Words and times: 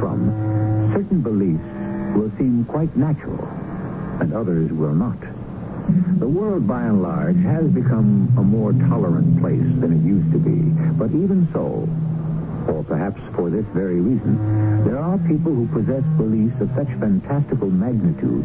from, 0.00 0.90
certain 0.94 1.20
beliefs 1.20 1.62
will 2.16 2.32
seem 2.38 2.64
quite 2.64 2.96
natural, 2.96 3.46
and 4.20 4.32
others 4.32 4.72
will 4.72 4.94
not. 4.94 5.20
The 6.18 6.28
world, 6.28 6.66
by 6.66 6.82
and 6.82 7.02
large, 7.02 7.36
has 7.44 7.66
become 7.68 8.32
a 8.36 8.42
more 8.42 8.72
tolerant 8.72 9.40
place 9.40 9.60
than 9.80 9.92
it 9.92 10.02
used 10.06 10.32
to 10.32 10.38
be. 10.38 10.72
But 10.98 11.10
even 11.10 11.48
so, 11.52 11.88
or 12.72 12.84
perhaps 12.84 13.20
for 13.34 13.50
this 13.50 13.66
very 13.74 14.00
reason, 14.00 14.84
there 14.84 14.98
are 14.98 15.18
people 15.18 15.54
who 15.54 15.66
possess 15.68 16.04
beliefs 16.16 16.60
of 16.60 16.70
such 16.74 16.88
fantastical 16.98 17.70
magnitude 17.70 18.44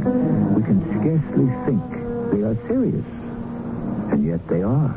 we 0.56 0.64
can 0.64 0.82
scarcely 1.00 1.48
think 1.66 1.84
they 2.32 2.44
are 2.44 2.56
serious. 2.68 3.06
And 4.12 4.26
yet 4.26 4.46
they 4.48 4.62
are. 4.62 4.96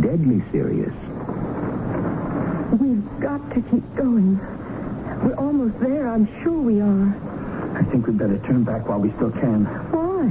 Deadly 0.00 0.42
serious. 0.52 0.94
We've 2.78 3.20
got 3.20 3.42
to 3.54 3.62
keep 3.70 3.84
going. 3.96 4.38
We're 5.22 5.34
almost 5.36 5.78
there. 5.80 6.08
I'm 6.08 6.26
sure 6.42 6.58
we 6.60 6.80
are. 6.80 7.78
I 7.78 7.82
think 7.84 8.06
we'd 8.06 8.18
better 8.18 8.38
turn 8.38 8.64
back 8.64 8.88
while 8.88 8.98
we 9.00 9.10
still 9.12 9.30
can. 9.30 9.64
Why? 9.92 10.24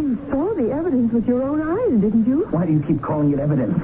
You 0.00 0.18
saw 0.30 0.54
the 0.54 0.70
evidence 0.72 1.12
with 1.12 1.26
your 1.26 1.42
own 1.42 1.60
eyes, 1.60 2.00
didn't 2.00 2.26
you? 2.26 2.46
Why 2.50 2.66
do 2.66 2.72
you 2.72 2.82
keep 2.82 3.02
calling 3.02 3.32
it 3.32 3.38
evidence? 3.38 3.78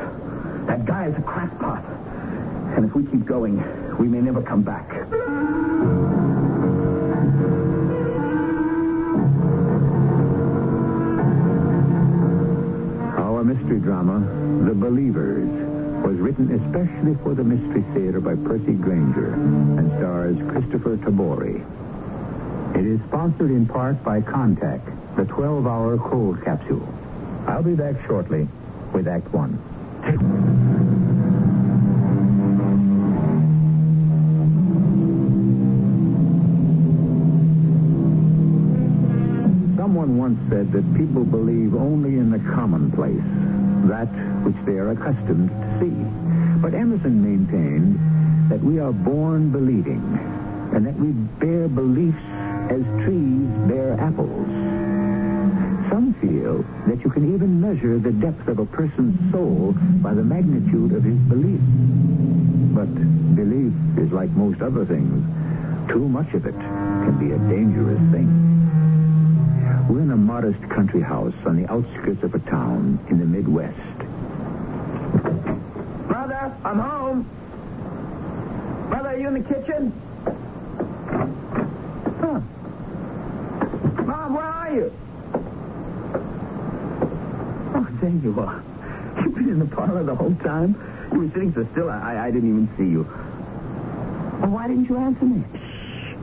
That 0.66 0.84
guy 0.84 1.06
is 1.06 1.16
a 1.16 1.22
crackpot. 1.22 1.84
And 2.76 2.84
if 2.84 2.94
we 2.94 3.04
keep 3.04 3.24
going, 3.24 3.56
we 3.98 4.06
may 4.06 4.20
never 4.20 4.42
come 4.42 4.62
back. 4.62 4.88
Our 13.18 13.44
mystery 13.44 13.80
drama, 13.80 14.20
The 14.64 14.74
Believers, 14.74 15.67
was 16.02 16.16
written 16.16 16.50
especially 16.52 17.14
for 17.22 17.34
the 17.34 17.44
Mystery 17.44 17.82
Theater 17.94 18.20
by 18.20 18.34
Percy 18.36 18.72
Granger 18.72 19.34
and 19.34 19.90
stars 19.98 20.36
Christopher 20.50 20.96
Tabori. 20.96 21.64
It 22.76 22.86
is 22.86 23.00
sponsored 23.08 23.50
in 23.50 23.66
part 23.66 24.02
by 24.04 24.20
Contact, 24.20 24.86
the 25.16 25.24
12-hour 25.24 25.98
cold 25.98 26.42
capsule. 26.44 26.86
I'll 27.46 27.62
be 27.62 27.74
back 27.74 27.94
shortly 28.06 28.48
with 28.92 29.08
Act 29.08 29.32
One. 29.32 29.58
Someone 39.76 40.18
once 40.18 40.38
said 40.50 40.70
that 40.72 40.94
people 40.94 41.24
believe 41.24 41.74
only 41.74 42.18
in 42.18 42.30
the 42.30 42.38
commonplace, 42.38 43.22
that 43.86 44.08
which 44.44 44.56
they 44.66 44.78
are 44.78 44.90
accustomed 44.90 45.50
to 45.50 45.80
see. 45.80 45.94
But 46.60 46.74
Emerson 46.74 47.22
maintained 47.22 48.50
that 48.50 48.60
we 48.60 48.80
are 48.80 48.92
born 48.92 49.50
believing, 49.50 50.02
and 50.74 50.84
that 50.86 50.94
we 50.94 51.12
bear 51.12 51.68
beliefs 51.68 52.22
as 52.70 52.82
trees 53.04 53.46
bear 53.68 53.98
apples. 54.00 54.48
Some 55.88 56.14
feel 56.20 56.64
that 56.86 57.02
you 57.04 57.10
can 57.10 57.34
even 57.34 57.60
measure 57.60 57.98
the 57.98 58.12
depth 58.12 58.48
of 58.48 58.58
a 58.58 58.66
person's 58.66 59.32
soul 59.32 59.74
by 60.02 60.12
the 60.12 60.22
magnitude 60.22 60.92
of 60.92 61.02
his 61.02 61.16
belief. 61.16 61.60
But 62.74 62.92
belief 63.34 63.72
is 63.96 64.12
like 64.12 64.30
most 64.30 64.60
other 64.60 64.84
things. 64.84 65.24
Too 65.88 66.08
much 66.08 66.34
of 66.34 66.44
it 66.44 66.54
can 66.54 67.18
be 67.18 67.32
a 67.32 67.38
dangerous 67.48 68.00
thing. 68.12 68.47
We're 69.88 70.02
in 70.02 70.10
a 70.10 70.16
modest 70.16 70.60
country 70.68 71.00
house 71.00 71.32
on 71.46 71.56
the 71.62 71.70
outskirts 71.72 72.22
of 72.22 72.34
a 72.34 72.38
town 72.40 72.98
in 73.08 73.18
the 73.18 73.24
Midwest. 73.24 73.98
Brother, 76.06 76.54
I'm 76.62 76.78
home. 76.78 77.26
Brother, 78.90 79.08
are 79.08 79.18
you 79.18 79.28
in 79.28 79.34
the 79.34 79.48
kitchen? 79.48 79.92
Huh. 82.20 82.40
Mom, 84.04 84.34
where 84.34 84.44
are 84.44 84.72
you? 84.74 84.92
Oh, 87.74 87.88
there 88.02 88.10
you 88.10 88.38
are. 88.40 88.62
You've 89.22 89.34
been 89.34 89.48
in 89.48 89.58
the 89.58 89.66
parlor 89.66 90.04
the 90.04 90.14
whole 90.14 90.34
time? 90.34 90.76
You 91.12 91.20
were 91.20 91.28
sitting 91.30 91.54
so 91.54 91.66
still, 91.72 91.88
I, 91.88 92.26
I 92.26 92.30
didn't 92.30 92.50
even 92.50 92.68
see 92.76 92.90
you. 92.90 93.04
Well, 94.40 94.50
why 94.50 94.68
didn't 94.68 94.84
you 94.84 94.98
answer 94.98 95.24
me? 95.24 95.42
Shh. 95.54 96.14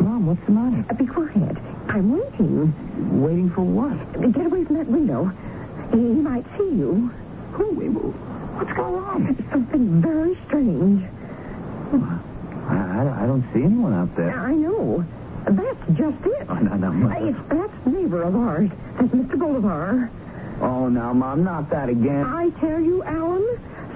Mom, 0.00 0.24
what's 0.26 0.42
the 0.46 0.52
matter? 0.52 0.84
Uh, 0.88 0.94
be 0.94 1.04
quiet. 1.04 1.56
I'm 1.88 2.18
waiting. 2.18 3.22
Waiting 3.22 3.50
for 3.50 3.62
what? 3.62 4.32
Get 4.32 4.46
away 4.46 4.64
from 4.64 4.76
that 4.76 4.86
window. 4.86 5.32
He 5.92 5.98
might 5.98 6.44
see 6.56 6.70
you. 6.70 7.12
Who? 7.52 7.74
What's 8.54 8.72
going 8.72 9.04
on? 9.04 9.50
Something 9.50 10.00
very 10.00 10.36
strange. 10.46 11.04
I, 12.68 13.22
I, 13.22 13.26
don't 13.26 13.44
see 13.52 13.62
anyone 13.62 13.92
out 13.92 14.14
there. 14.16 14.38
I 14.38 14.54
know. 14.54 15.04
That's 15.44 15.98
just 15.98 16.24
it. 16.24 16.46
Oh, 16.48 16.54
no, 16.54 16.74
no, 16.76 16.92
Mother. 16.92 17.28
It's 17.28 17.48
that 17.48 17.86
neighbor 17.86 18.22
of 18.22 18.34
ours. 18.34 18.70
That's 18.98 19.12
Mr. 19.12 19.38
Bolivar. 19.38 20.10
Oh, 20.60 20.88
now, 20.88 21.12
Mom, 21.12 21.44
not 21.44 21.68
that 21.70 21.88
again. 21.88 22.24
I 22.24 22.50
tell 22.60 22.80
you, 22.80 23.02
Alan, 23.02 23.46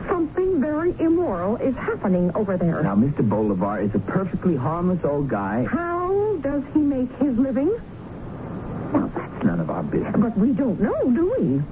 something 0.08 0.60
very 0.60 0.94
immoral 0.98 1.56
is 1.56 1.74
happening 1.76 2.34
over 2.34 2.56
there. 2.56 2.82
Now, 2.82 2.96
Mr. 2.96 3.28
Bolivar 3.28 3.80
is 3.80 3.94
a 3.94 3.98
perfectly 3.98 4.56
harmless 4.56 5.04
old 5.04 5.28
guy. 5.28 5.64
How 5.64 6.36
does 6.40 6.62
he 6.74 6.80
make 6.80 7.10
his 7.18 7.38
living? 7.38 7.70
Well, 8.92 9.10
that's 9.14 9.44
none 9.44 9.60
of 9.60 9.70
our 9.70 9.82
business. 9.82 10.16
But 10.16 10.36
we 10.36 10.52
don't 10.52 10.80
know, 10.80 11.10
do 11.10 11.34
we? 11.38 11.62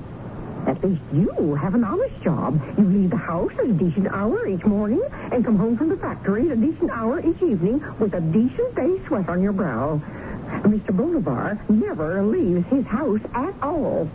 At 0.71 0.83
least 0.83 1.03
you 1.13 1.55
have 1.55 1.75
an 1.75 1.85
honest 1.85 2.21
job. 2.23 2.61
You 2.77 2.85
leave 2.85 3.11
the 3.11 3.17
house 3.17 3.53
at 3.59 3.67
a 3.67 3.73
decent 3.73 4.09
hour 4.09 4.47
each 4.49 4.65
morning 4.65 5.03
and 5.31 5.45
come 5.45 5.57
home 5.57 5.77
from 5.77 5.89
the 5.89 5.97
factory 5.97 6.47
at 6.51 6.59
a 6.59 6.61
decent 6.61 6.91
hour 6.91 7.21
each 7.21 7.41
evening 7.41 7.83
with 8.01 8.15
a 8.15 8.21
decent 8.21 8.75
day's 8.75 9.01
sweat 9.07 9.29
on 9.29 9.43
your 9.43 9.53
brow. 9.53 10.01
Mr. 10.63 10.97
Bolivar 10.97 11.59
never 11.69 12.23
leaves 12.23 12.67
his 12.69 12.85
house 12.87 13.21
at 13.35 13.55
all. 13.63 14.09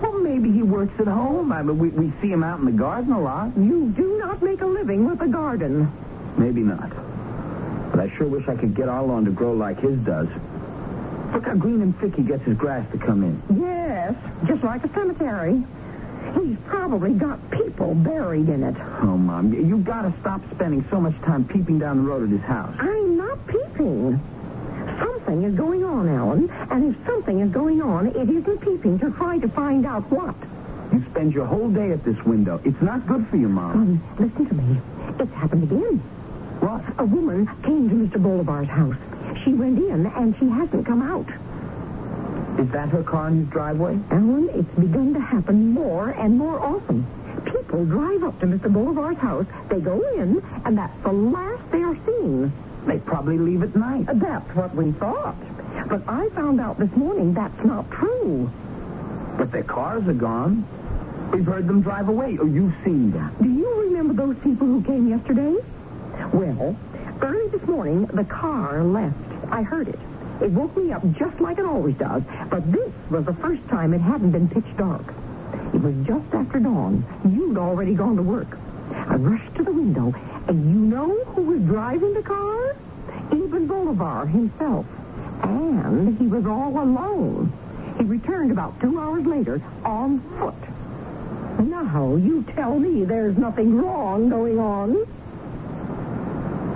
Well, 0.00 0.20
maybe 0.20 0.50
he 0.52 0.62
works 0.62 0.98
at 1.00 1.06
home. 1.06 1.52
I 1.52 1.62
mean, 1.62 1.78
we, 1.78 1.88
we 1.90 2.12
see 2.20 2.28
him 2.30 2.42
out 2.42 2.58
in 2.58 2.66
the 2.66 2.72
garden 2.72 3.12
a 3.12 3.20
lot. 3.20 3.56
You 3.56 3.92
do 3.96 4.18
not 4.18 4.42
make 4.42 4.60
a 4.60 4.66
living 4.66 5.08
with 5.08 5.20
a 5.22 5.28
garden. 5.28 5.90
Maybe 6.36 6.62
not. 6.62 6.90
But 7.90 8.00
I 8.00 8.10
sure 8.16 8.26
wish 8.26 8.48
I 8.48 8.56
could 8.56 8.74
get 8.74 8.88
our 8.88 9.02
lawn 9.02 9.24
to 9.24 9.30
grow 9.30 9.52
like 9.52 9.78
his 9.80 9.96
does. 10.00 10.28
Look 11.32 11.46
how 11.46 11.54
green 11.54 11.80
and 11.82 11.98
thick 11.98 12.14
he 12.16 12.22
gets 12.22 12.44
his 12.44 12.56
grass 12.56 12.90
to 12.92 12.98
come 12.98 13.22
in. 13.22 13.60
Yes, 13.60 14.14
just 14.46 14.62
like 14.62 14.84
a 14.84 14.88
cemetery. 14.92 15.62
He's 16.40 16.56
probably 16.66 17.12
got 17.12 17.38
people 17.50 17.94
buried 17.94 18.48
in 18.48 18.62
it. 18.62 18.74
Oh, 19.02 19.16
Mom, 19.16 19.52
you've 19.52 19.84
gotta 19.84 20.12
stop 20.20 20.40
spending 20.54 20.84
so 20.90 21.00
much 21.00 21.14
time 21.22 21.44
peeping 21.44 21.78
down 21.78 21.98
the 21.98 22.02
road 22.10 22.24
at 22.24 22.30
his 22.30 22.40
house. 22.40 22.74
I'm 22.78 23.16
not 23.16 23.46
peeping. 23.46 24.20
Something 24.98 25.42
is 25.44 25.54
going 25.54 25.84
on, 25.84 26.08
Alan, 26.08 26.50
and 26.70 26.94
if 26.94 27.06
something 27.06 27.40
is 27.40 27.50
going 27.50 27.82
on, 27.82 28.06
it 28.08 28.28
isn't 28.28 28.58
peeping 28.60 28.98
to 29.00 29.10
try 29.12 29.38
to 29.38 29.48
find 29.48 29.86
out 29.86 30.02
what. 30.10 30.34
You 30.92 31.04
spend 31.10 31.32
your 31.32 31.46
whole 31.46 31.68
day 31.68 31.90
at 31.90 32.04
this 32.04 32.22
window. 32.24 32.60
It's 32.64 32.80
not 32.80 33.06
good 33.06 33.26
for 33.28 33.36
you, 33.36 33.48
Mom. 33.48 33.72
Um, 33.72 34.02
listen 34.18 34.46
to 34.46 34.54
me. 34.54 34.78
It's 35.18 35.32
happened 35.32 35.64
again. 35.64 35.98
What? 36.60 36.82
A 36.98 37.04
woman 37.04 37.46
came 37.62 37.88
to 37.88 37.94
Mr. 37.94 38.22
Bolivar's 38.22 38.68
house. 38.68 38.96
She 39.44 39.52
went 39.52 39.78
in, 39.78 40.06
and 40.06 40.36
she 40.38 40.48
hasn't 40.48 40.86
come 40.86 41.02
out. 41.02 41.28
Is 42.60 42.70
that 42.70 42.88
her 42.90 43.02
car 43.02 43.28
in 43.28 43.40
his 43.40 43.48
driveway? 43.48 43.98
Alan, 44.10 44.48
it's 44.50 44.70
begun 44.78 45.14
to 45.14 45.20
happen 45.20 45.72
more 45.72 46.10
and 46.10 46.38
more 46.38 46.60
often. 46.60 47.04
People 47.46 47.84
drive 47.84 48.22
up 48.22 48.38
to 48.40 48.46
Mr. 48.46 48.72
Bolivar's 48.72 49.16
house, 49.18 49.46
they 49.68 49.80
go 49.80 50.00
in, 50.16 50.40
and 50.64 50.78
that's 50.78 51.02
the 51.02 51.12
last 51.12 51.70
they 51.72 51.82
are 51.82 51.96
seen. 52.06 52.52
They 52.86 52.98
probably 52.98 53.38
leave 53.38 53.62
at 53.62 53.74
night. 53.74 54.06
That's 54.12 54.54
what 54.54 54.74
we 54.74 54.92
thought. 54.92 55.36
But 55.88 56.02
I 56.06 56.28
found 56.30 56.60
out 56.60 56.78
this 56.78 56.94
morning 56.96 57.34
that's 57.34 57.64
not 57.64 57.90
true. 57.90 58.50
But 59.36 59.50
their 59.52 59.64
cars 59.64 60.06
are 60.06 60.12
gone. 60.12 60.64
We've 61.32 61.46
heard 61.46 61.66
them 61.66 61.82
drive 61.82 62.08
away, 62.08 62.36
or 62.38 62.46
you've 62.46 62.74
seen 62.84 63.10
them. 63.10 63.34
Do 63.40 63.48
you 63.48 63.82
remember 63.88 64.14
those 64.14 64.36
people 64.38 64.66
who 64.66 64.82
came 64.82 65.08
yesterday? 65.08 65.56
Well, 66.32 66.76
early 67.20 67.48
this 67.48 67.66
morning, 67.66 68.06
the 68.06 68.24
car 68.24 68.84
left. 68.84 69.16
I 69.50 69.62
heard 69.62 69.88
it. 69.88 69.98
It 70.40 70.50
woke 70.50 70.76
me 70.76 70.92
up 70.92 71.02
just 71.12 71.40
like 71.40 71.58
it 71.58 71.64
always 71.64 71.96
does. 71.96 72.22
But 72.50 72.70
this 72.70 72.92
was 73.10 73.24
the 73.24 73.34
first 73.34 73.66
time 73.68 73.94
it 73.94 74.00
hadn't 74.00 74.30
been 74.32 74.48
pitch 74.48 74.76
dark. 74.76 75.14
It 75.72 75.80
was 75.80 75.94
just 76.06 76.32
after 76.34 76.60
dawn. 76.60 77.04
You'd 77.28 77.56
already 77.58 77.94
gone 77.94 78.16
to 78.16 78.22
work. 78.22 78.58
I 78.92 79.16
rushed 79.16 79.54
to 79.56 79.64
the 79.64 79.72
window, 79.72 80.14
Uh, 80.48 80.52
you 80.52 80.58
know 80.58 81.24
who 81.24 81.42
was 81.42 81.60
driving 81.62 82.14
the 82.14 82.22
car? 82.22 82.76
Eben 83.32 83.66
Bolivar 83.66 84.26
himself. 84.26 84.86
And 85.42 86.18
he 86.18 86.26
was 86.26 86.46
all 86.46 86.78
alone. 86.82 87.52
He 87.98 88.04
returned 88.04 88.50
about 88.50 88.80
two 88.80 88.98
hours 88.98 89.24
later 89.24 89.62
on 89.84 90.20
foot. 90.38 90.54
Now, 91.66 92.16
you 92.16 92.42
tell 92.54 92.78
me 92.78 93.04
there's 93.04 93.38
nothing 93.38 93.76
wrong 93.76 94.28
going 94.28 94.58
on. 94.58 95.06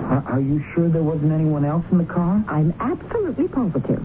Are, 0.09 0.23
are 0.33 0.39
you 0.39 0.63
sure 0.73 0.89
there 0.89 1.03
wasn't 1.03 1.31
anyone 1.31 1.65
else 1.65 1.85
in 1.91 1.97
the 1.99 2.05
car? 2.05 2.43
I'm 2.47 2.73
absolutely 2.79 3.47
positive. 3.47 4.03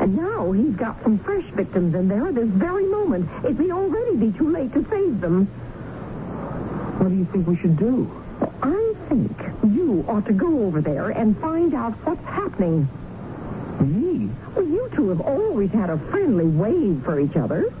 And 0.00 0.16
now 0.16 0.52
he's 0.52 0.74
got 0.74 1.02
some 1.02 1.18
fresh 1.18 1.44
victims 1.52 1.94
in 1.94 2.08
there 2.08 2.26
at 2.26 2.34
this 2.34 2.48
very 2.48 2.86
moment. 2.86 3.30
It 3.44 3.58
may 3.58 3.70
already 3.70 4.16
be 4.16 4.36
too 4.36 4.50
late 4.50 4.72
to 4.74 4.84
save 4.90 5.20
them. 5.20 5.46
What 6.98 7.08
do 7.08 7.14
you 7.14 7.24
think 7.26 7.46
we 7.46 7.56
should 7.56 7.78
do? 7.78 8.21
I 8.62 8.94
think 9.08 9.36
you 9.64 10.04
ought 10.08 10.26
to 10.26 10.32
go 10.32 10.64
over 10.64 10.80
there 10.80 11.10
and 11.10 11.36
find 11.38 11.74
out 11.74 11.92
what's 12.06 12.24
happening. 12.24 12.88
Me? 13.80 14.30
Well, 14.54 14.64
you 14.64 14.88
two 14.94 15.08
have 15.08 15.20
always 15.20 15.70
had 15.72 15.90
a 15.90 15.98
friendly 15.98 16.46
wave 16.46 17.02
for 17.04 17.18
each 17.18 17.36
other. 17.36 17.72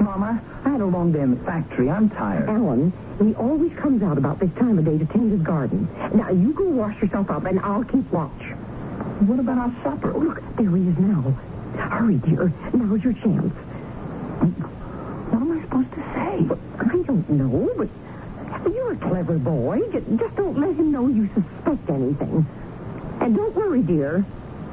Mama, 0.00 0.42
I 0.64 0.68
had 0.70 0.80
a 0.80 0.86
long 0.86 1.12
day 1.12 1.20
in 1.20 1.30
the 1.30 1.44
factory. 1.44 1.90
I'm 1.90 2.10
tired. 2.10 2.48
Alan, 2.48 2.92
he 3.22 3.34
always 3.34 3.72
comes 3.74 4.02
out 4.02 4.18
about 4.18 4.40
this 4.40 4.50
time 4.54 4.78
of 4.78 4.84
day 4.84 4.98
to 4.98 5.04
tend 5.06 5.30
his 5.30 5.42
garden. 5.42 5.88
Now, 6.14 6.30
you 6.30 6.52
go 6.54 6.64
wash 6.68 7.00
yourself 7.00 7.30
up, 7.30 7.44
and 7.44 7.60
I'll 7.60 7.84
keep 7.84 8.10
watch. 8.10 8.42
What 9.20 9.38
about 9.38 9.58
our 9.58 9.72
supper? 9.84 10.12
Oh, 10.14 10.18
look, 10.18 10.42
there 10.56 10.74
he 10.74 10.88
is 10.88 10.98
now. 10.98 11.22
Hurry, 11.76 12.16
dear. 12.16 12.52
Now's 12.72 13.04
your 13.04 13.12
chance. 13.12 13.54
What 15.30 15.42
am 15.42 15.52
I 15.52 15.62
supposed 15.62 15.92
to 15.92 16.00
say? 16.14 16.48
I 16.80 17.02
don't 17.04 17.28
know, 17.30 17.70
but 17.76 17.88
you're 18.68 18.92
a 18.92 18.96
clever 18.96 19.38
boy. 19.38 19.80
Ju- 19.92 20.16
Just 20.18 20.36
don't 20.36 20.58
let 20.58 20.74
him 20.76 20.92
know 20.92 21.08
you 21.08 21.28
suspect 21.34 21.88
anything. 21.90 22.46
And 23.20 23.36
don't 23.36 23.54
worry, 23.54 23.82
dear. 23.82 24.24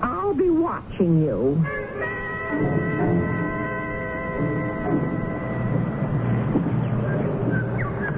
I'll 0.01 0.33
be 0.33 0.49
watching 0.49 1.21
you. 1.23 1.63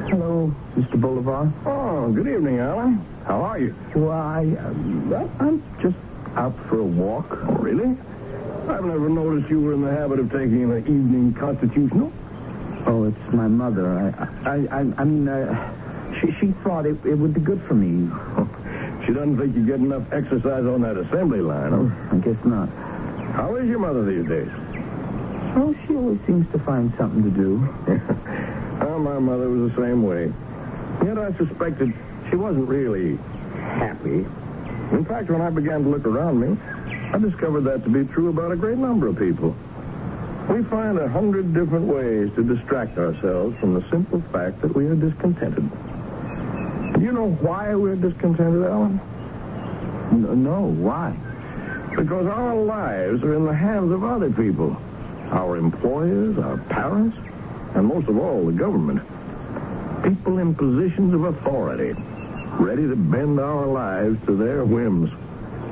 Hello, 0.09 0.53
Mr. 0.75 0.99
Bolivar. 0.99 1.51
Oh, 1.65 2.11
good 2.11 2.27
evening, 2.27 2.59
Alan. 2.59 3.03
How 3.25 3.41
are 3.41 3.59
you? 3.59 3.75
Well, 3.95 4.11
I, 4.11 4.45
uh, 4.45 5.27
I'm 5.39 5.63
just 5.81 5.95
out 6.35 6.55
for 6.67 6.79
a 6.79 6.83
walk. 6.83 7.27
Oh, 7.43 7.53
really? 7.55 7.95
I've 8.67 8.83
never 8.85 9.09
noticed 9.09 9.49
you 9.49 9.61
were 9.61 9.73
in 9.73 9.81
the 9.81 9.91
habit 9.91 10.19
of 10.19 10.31
taking 10.31 10.63
an 10.71 10.77
evening 10.79 11.33
constitutional. 11.33 12.11
Oh, 12.85 13.05
it's 13.05 13.33
my 13.33 13.47
mother. 13.47 13.87
I, 13.89 14.49
I, 14.49 14.55
I, 14.71 14.79
I 14.97 15.03
mean, 15.03 15.27
uh, 15.27 16.19
she, 16.19 16.31
she 16.39 16.51
thought 16.63 16.85
it, 16.85 16.97
it 17.05 17.15
would 17.15 17.33
be 17.33 17.41
good 17.41 17.61
for 17.63 17.75
me. 17.75 18.09
She 19.05 19.15
doesn't 19.15 19.37
think 19.39 19.55
you 19.55 19.65
get 19.65 19.79
enough 19.79 20.03
exercise 20.13 20.65
on 20.65 20.81
that 20.81 20.95
assembly 20.95 21.39
line, 21.41 21.71
huh? 21.71 22.15
I 22.15 22.19
guess 22.19 22.35
not. 22.45 22.69
How 23.33 23.55
is 23.55 23.67
your 23.67 23.79
mother 23.79 24.05
these 24.05 24.27
days? 24.27 24.49
Oh, 25.55 25.75
she 25.87 25.95
always 25.95 26.19
seems 26.27 26.51
to 26.51 26.59
find 26.59 26.93
something 26.95 27.23
to 27.23 27.31
do. 27.31 27.57
well, 28.85 28.99
my 28.99 29.17
mother 29.17 29.49
was 29.49 29.71
the 29.73 29.81
same 29.81 30.03
way. 30.03 30.31
Yet 31.03 31.17
I 31.17 31.31
suspected 31.37 31.91
she 32.29 32.35
wasn't 32.35 32.67
really 32.67 33.15
happy. 33.55 34.27
In 34.91 35.05
fact, 35.05 35.31
when 35.31 35.41
I 35.41 35.49
began 35.49 35.83
to 35.83 35.89
look 35.89 36.05
around 36.05 36.39
me, 36.39 36.55
I 37.11 37.17
discovered 37.17 37.61
that 37.61 37.83
to 37.85 37.89
be 37.89 38.05
true 38.13 38.29
about 38.29 38.51
a 38.51 38.55
great 38.55 38.77
number 38.77 39.07
of 39.07 39.17
people. 39.17 39.55
We 40.49 40.63
find 40.63 40.97
a 40.97 41.07
hundred 41.07 41.53
different 41.53 41.85
ways 41.85 42.31
to 42.33 42.43
distract 42.43 42.97
ourselves 42.97 43.55
from 43.59 43.75
the 43.75 43.87
simple 43.91 44.19
fact 44.33 44.61
that 44.61 44.73
we 44.73 44.87
are 44.87 44.95
discontented. 44.95 45.69
Do 46.95 47.01
you 47.01 47.11
know 47.11 47.29
why 47.33 47.75
we're 47.75 47.95
discontented, 47.95 48.63
Alan? 48.63 48.99
No, 50.11 50.33
no, 50.33 50.61
why? 50.61 51.15
Because 51.95 52.25
our 52.25 52.55
lives 52.55 53.21
are 53.21 53.35
in 53.35 53.45
the 53.45 53.53
hands 53.53 53.91
of 53.91 54.03
other 54.03 54.31
people. 54.31 54.75
Our 55.29 55.57
employers, 55.57 56.39
our 56.39 56.57
parents, 56.57 57.15
and 57.75 57.85
most 57.85 58.07
of 58.07 58.17
all, 58.17 58.47
the 58.47 58.51
government. 58.51 59.01
People 60.03 60.39
in 60.39 60.55
positions 60.55 61.13
of 61.13 61.25
authority, 61.25 61.93
ready 62.59 62.87
to 62.87 62.95
bend 62.95 63.39
our 63.39 63.67
lives 63.67 64.17
to 64.25 64.35
their 64.35 64.65
whims. 64.65 65.11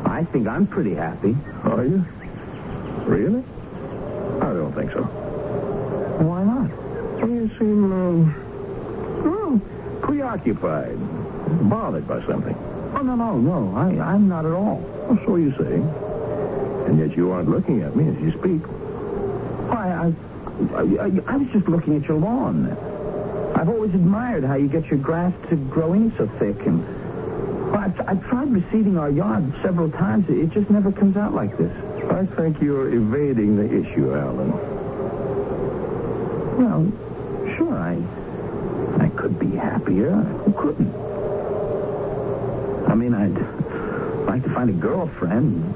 I 0.06 0.24
think 0.26 0.48
I'm 0.48 0.68
pretty 0.68 0.94
happy. 0.94 1.36
Are 1.64 1.84
you? 1.84 2.06
Really? 3.06 3.44
Think 4.78 4.92
so. 4.92 5.02
Why 6.22 6.44
not? 6.44 6.70
You 7.28 7.50
seem, 7.58 7.92
um, 7.92 9.24
well, 9.26 9.60
preoccupied, 10.04 10.98
bothered 11.68 12.08
by 12.08 12.24
something. 12.28 12.56
Oh, 12.94 13.02
no, 13.02 13.16
no, 13.16 13.38
no. 13.40 13.76
I, 13.76 14.14
I'm 14.14 14.28
not 14.28 14.46
at 14.46 14.52
all. 14.52 14.78
Well, 14.78 15.20
so 15.26 15.38
you 15.38 15.52
say. 15.58 15.82
And 16.88 17.00
yet 17.00 17.18
you 17.18 17.32
aren't 17.32 17.50
looking 17.50 17.82
at 17.82 17.96
me 17.96 18.08
as 18.08 18.22
you 18.22 18.32
speak. 18.38 18.62
Why, 19.68 19.90
I, 19.90 20.14
I, 20.76 20.82
I, 21.06 21.34
I 21.34 21.38
was 21.38 21.48
just 21.52 21.68
looking 21.68 21.96
at 21.96 22.08
your 22.08 22.18
lawn. 22.20 22.70
I've 23.56 23.70
always 23.70 23.96
admired 23.96 24.44
how 24.44 24.58
you 24.58 24.68
get 24.68 24.86
your 24.86 25.00
grass 25.00 25.34
to 25.50 25.56
grow 25.56 25.94
in 25.94 26.16
so 26.18 26.28
thick. 26.38 26.64
And 26.68 26.86
well, 27.72 27.80
I've, 27.80 28.00
I've 28.02 28.24
tried 28.30 28.50
reseeding 28.50 29.00
our 29.00 29.10
yard 29.10 29.52
several 29.64 29.90
times. 29.90 30.30
It 30.30 30.52
just 30.52 30.70
never 30.70 30.92
comes 30.92 31.18
out 31.18 31.34
like 31.34 31.58
this. 31.58 31.74
I 32.10 32.26
think 32.26 32.62
you're 32.62 32.94
evading 32.94 33.58
the 33.58 33.66
issue, 33.66 34.14
Alan. 34.16 34.52
Well, 36.58 36.92
sure, 37.56 37.76
I 37.76 38.02
I 39.00 39.10
could 39.10 39.38
be 39.40 39.56
happier. 39.56 40.12
Who 40.12 40.52
couldn't? 40.54 40.94
I 42.90 42.96
mean, 42.96 43.14
I'd 43.14 43.38
like 44.26 44.44
to 44.44 44.50
find 44.50 44.70
a 44.70 44.74
girlfriend. 44.74 45.74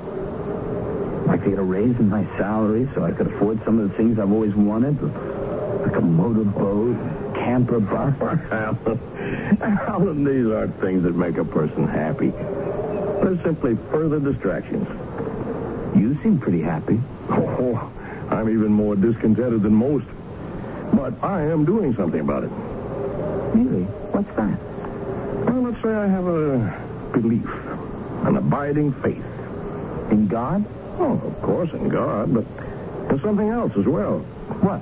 Like 1.27 1.43
to 1.43 1.49
get 1.51 1.59
a 1.59 1.63
raise 1.63 1.97
in 1.99 2.09
my 2.09 2.25
salary 2.37 2.89
so 2.95 3.03
I 3.03 3.11
could 3.11 3.27
afford 3.27 3.63
some 3.63 3.79
of 3.79 3.89
the 3.89 3.95
things 3.95 4.17
I've 4.17 4.31
always 4.31 4.55
wanted. 4.55 5.01
Like 5.01 5.95
a 5.95 6.01
motorboat, 6.01 7.35
camper 7.35 7.79
bus. 7.79 8.15
Alan, 8.51 9.59
Alan, 9.61 10.23
these 10.23 10.47
aren't 10.47 10.79
things 10.81 11.03
that 11.03 11.15
make 11.15 11.37
a 11.37 11.45
person 11.45 11.87
happy. 11.87 12.29
They're 12.29 13.39
simply 13.43 13.77
further 13.91 14.19
distractions. 14.19 14.87
You 15.95 16.17
seem 16.23 16.39
pretty 16.39 16.61
happy. 16.61 16.99
Oh, 17.29 17.91
I'm 18.29 18.49
even 18.49 18.71
more 18.71 18.95
discontented 18.95 19.61
than 19.63 19.73
most. 19.73 20.05
But 20.93 21.13
I 21.23 21.43
am 21.43 21.65
doing 21.65 21.95
something 21.95 22.19
about 22.19 22.43
it. 22.43 22.51
Really? 23.53 23.83
What's 24.13 24.29
that? 24.35 24.59
Well, 25.45 25.61
let's 25.63 25.81
say 25.81 25.93
I 25.93 26.07
have 26.07 26.27
a 26.27 27.09
belief, 27.13 27.49
an 28.25 28.37
abiding 28.37 28.93
faith. 29.01 29.23
In 30.11 30.27
God? 30.27 30.65
Oh, 30.99 31.21
of 31.23 31.41
course, 31.41 31.71
in 31.71 31.89
God, 31.89 32.33
but 32.33 32.45
in 33.09 33.21
something 33.21 33.49
else 33.49 33.73
as 33.77 33.85
well. 33.85 34.19
What? 34.61 34.81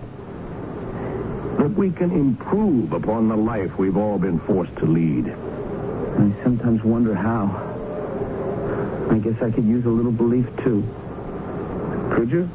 That 1.60 1.72
we 1.72 1.92
can 1.92 2.12
improve 2.12 2.94
upon 2.94 3.28
the 3.30 3.38
life 3.38 3.78
we've 3.78 3.98
all 3.98 4.18
been 4.18 4.40
forced 4.40 4.76
to 4.78 4.86
lead. 4.86 5.28
I 5.28 6.44
sometimes 6.44 6.84
wonder 6.84 7.16
how. 7.16 7.66
I 9.10 9.18
guess 9.20 9.42
I 9.42 9.52
could 9.52 9.66
use 9.66 9.86
a 9.86 9.90
little 9.90 10.12
belief, 10.12 10.46
too. 10.64 10.84
Could 12.20 12.32
you? 12.32 12.50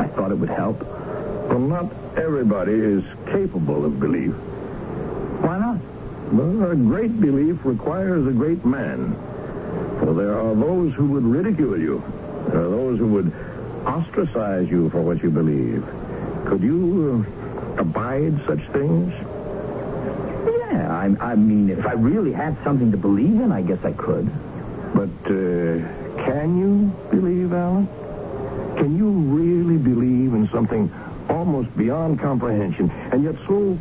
I 0.00 0.06
thought 0.06 0.30
it 0.32 0.36
would 0.36 0.48
help. 0.48 0.80
Well, 1.50 1.58
not 1.58 1.92
everybody 2.16 2.72
is 2.72 3.04
capable 3.26 3.84
of 3.84 4.00
belief. 4.00 4.32
Why 5.42 5.58
not? 5.58 5.76
Well, 6.32 6.70
a 6.70 6.74
great 6.74 7.20
belief 7.20 7.58
requires 7.62 8.26
a 8.26 8.30
great 8.30 8.64
man. 8.64 9.14
For 9.98 10.14
there 10.14 10.40
are 10.40 10.54
those 10.54 10.94
who 10.94 11.08
would 11.08 11.24
ridicule 11.24 11.78
you. 11.78 12.02
There 12.48 12.62
are 12.62 12.70
those 12.70 12.98
who 12.98 13.08
would 13.08 13.32
ostracize 13.84 14.66
you 14.70 14.88
for 14.88 15.02
what 15.02 15.22
you 15.22 15.28
believe. 15.28 15.86
Could 16.46 16.62
you 16.62 17.26
uh, 17.76 17.82
abide 17.82 18.32
such 18.46 18.66
things? 18.68 19.12
Yeah, 20.72 20.88
I, 20.90 21.32
I 21.32 21.34
mean, 21.34 21.68
if 21.68 21.84
I 21.84 21.92
really 21.92 22.32
had 22.32 22.56
something 22.64 22.90
to 22.92 22.96
believe 22.96 23.38
in, 23.42 23.52
I 23.52 23.60
guess 23.60 23.84
I 23.84 23.92
could. 23.92 24.30
But 24.94 25.10
uh, 25.26 26.24
can 26.24 26.56
you 26.56 26.90
believe, 27.10 27.52
Alan? 27.52 27.86
Can 28.82 28.98
you 28.98 29.10
really 29.10 29.76
believe 29.76 30.34
in 30.34 30.48
something 30.48 30.92
almost 31.28 31.76
beyond 31.76 32.18
comprehension 32.18 32.90
and 33.12 33.22
yet 33.22 33.36
so 33.46 33.78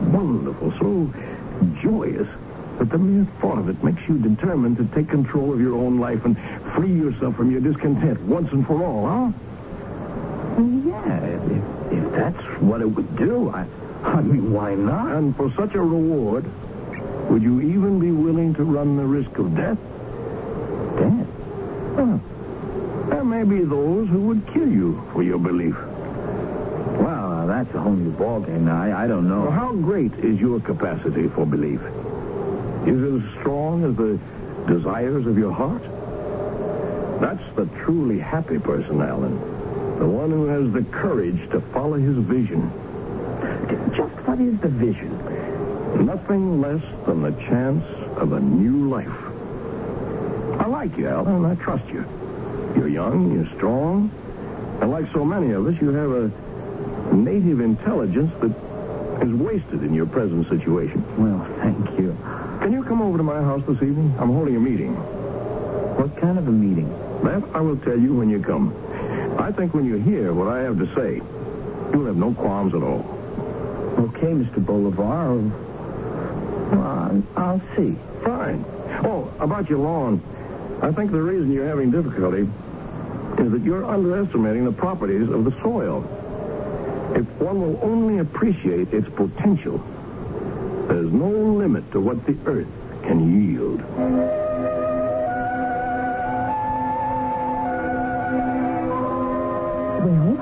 wonderful, 0.00 0.72
so 0.78 1.12
joyous 1.82 2.26
that 2.78 2.88
the 2.88 2.96
mere 2.96 3.26
thought 3.42 3.58
of 3.58 3.68
it 3.68 3.84
makes 3.84 4.00
you 4.08 4.16
determined 4.16 4.78
to 4.78 4.86
take 4.94 5.10
control 5.10 5.52
of 5.52 5.60
your 5.60 5.74
own 5.74 6.00
life 6.00 6.24
and 6.24 6.38
free 6.74 6.90
yourself 6.90 7.36
from 7.36 7.50
your 7.50 7.60
discontent 7.60 8.18
once 8.22 8.50
and 8.50 8.66
for 8.66 8.82
all, 8.82 9.06
huh? 9.06 9.32
Yeah, 10.88 11.18
if, 11.26 11.92
if 11.92 12.12
that's 12.12 12.42
what 12.62 12.80
it 12.80 12.86
would 12.86 13.14
do, 13.18 13.50
I, 13.50 13.66
I 14.04 14.22
mean, 14.22 14.54
why 14.54 14.74
not? 14.74 15.16
And 15.16 15.36
for 15.36 15.52
such 15.52 15.74
a 15.74 15.82
reward, 15.82 16.46
would 17.28 17.42
you 17.42 17.60
even 17.60 18.00
be 18.00 18.10
willing 18.10 18.54
to 18.54 18.64
run 18.64 18.96
the 18.96 19.04
risk 19.04 19.36
of 19.36 19.54
death? 19.54 19.76
Death? 20.96 21.26
There 21.96 22.20
may 23.30 23.44
be 23.44 23.62
those 23.62 24.08
who 24.08 24.20
would 24.22 24.44
kill 24.52 24.68
you 24.68 25.00
for 25.12 25.22
your 25.22 25.38
belief. 25.38 25.76
Well, 26.98 27.32
uh, 27.32 27.46
that's 27.46 27.72
a 27.74 27.78
whole 27.78 27.92
new 27.92 28.12
ballgame. 28.12 28.62
Now, 28.62 28.82
I, 28.82 29.04
I 29.04 29.06
don't 29.06 29.28
know. 29.28 29.42
Well, 29.42 29.52
how 29.52 29.72
great 29.72 30.12
is 30.14 30.40
your 30.40 30.58
capacity 30.58 31.28
for 31.28 31.46
belief? 31.46 31.80
Is 32.86 33.00
it 33.00 33.22
as 33.22 33.40
strong 33.40 33.84
as 33.84 33.94
the 33.96 34.18
desires 34.66 35.26
of 35.28 35.38
your 35.38 35.52
heart? 35.52 35.82
That's 37.20 37.54
the 37.54 37.66
truly 37.84 38.18
happy 38.18 38.58
person, 38.58 39.00
Alan. 39.00 39.38
The 40.00 40.08
one 40.08 40.30
who 40.30 40.46
has 40.46 40.72
the 40.72 40.82
courage 40.90 41.38
to 41.50 41.60
follow 41.72 41.98
his 41.98 42.16
vision. 42.16 42.68
Just 43.94 44.14
what 44.26 44.40
is 44.40 44.58
the 44.58 44.68
vision? 44.68 46.04
Nothing 46.04 46.60
less 46.60 46.82
than 47.06 47.22
the 47.22 47.32
chance 47.48 47.84
of 48.16 48.32
a 48.32 48.40
new 48.40 48.88
life. 48.88 49.20
I 50.60 50.66
like 50.66 50.96
you, 50.98 51.06
Alan. 51.08 51.44
I 51.44 51.54
trust 51.54 51.86
you. 51.88 52.04
You're 52.80 52.88
young, 52.88 53.30
you're 53.34 53.54
strong, 53.56 54.10
and 54.80 54.90
like 54.90 55.04
so 55.12 55.22
many 55.22 55.50
of 55.50 55.66
us, 55.66 55.78
you 55.82 55.90
have 55.90 56.10
a 56.12 57.14
native 57.14 57.60
intelligence 57.60 58.32
that 58.40 59.20
is 59.22 59.34
wasted 59.34 59.82
in 59.82 59.92
your 59.92 60.06
present 60.06 60.48
situation. 60.48 61.04
Well, 61.22 61.46
thank 61.60 62.00
you. 62.00 62.16
Can 62.62 62.72
you 62.72 62.82
come 62.82 63.02
over 63.02 63.18
to 63.18 63.22
my 63.22 63.42
house 63.42 63.62
this 63.68 63.76
evening? 63.82 64.14
I'm 64.18 64.30
holding 64.32 64.56
a 64.56 64.60
meeting. 64.60 64.94
What 64.94 66.16
kind 66.22 66.38
of 66.38 66.48
a 66.48 66.50
meeting? 66.50 66.88
That 67.22 67.42
I 67.52 67.60
will 67.60 67.76
tell 67.76 67.98
you 68.00 68.14
when 68.14 68.30
you 68.30 68.40
come. 68.40 68.74
I 69.38 69.52
think 69.52 69.74
when 69.74 69.84
you 69.84 69.96
hear 69.96 70.32
what 70.32 70.48
I 70.48 70.60
have 70.62 70.78
to 70.78 70.86
say, 70.94 71.16
you'll 71.92 72.06
have 72.06 72.16
no 72.16 72.32
qualms 72.32 72.74
at 72.74 72.82
all. 72.82 73.04
Okay, 73.98 74.28
Mr. 74.32 74.64
Bolivar. 74.64 75.36
Well, 75.36 76.82
I'll- 76.82 77.22
I'll 77.36 77.60
see. 77.76 77.94
Fine. 78.24 78.64
Oh, 79.04 79.28
about 79.38 79.68
your 79.68 79.80
lawn. 79.80 80.22
I 80.80 80.92
think 80.92 81.10
the 81.10 81.20
reason 81.20 81.52
you're 81.52 81.66
having 81.66 81.90
difficulty 81.90 82.48
is 83.40 83.50
that 83.52 83.62
you're 83.62 83.84
underestimating 83.84 84.64
the 84.64 84.72
properties 84.72 85.28
of 85.30 85.44
the 85.44 85.52
soil. 85.62 86.04
If 87.16 87.26
one 87.40 87.60
will 87.60 87.80
only 87.82 88.18
appreciate 88.18 88.92
its 88.92 89.08
potential, 89.08 89.78
there's 90.88 91.10
no 91.10 91.30
limit 91.30 91.90
to 91.92 92.00
what 92.00 92.24
the 92.26 92.36
earth 92.46 92.68
can 93.02 93.48
yield. 93.48 93.80
Well, 100.04 100.34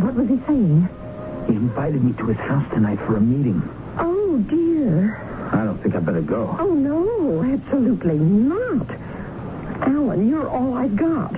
what 0.00 0.14
was 0.14 0.28
he 0.28 0.40
saying? 0.46 0.88
He 1.46 1.54
invited 1.54 2.02
me 2.02 2.12
to 2.14 2.26
his 2.26 2.36
house 2.38 2.68
tonight 2.72 2.98
for 3.06 3.16
a 3.16 3.20
meeting. 3.20 3.62
Oh, 3.98 4.38
dear. 4.48 5.16
I 5.52 5.64
don't 5.64 5.78
think 5.82 5.94
I 5.94 6.00
better 6.00 6.20
go. 6.22 6.56
Oh, 6.58 6.74
no, 6.74 7.42
absolutely 7.42 8.18
not. 8.18 8.88
Alan, 9.82 10.28
you're 10.28 10.48
all 10.48 10.74
I've 10.74 10.96
got. 10.96 11.34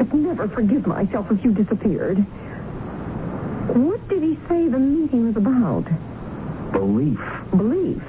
I 0.00 0.04
could 0.04 0.20
never 0.20 0.48
forgive 0.48 0.86
myself 0.86 1.30
if 1.30 1.44
you 1.44 1.52
disappeared. 1.52 2.16
What 3.76 4.08
did 4.08 4.22
he 4.22 4.38
say 4.48 4.66
the 4.66 4.78
meeting 4.78 5.26
was 5.26 5.36
about? 5.36 5.84
Belief. 6.72 7.20
Belief. 7.50 8.02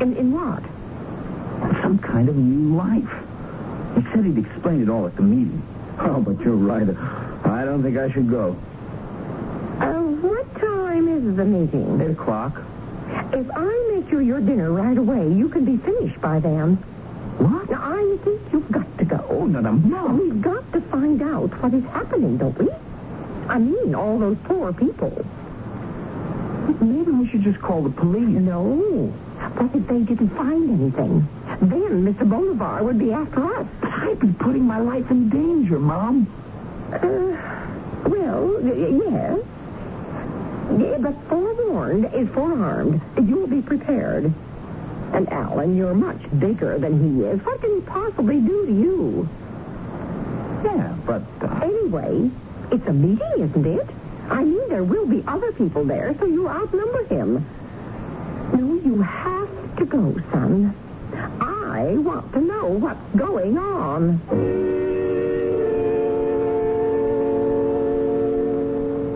In, 0.00 0.16
in 0.16 0.32
what? 0.32 0.62
Some 1.82 1.98
kind 1.98 2.30
of 2.30 2.36
new 2.36 2.74
life. 2.74 3.12
He 3.94 4.02
said 4.10 4.24
he'd 4.24 4.38
explain 4.38 4.82
it 4.82 4.88
all 4.88 5.06
at 5.06 5.14
the 5.16 5.22
meeting. 5.22 5.62
Oh, 5.98 6.18
but 6.22 6.40
you're 6.40 6.56
right. 6.56 6.88
I 7.44 7.66
don't 7.66 7.82
think 7.82 7.98
I 7.98 8.10
should 8.10 8.30
go. 8.30 8.56
Uh, 9.80 10.00
what 10.22 10.54
time 10.58 11.08
is 11.08 11.36
the 11.36 11.44
meeting? 11.44 12.00
Eight 12.00 12.12
o'clock. 12.12 12.62
If 13.34 13.50
I 13.54 13.92
make 13.94 14.10
you 14.10 14.20
your 14.20 14.40
dinner 14.40 14.72
right 14.72 14.96
away, 14.96 15.28
you 15.30 15.50
can 15.50 15.66
be 15.66 15.76
finished 15.76 16.18
by 16.22 16.40
then. 16.40 16.82
What? 17.42 17.72
I 17.72 18.16
think 18.22 18.40
you've 18.52 18.70
got 18.70 18.86
to 18.98 19.04
go. 19.04 19.26
Oh, 19.28 19.46
no, 19.46 19.58
no, 19.58 19.72
no. 19.72 20.06
We've 20.14 20.40
got 20.40 20.72
to 20.74 20.80
find 20.82 21.20
out 21.22 21.50
what 21.60 21.74
is 21.74 21.82
happening, 21.86 22.36
don't 22.36 22.56
we? 22.56 22.70
I 23.48 23.58
mean, 23.58 23.96
all 23.96 24.16
those 24.18 24.36
poor 24.44 24.72
people. 24.72 25.10
Maybe 26.80 27.10
we 27.10 27.26
should 27.28 27.42
just 27.42 27.60
call 27.60 27.82
the 27.82 27.90
police. 27.90 28.28
No. 28.28 28.62
What 28.62 29.74
if 29.74 29.88
they 29.88 30.02
didn't 30.02 30.28
find 30.30 30.70
anything? 30.70 31.26
Then 31.60 32.04
Mr. 32.14 32.28
Bolivar 32.28 32.84
would 32.84 32.98
be 33.00 33.12
after 33.12 33.44
us. 33.56 33.66
But 33.80 33.90
I'd 33.92 34.20
be 34.20 34.32
putting 34.32 34.64
my 34.64 34.78
life 34.78 35.10
in 35.10 35.28
danger, 35.28 35.80
Mom. 35.80 36.28
Uh, 36.92 36.98
well, 38.08 38.60
yes. 38.62 39.40
But 41.00 41.14
forewarned 41.28 42.14
is 42.14 42.28
forearmed. 42.28 43.00
You'll 43.20 43.48
be 43.48 43.62
prepared. 43.62 44.32
And 45.12 45.28
Alan, 45.30 45.76
you're 45.76 45.94
much 45.94 46.20
bigger 46.38 46.78
than 46.78 46.98
he 46.98 47.24
is. 47.24 47.40
What 47.44 47.60
can 47.60 47.74
he 47.74 47.80
possibly 47.82 48.40
do 48.40 48.66
to 48.66 48.72
you? 48.72 49.28
Yeah, 50.64 50.96
but... 51.06 51.22
Uh, 51.40 51.60
Anyway, 51.62 52.30
it's 52.70 52.86
a 52.86 52.92
meeting, 52.92 53.32
isn't 53.38 53.66
it? 53.66 53.86
I 54.30 54.42
mean, 54.44 54.68
there 54.70 54.84
will 54.84 55.06
be 55.06 55.22
other 55.26 55.52
people 55.52 55.84
there, 55.84 56.14
so 56.18 56.24
you 56.24 56.48
outnumber 56.48 57.04
him. 57.04 57.44
No, 58.54 58.74
you 58.82 59.02
have 59.02 59.76
to 59.76 59.84
go, 59.84 60.16
son. 60.30 60.74
I 61.40 61.94
want 61.98 62.32
to 62.32 62.40
know 62.40 62.68
what's 62.68 63.14
going 63.16 63.58
on. 63.58 64.20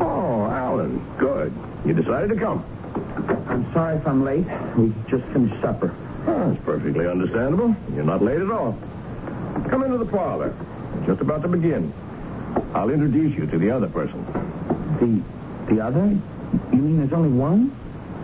Oh, 0.01 0.47
Alan, 0.51 1.01
good. 1.19 1.53
You 1.87 1.95
decided 1.95 2.29
to 2.31 2.37
come. 2.37 2.65
I'm 3.17 3.73
sorry 3.73 3.97
if 3.97 4.07
I'm 4.07 4.25
late. 4.25 4.47
We 4.77 4.93
just 5.09 5.25
finished 5.33 5.61
supper. 5.63 5.95
Ah, 6.27 6.29
oh, 6.29 6.51
that's 6.51 6.65
perfectly 6.65 7.07
understandable. 7.07 7.75
You're 7.95 8.05
not 8.05 8.23
late 8.23 8.41
at 8.41 8.51
all. 8.51 8.79
Come 9.69 9.85
into 9.85 9.99
the 9.99 10.07
parlor. 10.07 10.55
We're 10.95 11.07
just 11.07 11.21
about 11.21 11.43
to 11.43 11.49
begin. 11.49 11.93
I'll 12.75 12.91
introduce 12.91 13.37
you 13.37 13.47
to 13.47 13.59
the 13.59 13.71
other 13.71 13.89
person. 13.89 14.25
The 15.01 15.75
the 15.75 15.81
other? 15.81 16.05
You 16.73 16.79
mean 16.79 16.99
there's 16.99 17.13
only 17.13 17.31
one? 17.31 17.75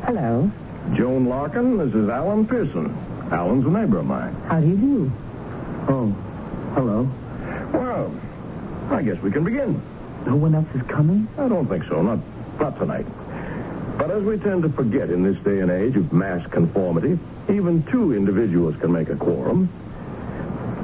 Hello. 0.04 0.50
Joan 0.94 1.26
Larkin, 1.26 1.78
this 1.78 1.94
is 1.94 2.08
Alan 2.08 2.46
Pearson. 2.46 2.94
Alan's 3.30 3.66
a 3.66 3.70
neighbor 3.70 3.98
of 3.98 4.06
mine. 4.06 4.34
How 4.46 4.60
do 4.60 4.66
you 4.66 4.76
do? 4.76 5.12
Oh, 5.88 6.06
hello. 6.74 7.10
Well, 7.72 8.14
I 8.90 9.02
guess 9.02 9.20
we 9.22 9.30
can 9.30 9.44
begin. 9.44 9.80
No 10.26 10.36
one 10.36 10.54
else 10.54 10.68
is 10.74 10.82
coming? 10.82 11.26
I 11.38 11.48
don't 11.48 11.66
think 11.66 11.84
so. 11.84 12.02
Not, 12.02 12.18
not 12.60 12.78
tonight. 12.78 13.06
But 14.02 14.10
as 14.10 14.24
we 14.24 14.36
tend 14.36 14.64
to 14.64 14.68
forget 14.68 15.10
in 15.10 15.22
this 15.22 15.36
day 15.44 15.60
and 15.60 15.70
age 15.70 15.94
of 15.96 16.12
mass 16.12 16.44
conformity, 16.50 17.20
even 17.48 17.84
two 17.84 18.12
individuals 18.16 18.74
can 18.80 18.90
make 18.90 19.08
a 19.10 19.14
quorum. 19.14 19.68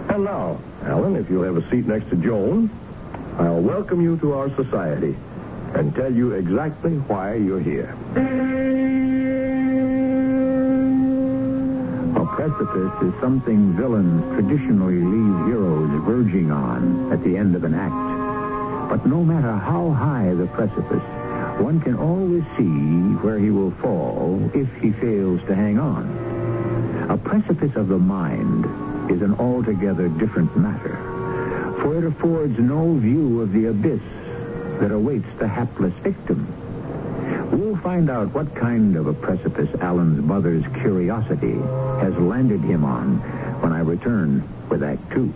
And 0.09 0.23
now, 0.23 0.61
Alan, 0.85 1.17
if 1.17 1.29
you'll 1.29 1.43
have 1.43 1.57
a 1.57 1.69
seat 1.69 1.85
next 1.85 2.11
to 2.11 2.17
Joan, 2.17 2.71
I'll 3.37 3.61
welcome 3.61 4.01
you 4.01 4.19
to 4.19 4.35
our 4.35 4.55
society 4.55 5.17
and 5.75 5.93
tell 5.97 6.15
you 6.15 6.35
exactly 6.35 6.93
why 7.09 7.35
you're 7.35 7.59
here. 7.59 7.93
A 12.15 12.27
precipice 12.37 13.03
is 13.03 13.21
something 13.21 13.73
villains 13.73 14.33
traditionally 14.35 15.01
leave 15.01 15.47
heroes 15.49 15.91
verging 16.05 16.53
on 16.53 17.13
at 17.13 17.25
the 17.25 17.37
end 17.37 17.57
of 17.57 17.65
an 17.65 17.75
act. 17.75 18.91
But 18.91 19.07
no 19.07 19.25
matter 19.25 19.57
how 19.57 19.91
high 19.91 20.33
the 20.35 20.47
precipice, 20.47 21.03
one 21.59 21.81
can 21.81 21.97
always 21.97 22.45
see 22.57 22.65
where 23.25 23.39
he 23.39 23.51
will 23.51 23.73
fall 23.73 24.51
if 24.55 24.73
he 24.81 24.93
fails 24.93 25.41
to 25.47 25.55
hang 25.55 25.79
on. 25.79 26.07
A 27.11 27.17
precipice 27.17 27.75
of 27.77 27.89
the 27.89 27.99
mind 27.99 28.65
is 29.11 29.23
an 29.23 29.35
altogether 29.35 30.09
different 30.09 30.57
matter, 30.57 30.97
for 31.81 31.97
it 31.99 32.05
affords 32.05 32.59
no 32.59 32.95
view 32.95 33.41
of 33.41 33.53
the 33.53 33.67
abyss 33.67 34.03
that 34.81 34.93
awaits 34.93 35.29
the 35.39 35.49
hapless 35.49 35.95
victim. 36.03 36.47
We'll 37.51 37.77
find 37.79 38.09
out 38.09 38.33
what 38.35 38.55
kind 38.55 38.97
of 38.97 39.07
a 39.07 39.15
precipice 39.15 39.75
Alan's 39.81 40.23
mother's 40.23 40.65
curiosity 40.81 41.59
has 42.01 42.15
landed 42.15 42.61
him 42.61 42.85
on 42.85 43.17
when 43.61 43.73
I 43.73 43.81
return 43.81 44.47
with 44.69 44.83
Act 44.83 45.11
Two. 45.13 45.33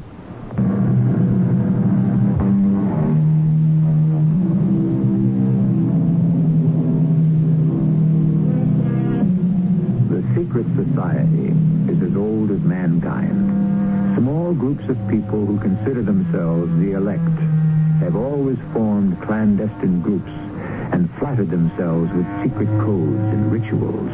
Groups 14.83 15.01
of 15.01 15.09
people 15.09 15.45
who 15.47 15.59
consider 15.59 16.03
themselves 16.03 16.71
the 16.81 16.93
elect 16.93 17.39
have 18.01 18.17
always 18.17 18.59
formed 18.73 19.21
clandestine 19.23 20.01
groups 20.01 20.31
and 20.93 21.11
flattered 21.19 21.51
themselves 21.51 22.11
with 22.13 22.27
secret 22.43 22.69
codes 22.81 23.33
and 23.33 23.53
rituals, 23.53 24.11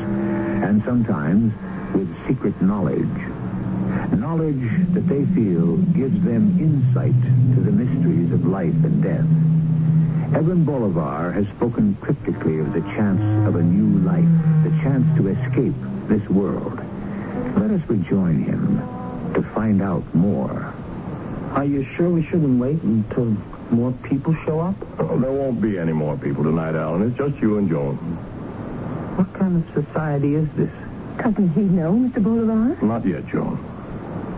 and 0.64 0.82
sometimes 0.84 1.52
with 1.94 2.08
secret 2.26 2.60
knowledge. 2.60 3.18
Knowledge 4.12 4.68
that 4.92 5.08
they 5.08 5.24
feel 5.34 5.76
gives 5.96 6.22
them 6.24 6.58
insight 6.58 7.16
to 7.54 7.60
the 7.60 7.72
mysteries 7.72 8.32
of 8.32 8.44
life 8.44 8.84
and 8.84 9.02
death. 9.02 10.36
Evan 10.36 10.64
Bolivar 10.64 11.32
has 11.32 11.46
spoken 11.56 11.96
cryptically 12.00 12.58
of 12.58 12.72
the 12.74 12.82
chance 12.94 13.48
of 13.48 13.56
a 13.56 13.62
new 13.62 14.00
life, 14.00 14.28
the 14.64 14.82
chance 14.82 15.06
to 15.16 15.28
escape 15.28 15.74
this 16.08 16.28
world. 16.28 16.78
Let 17.56 17.70
us 17.70 17.80
rejoin 17.88 18.44
him 18.44 19.07
to 19.40 19.48
find 19.50 19.80
out 19.80 20.02
more. 20.14 20.74
Are 21.52 21.64
you 21.64 21.86
sure 21.96 22.10
we 22.10 22.24
shouldn't 22.24 22.58
wait 22.58 22.82
until 22.82 23.36
more 23.70 23.92
people 24.02 24.34
show 24.44 24.58
up? 24.60 24.74
Oh, 24.98 25.16
there 25.18 25.30
won't 25.30 25.60
be 25.60 25.78
any 25.78 25.92
more 25.92 26.16
people 26.16 26.42
tonight, 26.42 26.74
Alan. 26.74 27.08
It's 27.08 27.16
just 27.16 27.36
you 27.40 27.58
and 27.58 27.68
Joan. 27.68 27.96
What 29.16 29.32
kind 29.34 29.62
of 29.62 29.84
society 29.84 30.34
is 30.34 30.48
this? 30.56 30.70
Doesn't 31.18 31.50
he 31.50 31.62
know, 31.62 31.92
Mr. 31.92 32.22
Bolivar? 32.22 32.84
Not 32.84 33.06
yet, 33.06 33.28
Joan. 33.28 33.58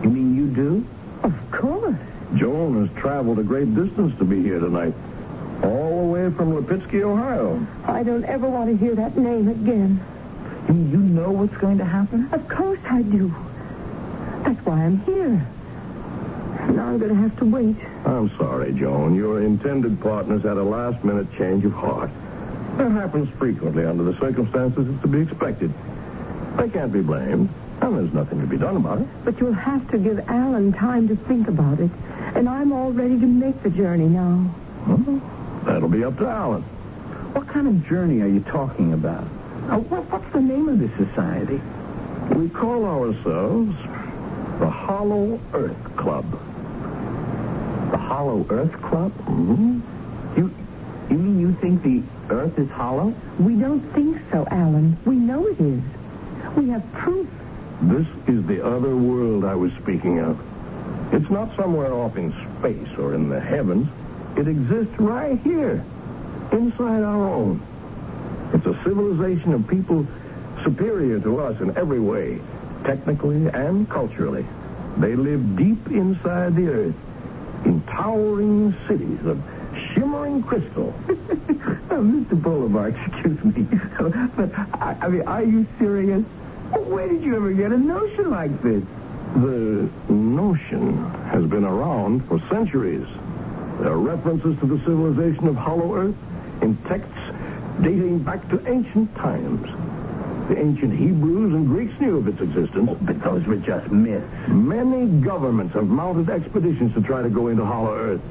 You 0.03 0.09
mean 0.09 0.35
you 0.35 0.47
do? 0.47 0.85
Of 1.23 1.33
course. 1.51 1.95
Joan 2.35 2.85
has 2.85 3.01
traveled 3.01 3.39
a 3.39 3.43
great 3.43 3.73
distance 3.73 4.17
to 4.19 4.23
be 4.23 4.41
here 4.43 4.59
tonight. 4.59 4.93
All 5.63 6.01
the 6.01 6.07
way 6.07 6.31
from 6.31 6.53
Lipitsky, 6.53 7.01
Ohio. 7.01 7.65
I 7.85 8.03
don't 8.03 8.25
ever 8.25 8.47
want 8.47 8.69
to 8.69 8.77
hear 8.77 8.95
that 8.95 9.17
name 9.17 9.47
again. 9.47 9.99
You 10.69 10.75
you 10.75 10.97
know 10.97 11.31
what's 11.31 11.57
going 11.57 11.79
to 11.79 11.85
happen? 11.85 12.29
Of 12.31 12.47
course 12.47 12.79
I 12.89 13.01
do. 13.01 13.33
That's 14.43 14.65
why 14.65 14.83
I'm 14.83 14.99
here. 15.01 15.47
Now 16.73 16.87
I'm 16.87 16.99
going 16.99 17.09
to 17.09 17.15
have 17.15 17.37
to 17.39 17.45
wait. 17.45 17.75
I'm 18.05 18.29
sorry, 18.37 18.73
Joan. 18.73 19.15
Your 19.15 19.41
intended 19.41 19.99
partners 20.01 20.43
had 20.43 20.57
a 20.57 20.63
last-minute 20.63 21.27
change 21.37 21.65
of 21.65 21.73
heart. 21.73 22.09
That 22.77 22.91
happens 22.91 23.29
frequently 23.37 23.85
under 23.85 24.03
the 24.03 24.17
circumstances. 24.19 24.87
It's 24.87 25.01
to 25.01 25.07
be 25.07 25.21
expected. 25.21 25.73
They 26.57 26.69
can't 26.69 26.91
be 26.93 27.01
blamed, 27.01 27.49
and 27.81 27.97
there's 27.97 28.13
nothing 28.13 28.39
to 28.41 28.47
be 28.47 28.57
done 28.57 28.77
about 28.77 29.01
it. 29.01 29.07
But 29.25 29.39
you'll 29.39 29.53
have 29.53 29.89
to 29.91 29.97
give 29.97 30.19
Alan 30.29 30.71
time 30.73 31.07
to 31.07 31.15
think 31.15 31.47
about 31.47 31.79
it. 31.79 31.91
And 32.35 32.47
I'm 32.47 32.71
all 32.71 32.91
ready 32.91 33.19
to 33.19 33.25
make 33.25 33.61
the 33.63 33.69
journey 33.69 34.07
now. 34.07 34.53
Well, 34.87 35.21
that'll 35.65 35.89
be 35.89 36.03
up 36.03 36.17
to 36.19 36.27
Alan. 36.27 36.61
What 37.33 37.47
kind 37.47 37.67
of 37.67 37.87
journey 37.87 38.21
are 38.21 38.27
you 38.27 38.41
talking 38.41 38.93
about? 38.93 39.23
Uh, 39.69 39.79
what, 39.79 40.09
what's 40.11 40.31
the 40.33 40.41
name 40.41 40.67
of 40.69 40.79
this 40.79 40.91
society? 41.07 41.61
We 42.35 42.49
call 42.49 42.85
ourselves 42.85 43.75
the 44.61 44.69
Hollow 44.69 45.39
Earth 45.53 45.95
Club. 45.97 46.31
The 47.89 47.97
Hollow 47.97 48.45
Earth 48.51 48.79
Club? 48.83 49.11
hmm 49.11 49.79
You, 50.37 50.53
you 51.09 51.17
mean 51.17 51.39
you 51.39 51.53
think 51.53 51.81
the 51.81 52.03
Earth 52.29 52.59
is 52.59 52.69
hollow? 52.69 53.13
We 53.39 53.55
don't 53.55 53.81
think 53.95 54.19
so, 54.31 54.47
Alan. 54.51 54.97
We 55.03 55.15
know 55.15 55.47
it 55.47 55.59
is. 55.59 55.81
We 56.55 56.69
have 56.69 56.83
proof. 56.93 57.27
This 57.81 58.05
is 58.27 58.45
the 58.45 58.63
other 58.63 58.95
world 58.95 59.45
I 59.45 59.55
was 59.55 59.71
speaking 59.81 60.19
of. 60.19 60.39
It's 61.11 61.29
not 61.31 61.55
somewhere 61.55 61.91
off 61.91 62.15
in 62.15 62.31
space 62.59 62.97
or 62.99 63.15
in 63.15 63.29
the 63.29 63.39
heavens. 63.39 63.89
It 64.37 64.47
exists 64.47 64.93
right 64.99 65.39
here, 65.39 65.83
inside 66.51 67.01
our 67.01 67.27
own. 67.27 67.59
It's 68.53 68.67
a 68.67 68.75
civilization 68.83 69.53
of 69.53 69.67
people 69.67 70.05
superior 70.63 71.19
to 71.19 71.39
us 71.39 71.59
in 71.61 71.75
every 71.75 71.99
way, 71.99 72.39
technically 72.83 73.47
and 73.47 73.89
culturally. 73.89 74.45
They 74.97 75.15
live 75.15 75.55
deep 75.55 75.87
inside 75.91 76.55
the 76.55 76.67
earth, 76.67 76.95
in 77.65 77.81
towering 77.83 78.75
cities 78.87 79.25
of 79.25 79.41
shimmering 79.93 80.43
crystal. 80.43 80.93
Oh, 81.91 81.95
Mr. 81.95 82.41
Bolivar, 82.41 82.87
excuse 83.07 83.43
me. 83.43 83.67
but, 84.37 84.57
I, 84.81 84.95
I 85.01 85.07
mean, 85.09 85.23
are 85.23 85.43
you 85.43 85.67
serious? 85.77 86.23
Where 86.87 87.09
did 87.09 87.21
you 87.21 87.35
ever 87.35 87.51
get 87.51 87.73
a 87.73 87.77
notion 87.77 88.29
like 88.31 88.61
this? 88.63 88.81
The 89.35 89.89
notion 90.09 91.03
has 91.31 91.45
been 91.47 91.65
around 91.65 92.25
for 92.29 92.39
centuries. 92.47 93.05
There 93.79 93.91
are 93.91 93.97
references 93.97 94.57
to 94.61 94.65
the 94.65 94.77
civilization 94.85 95.49
of 95.49 95.57
Hollow 95.57 95.93
Earth 95.95 96.15
in 96.61 96.77
texts 96.87 97.19
dating 97.81 98.19
back 98.19 98.47
to 98.51 98.65
ancient 98.71 99.13
times. 99.17 99.67
The 100.51 100.59
ancient 100.59 100.91
Hebrews 100.99 101.53
and 101.53 101.65
Greeks 101.65 101.97
knew 102.01 102.17
of 102.17 102.27
its 102.27 102.41
existence. 102.41 102.89
Oh, 102.91 102.97
but 102.99 103.23
those 103.23 103.45
were 103.45 103.55
just 103.55 103.89
myths. 103.89 104.27
Many 104.49 105.07
governments 105.21 105.73
have 105.75 105.87
mounted 105.87 106.29
expeditions 106.29 106.93
to 106.95 107.01
try 107.01 107.21
to 107.21 107.29
go 107.29 107.47
into 107.47 107.63
Hollow 107.63 107.95
Earth. 107.95 108.21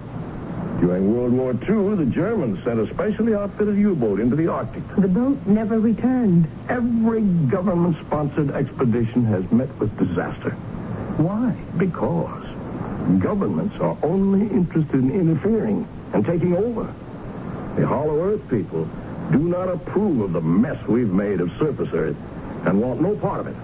During 0.81 1.17
World 1.17 1.33
War 1.33 1.53
II, 1.53 1.97
the 1.97 2.05
Germans 2.05 2.63
sent 2.63 2.79
a 2.79 2.87
specially 2.93 3.35
outfitted 3.35 3.79
U-boat 3.79 4.21
into 4.21 4.37
the 4.37 4.49
Arctic. 4.49 4.83
The 4.99 5.09
boat 5.09 5.39
never 5.47 5.81
returned. 5.81 6.47
Every 6.69 7.23
government-sponsored 7.23 8.51
expedition 8.51 9.25
has 9.25 9.51
met 9.51 9.75
with 9.79 9.97
disaster. 9.97 10.51
Why? 11.17 11.57
Because 11.79 12.45
governments 13.19 13.77
are 13.81 13.97
only 14.03 14.47
interested 14.49 14.97
in 14.97 15.11
interfering 15.11 15.89
and 16.13 16.27
taking 16.27 16.55
over. 16.55 16.95
The 17.77 17.87
Hollow 17.87 18.23
Earth 18.23 18.47
people 18.51 18.91
do 19.31 19.39
not 19.39 19.69
approve 19.69 20.21
of 20.21 20.33
the 20.33 20.41
mess 20.41 20.85
we've 20.87 21.13
made 21.13 21.41
of 21.41 21.51
surface 21.59 21.89
Earth 21.93 22.17
and 22.65 22.81
want 22.81 23.01
no 23.01 23.17
part 23.17 23.41
of 23.41 23.47
it. 23.47 23.57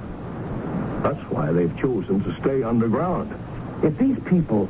That's 1.02 1.20
why 1.30 1.52
they've 1.52 1.76
chosen 1.78 2.22
to 2.22 2.40
stay 2.40 2.62
underground. 2.62 3.34
If 3.82 3.98
these 3.98 4.18
people 4.26 4.68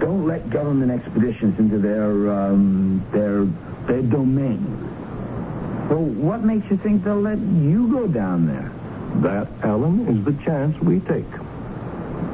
don't 0.00 0.26
let 0.26 0.50
government 0.50 0.90
expeditions 0.90 1.58
into 1.58 1.78
their, 1.78 2.30
um, 2.30 3.04
their, 3.12 3.44
their 3.86 4.02
domain, 4.02 4.60
well, 5.88 6.02
what 6.02 6.42
makes 6.42 6.68
you 6.70 6.76
think 6.76 7.04
they'll 7.04 7.20
let 7.20 7.38
you 7.38 7.88
go 7.90 8.06
down 8.06 8.46
there? 8.46 8.72
That, 9.22 9.48
Alan, 9.62 10.08
is 10.08 10.24
the 10.24 10.32
chance 10.44 10.78
we 10.80 11.00
take. 11.00 11.30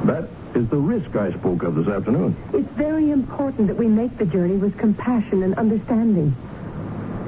That 0.05 0.27
is 0.55 0.67
the 0.69 0.77
risk 0.77 1.15
I 1.15 1.31
spoke 1.31 1.63
of 1.63 1.75
this 1.75 1.87
afternoon. 1.87 2.35
It's 2.53 2.69
very 2.71 3.11
important 3.11 3.67
that 3.67 3.77
we 3.77 3.87
make 3.87 4.17
the 4.17 4.25
journey 4.25 4.55
with 4.57 4.77
compassion 4.77 5.43
and 5.43 5.53
understanding. 5.55 6.35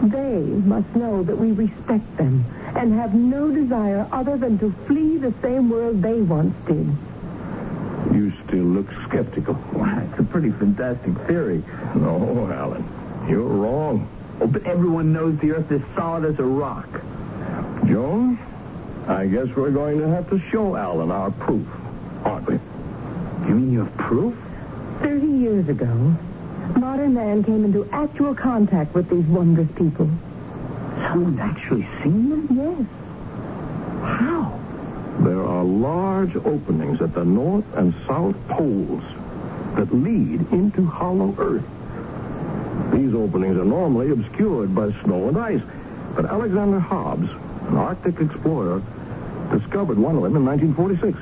They 0.04 0.40
must 0.40 0.94
know 0.96 1.24
that 1.24 1.38
we 1.38 1.54
respect 1.54 2.18
them 2.18 2.44
and 2.76 2.94
have 2.94 3.16
no 3.16 3.50
desire 3.50 4.06
other 4.12 4.36
than 4.36 4.60
to 4.60 4.72
flee 4.86 5.18
the 5.18 5.34
same 5.42 5.70
world 5.70 6.02
they 6.02 6.22
once 6.22 6.54
did. 6.68 6.88
You 8.14 8.34
still 8.46 8.66
look 8.66 8.88
skeptical. 9.08 9.54
Why, 9.54 10.04
it's 10.04 10.20
a 10.20 10.24
pretty 10.24 10.52
fantastic 10.52 11.18
theory. 11.26 11.64
No, 11.96 12.52
Alan. 12.52 12.84
You're 13.30 13.48
wrong. 13.48 14.10
Oh, 14.42 14.48
but 14.48 14.66
everyone 14.66 15.14
knows 15.14 15.40
the 15.40 15.52
Earth 15.52 15.72
is 15.72 15.82
solid 15.96 16.26
as 16.26 16.40
a 16.40 16.44
rock. 16.44 16.90
Jones, 17.86 18.40
I 19.08 19.28
guess 19.28 19.48
we're 19.56 19.72
going 19.72 20.00
to 20.00 20.08
have 20.10 20.30
to 20.32 20.40
show 20.52 20.76
Alan 20.76 21.12
our 21.12 21.32
proof, 21.32 21.66
aren't 22.26 22.48
we? 22.50 22.56
You 23.48 23.56
mean 23.56 23.72
you 23.72 23.86
have 23.86 23.98
proof? 23.98 24.36
Thirty 25.02 25.28
years 25.28 25.70
ago, 25.70 26.16
modern 26.80 27.14
man 27.14 27.44
came 27.44 27.66
into 27.66 27.88
actual 27.92 28.34
contact 28.36 28.94
with 28.94 29.10
these 29.10 29.26
wondrous 29.26 29.70
people. 29.76 30.10
Someone's 31.08 31.40
actually 31.40 31.88
seen 32.02 32.30
them? 32.30 32.48
Yes. 32.52 32.86
How? 34.02 34.60
There 35.20 35.44
are 35.44 35.64
large 35.64 36.36
openings 36.36 37.02
at 37.02 37.14
the 37.14 37.24
north 37.26 37.66
and 37.76 37.94
south 38.08 38.36
poles 38.48 39.04
that 39.76 39.94
lead 39.94 40.52
into 40.52 40.86
hollow 40.86 41.36
Earth. 41.38 41.64
These 42.94 43.14
openings 43.14 43.58
are 43.58 43.66
normally 43.66 44.12
obscured 44.12 44.74
by 44.74 44.92
snow 45.04 45.28
and 45.30 45.38
ice, 45.38 45.62
but 46.16 46.26
Alexander 46.26 46.80
Hobbs, 46.80 47.30
an 47.68 47.78
Arctic 47.78 48.20
explorer, 48.20 48.82
discovered 49.52 49.98
one 49.98 50.16
of 50.16 50.24
them 50.24 50.36
in 50.36 50.46
1946. 50.46 51.18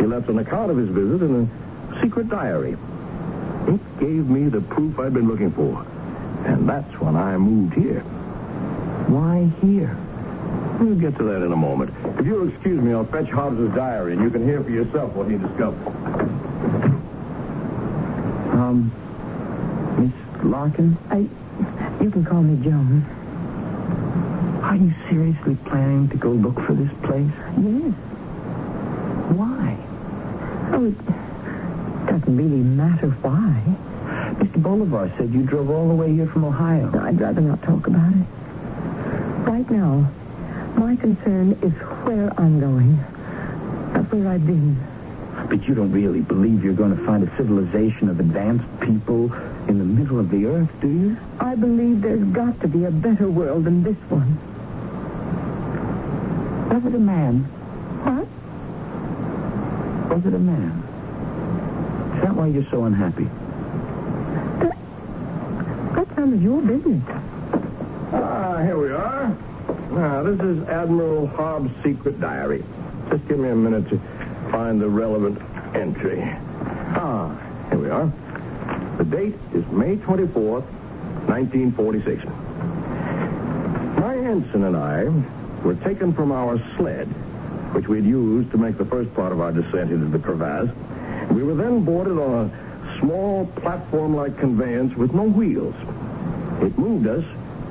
He 0.00 0.06
left 0.06 0.28
an 0.28 0.38
account 0.38 0.70
of 0.70 0.76
his 0.76 0.88
visit 0.88 1.22
in 1.22 1.48
a 1.92 2.02
secret 2.02 2.28
diary. 2.28 2.76
It 3.68 3.98
gave 4.00 4.28
me 4.28 4.48
the 4.48 4.60
proof 4.60 4.98
I'd 4.98 5.14
been 5.14 5.28
looking 5.28 5.50
for, 5.52 5.84
and 6.44 6.68
that's 6.68 6.92
when 7.00 7.16
I 7.16 7.36
moved 7.36 7.74
here. 7.74 8.00
Why 9.08 9.50
here? 9.60 9.96
We'll 10.80 10.94
get 10.94 11.16
to 11.16 11.24
that 11.24 11.42
in 11.42 11.52
a 11.52 11.56
moment. 11.56 11.92
If 12.18 12.26
you'll 12.26 12.48
excuse 12.48 12.80
me, 12.80 12.92
I'll 12.92 13.04
fetch 13.04 13.28
Hobbs's 13.28 13.74
diary, 13.74 14.12
and 14.12 14.22
you 14.22 14.30
can 14.30 14.44
hear 14.44 14.62
for 14.62 14.70
yourself 14.70 15.12
what 15.14 15.30
he 15.30 15.36
discovered. 15.38 15.86
Um, 18.52 18.92
Miss 19.98 20.44
Larkin? 20.44 20.96
I. 21.10 21.28
You 22.02 22.10
can 22.10 22.24
call 22.24 22.42
me 22.42 22.62
Joan. 22.62 23.02
Are 24.62 24.76
you 24.76 24.92
seriously 25.08 25.56
planning 25.64 26.08
to 26.10 26.16
go 26.16 26.30
look 26.30 26.60
for 26.66 26.74
this 26.74 26.90
place? 27.02 27.30
Yes. 27.56 27.94
Why? 29.32 29.78
Oh, 30.72 30.84
it 30.86 31.15
doesn't 32.18 32.36
really 32.36 32.62
matter 32.62 33.10
why. 33.20 33.62
Mr. 34.40 34.62
Bolivar 34.62 35.12
said 35.18 35.34
you 35.34 35.42
drove 35.42 35.68
all 35.68 35.88
the 35.88 35.94
way 35.94 36.12
here 36.14 36.26
from 36.26 36.44
Ohio. 36.44 36.90
I'd 36.98 37.20
rather 37.20 37.42
not 37.42 37.62
talk 37.62 37.86
about 37.86 38.10
it. 38.10 38.26
Right 39.46 39.70
now, 39.70 40.10
my 40.76 40.96
concern 40.96 41.52
is 41.62 41.72
where 42.06 42.32
I'm 42.40 42.58
going, 42.58 42.96
not 43.92 44.10
where 44.10 44.28
I've 44.28 44.46
been. 44.46 44.78
But 45.50 45.68
you 45.68 45.74
don't 45.74 45.92
really 45.92 46.22
believe 46.22 46.64
you're 46.64 46.72
going 46.72 46.96
to 46.96 47.04
find 47.04 47.22
a 47.22 47.36
civilization 47.36 48.08
of 48.08 48.18
advanced 48.18 48.64
people 48.80 49.30
in 49.68 49.78
the 49.78 49.84
middle 49.84 50.18
of 50.18 50.30
the 50.30 50.46
earth, 50.46 50.70
do 50.80 50.88
you? 50.88 51.16
I 51.38 51.54
believe 51.54 52.00
there's 52.00 52.24
got 52.24 52.58
to 52.62 52.68
be 52.68 52.86
a 52.86 52.90
better 52.90 53.28
world 53.28 53.64
than 53.64 53.82
this 53.82 53.96
one. 54.08 54.38
Was 56.70 56.82
it 56.86 56.94
a 56.94 56.98
man? 56.98 57.40
What? 58.04 58.26
Was 60.16 60.24
it 60.24 60.32
a 60.32 60.38
man? 60.38 60.85
Why 62.36 62.48
you're 62.48 62.66
so 62.70 62.84
unhappy? 62.84 63.24
That, 64.60 64.76
that's 65.94 66.16
none 66.18 66.34
of 66.34 66.42
your 66.42 66.60
business. 66.60 67.02
Ah, 68.12 68.60
here 68.62 68.76
we 68.76 68.90
are. 68.90 69.34
Now, 69.92 70.22
this 70.22 70.38
is 70.40 70.68
Admiral 70.68 71.28
Hobbs' 71.28 71.70
secret 71.82 72.20
diary. 72.20 72.62
Just 73.08 73.26
give 73.26 73.38
me 73.38 73.48
a 73.48 73.54
minute 73.56 73.88
to 73.88 73.98
find 74.52 74.78
the 74.78 74.86
relevant 74.86 75.40
entry. 75.74 76.20
Ah, 76.20 77.34
here 77.70 77.78
we 77.78 77.88
are. 77.88 78.12
The 78.98 79.04
date 79.04 79.34
is 79.54 79.64
May 79.68 79.96
24th, 79.96 80.66
1946. 81.28 82.22
My 83.98 84.14
ensign 84.14 84.64
and 84.64 84.76
I 84.76 85.04
were 85.64 85.74
taken 85.76 86.12
from 86.12 86.32
our 86.32 86.60
sled, 86.76 87.06
which 87.72 87.88
we'd 87.88 88.04
used 88.04 88.50
to 88.50 88.58
make 88.58 88.76
the 88.76 88.84
first 88.84 89.14
part 89.14 89.32
of 89.32 89.40
our 89.40 89.52
descent 89.52 89.90
into 89.90 90.04
the 90.06 90.18
crevasse. 90.18 90.68
We 91.30 91.42
were 91.42 91.54
then 91.54 91.84
boarded 91.84 92.18
on 92.18 92.50
a 92.50 92.98
small 93.00 93.46
platform-like 93.56 94.38
conveyance 94.38 94.96
with 94.96 95.12
no 95.12 95.24
wheels. 95.24 95.74
It 96.62 96.78
moved 96.78 97.06
us 97.06 97.24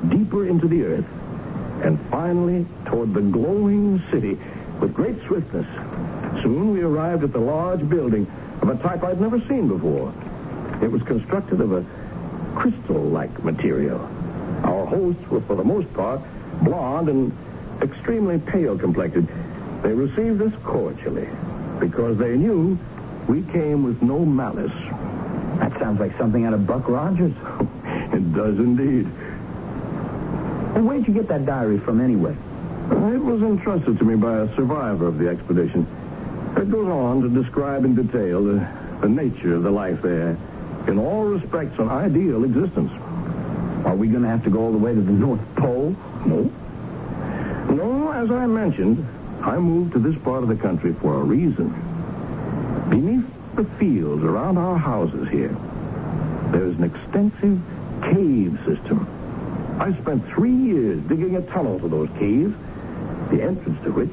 deeper 0.08 0.46
into 0.46 0.68
the 0.68 0.84
earth 0.84 1.06
and 1.82 2.00
finally 2.10 2.66
toward 2.86 3.12
the 3.12 3.20
glowing 3.20 4.02
city 4.10 4.38
with 4.80 4.94
great 4.94 5.20
swiftness. 5.26 5.66
Soon 6.42 6.72
we 6.72 6.82
arrived 6.82 7.24
at 7.24 7.32
the 7.32 7.40
large 7.40 7.88
building 7.88 8.26
of 8.62 8.68
a 8.68 8.76
type 8.76 9.02
I'd 9.02 9.20
never 9.20 9.40
seen 9.48 9.68
before. 9.68 10.12
It 10.82 10.90
was 10.90 11.02
constructed 11.02 11.60
of 11.60 11.72
a 11.72 11.84
crystal-like 12.54 13.42
material. 13.44 14.00
Our 14.64 14.86
hosts 14.86 15.28
were, 15.28 15.40
for 15.40 15.56
the 15.56 15.64
most 15.64 15.92
part, 15.94 16.20
blond 16.62 17.08
and 17.08 17.36
extremely 17.82 18.38
pale 18.38 18.78
complected. 18.78 19.28
They 19.82 19.92
received 19.92 20.40
us 20.42 20.52
cordially 20.64 21.28
because 21.80 22.16
they 22.18 22.36
knew 22.36 22.78
we 23.28 23.42
came 23.42 23.82
with 23.82 24.02
no 24.02 24.24
malice. 24.24 24.72
That 25.58 25.78
sounds 25.80 25.98
like 26.00 26.16
something 26.18 26.44
out 26.44 26.52
of 26.52 26.66
Buck 26.66 26.88
Rogers. 26.88 27.32
It 28.12 28.32
does 28.34 28.58
indeed. 28.58 29.06
And 30.76 30.86
where'd 30.86 31.06
you 31.08 31.12
get 31.12 31.28
that 31.28 31.44
diary 31.44 31.78
from 31.78 32.00
anyway? 32.00 32.36
It 32.90 33.20
was 33.20 33.42
entrusted 33.42 33.98
to 33.98 34.04
me 34.04 34.14
by 34.14 34.38
a 34.38 34.54
survivor 34.54 35.06
of 35.08 35.18
the 35.18 35.28
expedition. 35.28 35.86
It 36.56 36.70
goes 36.70 36.88
on 36.88 37.22
to 37.22 37.28
describe 37.28 37.84
in 37.84 37.94
detail 37.94 38.44
the, 38.44 38.66
the 39.00 39.08
nature 39.08 39.56
of 39.56 39.64
the 39.64 39.70
life 39.70 40.02
there. 40.02 40.36
In 40.86 40.98
all 40.98 41.24
respects, 41.24 41.78
an 41.78 41.88
ideal 41.88 42.44
existence. 42.44 42.92
Are 43.84 43.96
we 43.96 44.08
going 44.08 44.22
to 44.22 44.28
have 44.28 44.44
to 44.44 44.50
go 44.50 44.60
all 44.60 44.72
the 44.72 44.78
way 44.78 44.94
to 44.94 45.00
the 45.00 45.12
North 45.12 45.40
Pole? 45.56 45.96
No. 46.24 46.50
No, 47.74 48.12
as 48.12 48.30
I 48.30 48.46
mentioned, 48.46 49.04
I 49.42 49.58
moved 49.58 49.92
to 49.94 49.98
this 49.98 50.16
part 50.22 50.42
of 50.42 50.48
the 50.48 50.56
country 50.56 50.94
for 50.94 51.14
a 51.14 51.24
reason. 51.24 51.74
The 53.56 53.64
fields 53.78 54.22
around 54.22 54.58
our 54.58 54.76
houses 54.76 55.30
here, 55.30 55.56
there's 56.52 56.76
an 56.76 56.84
extensive 56.84 57.58
cave 58.02 58.58
system. 58.66 59.08
I 59.80 59.94
spent 59.94 60.28
three 60.28 60.52
years 60.52 61.00
digging 61.08 61.36
a 61.36 61.40
tunnel 61.40 61.80
to 61.80 61.88
those 61.88 62.10
caves, 62.18 62.54
the 63.30 63.40
entrance 63.42 63.82
to 63.84 63.92
which 63.92 64.12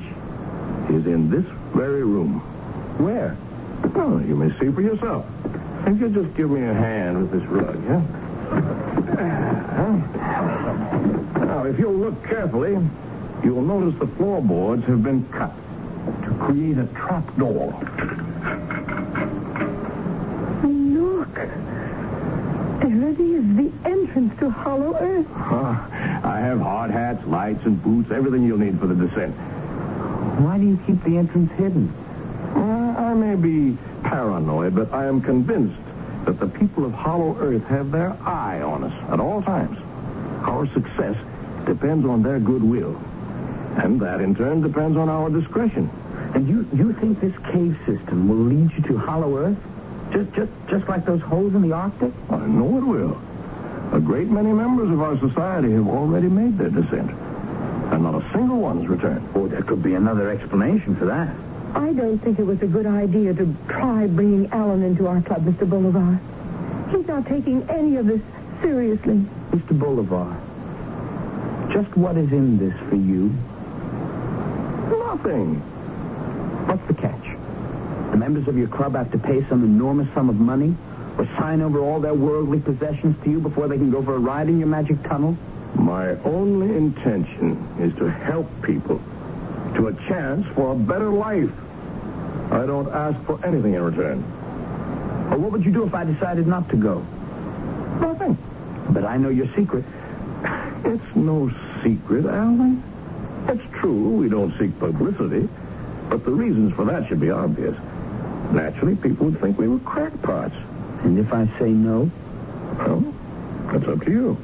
is 0.95 1.05
in 1.07 1.29
this 1.29 1.43
very 1.75 2.03
room. 2.03 2.39
Where? 2.99 3.35
Well, 3.93 4.21
you 4.21 4.35
may 4.35 4.57
see 4.59 4.71
for 4.71 4.81
yourself. 4.81 5.25
If 5.87 5.99
you 5.99 6.07
just 6.07 6.33
give 6.37 6.49
me 6.49 6.61
a 6.61 6.73
hand 6.73 7.21
with 7.21 7.31
this 7.31 7.43
rug, 7.49 7.83
yeah? 7.83 8.01
Now, 11.45 11.65
if 11.65 11.77
you'll 11.77 11.91
look 11.91 12.23
carefully, 12.23 12.77
you'll 13.43 13.61
notice 13.61 13.99
the 13.99 14.07
floorboards 14.07 14.85
have 14.85 15.03
been 15.03 15.25
cut 15.31 15.51
to 16.23 16.33
create 16.39 16.77
a 16.77 16.85
trap 16.95 17.35
door. 17.37 17.77
Look. 21.43 22.79
There 22.81 23.09
it 23.09 23.19
is, 23.19 23.55
the 23.55 23.71
entrance 23.85 24.39
to 24.39 24.49
Hollow 24.49 24.95
Earth. 24.99 25.27
I 25.31 26.39
have 26.39 26.59
hard 26.59 26.91
hats, 26.91 27.25
lights, 27.25 27.65
and 27.65 27.81
boots, 27.81 28.11
everything 28.11 28.45
you'll 28.45 28.57
need 28.57 28.79
for 28.79 28.87
the 28.87 28.95
descent. 28.95 29.33
Why 30.39 30.57
do 30.57 30.65
you 30.65 30.79
keep 30.85 31.03
the 31.03 31.17
entrance 31.17 31.51
hidden? 31.53 31.93
Uh, 32.55 32.95
I 32.97 33.13
may 33.13 33.35
be 33.35 33.77
paranoid, 34.03 34.75
but 34.75 34.91
I 34.93 35.05
am 35.05 35.21
convinced 35.21 35.79
that 36.25 36.39
the 36.39 36.47
people 36.47 36.85
of 36.85 36.93
Hollow 36.93 37.37
Earth 37.39 37.65
have 37.67 37.91
their 37.91 38.11
eye 38.21 38.61
on 38.61 38.83
us 38.83 38.93
at 39.09 39.19
all 39.19 39.41
times. 39.41 39.77
Our 40.43 40.67
success 40.73 41.17
depends 41.65 42.05
on 42.05 42.23
their 42.23 42.39
goodwill. 42.39 42.99
And 43.77 43.99
that, 44.01 44.21
in 44.21 44.35
turn, 44.35 44.61
depends 44.61 44.97
on 44.97 45.09
our 45.09 45.29
discretion. 45.29 45.89
And 46.35 46.47
you, 46.47 46.67
you 46.73 46.93
think 46.93 47.19
this 47.19 47.35
cave 47.51 47.77
system 47.85 48.27
will 48.27 48.35
lead 48.35 48.71
you 48.73 48.83
to 48.83 48.97
Hollow 48.97 49.37
Earth? 49.37 49.57
Just, 50.13 50.31
just, 50.33 50.51
just 50.69 50.87
like 50.87 51.05
those 51.05 51.21
holes 51.21 51.55
in 51.55 51.63
the 51.63 51.71
Arctic? 51.73 52.13
I 52.29 52.45
know 52.45 52.77
it 52.77 52.83
will. 52.85 53.19
A 53.93 53.99
great 53.99 54.27
many 54.27 54.53
members 54.53 54.91
of 54.91 55.01
our 55.01 55.17
society 55.17 55.71
have 55.71 55.87
already 55.87 56.27
made 56.29 56.57
their 56.57 56.69
descent. 56.69 57.09
And 57.91 58.03
not 58.03 58.15
a 58.15 58.31
single 58.31 58.59
one 58.59 58.79
has 58.79 58.87
returned. 58.87 59.27
Oh, 59.33 59.47
there 59.47 59.63
could 59.63 59.81
be 59.81 59.95
another 59.95 60.29
explanation 60.29 60.95
for 60.95 61.05
that. 61.05 61.35
I 61.73 61.93
don't 61.93 62.19
think 62.19 62.37
it 62.37 62.43
was 62.43 62.61
a 62.61 62.67
good 62.67 62.85
idea 62.85 63.33
to 63.33 63.55
try 63.67 64.05
bringing 64.05 64.51
Alan 64.51 64.83
into 64.83 65.07
our 65.07 65.21
club, 65.21 65.45
Mr. 65.45 65.67
Bolivar. 65.67 66.19
He's 66.91 67.07
not 67.07 67.25
taking 67.25 67.67
any 67.67 67.95
of 67.95 68.05
this 68.05 68.21
seriously. 68.61 69.25
Mr. 69.51 69.77
Bolivar, 69.77 70.29
just 71.73 71.95
what 71.97 72.17
is 72.17 72.31
in 72.31 72.59
this 72.59 72.77
for 72.87 72.95
you? 72.95 73.33
Nothing. 74.99 75.55
What's 76.67 76.85
the 76.87 76.93
catch? 76.93 77.42
The 78.13 78.19
members 78.19 78.47
of 78.47 78.55
your 78.55 78.67
club 78.67 78.93
have 78.93 79.11
to 79.13 79.17
pay 79.17 79.43
some 79.49 79.63
enormous 79.63 80.07
sum 80.13 80.29
of 80.29 80.35
money 80.35 80.77
or 81.17 81.27
sign 81.39 81.61
over 81.61 81.79
all 81.79 81.99
their 81.99 82.13
worldly 82.13 82.59
possessions 82.59 83.15
to 83.23 83.31
you 83.31 83.39
before 83.39 83.67
they 83.67 83.75
can 83.75 83.89
go 83.89 84.03
for 84.03 84.13
a 84.13 84.19
ride 84.19 84.49
in 84.49 84.59
your 84.59 84.67
magic 84.67 85.01
tunnel? 85.01 85.35
My 85.73 86.11
only 86.21 86.75
intention 86.75 87.57
is 87.79 87.91
to 87.95 88.11
help 88.11 88.47
people 88.61 89.01
to 89.73 89.87
a 89.87 89.93
chance 90.07 90.45
for 90.53 90.73
a 90.73 90.75
better 90.75 91.09
life. 91.09 91.49
I 92.51 92.67
don't 92.67 92.87
ask 92.93 93.19
for 93.25 93.43
anything 93.43 93.73
in 93.73 93.81
return. 93.81 94.21
Well, 95.31 95.39
what 95.39 95.51
would 95.53 95.65
you 95.65 95.71
do 95.71 95.83
if 95.83 95.95
I 95.95 96.03
decided 96.03 96.45
not 96.45 96.69
to 96.69 96.75
go? 96.75 96.99
Nothing. 97.99 98.37
But 98.91 99.05
I 99.05 99.17
know 99.17 99.29
your 99.29 99.47
secret. 99.55 99.85
It's 100.85 101.15
no 101.15 101.49
secret, 101.81 102.25
Alan. 102.25 102.83
It's 103.47 103.63
true, 103.79 104.09
we 104.09 104.29
don't 104.29 104.55
seek 104.59 104.77
publicity, 104.77 105.49
but 106.09 106.23
the 106.23 106.31
reasons 106.31 106.75
for 106.75 106.85
that 106.85 107.07
should 107.07 107.19
be 107.19 107.31
obvious. 107.31 107.75
Naturally, 108.53 108.95
people 108.95 109.27
would 109.27 109.41
think 109.41 109.57
we 109.57 109.67
were 109.67 109.79
crackpots. 109.79 110.53
And 111.03 111.17
if 111.17 111.33
I 111.33 111.47
say 111.59 111.69
no, 111.71 112.09
Well, 112.77 113.13
that's 113.71 113.87
up 113.87 114.05
to 114.05 114.11
you. 114.11 114.37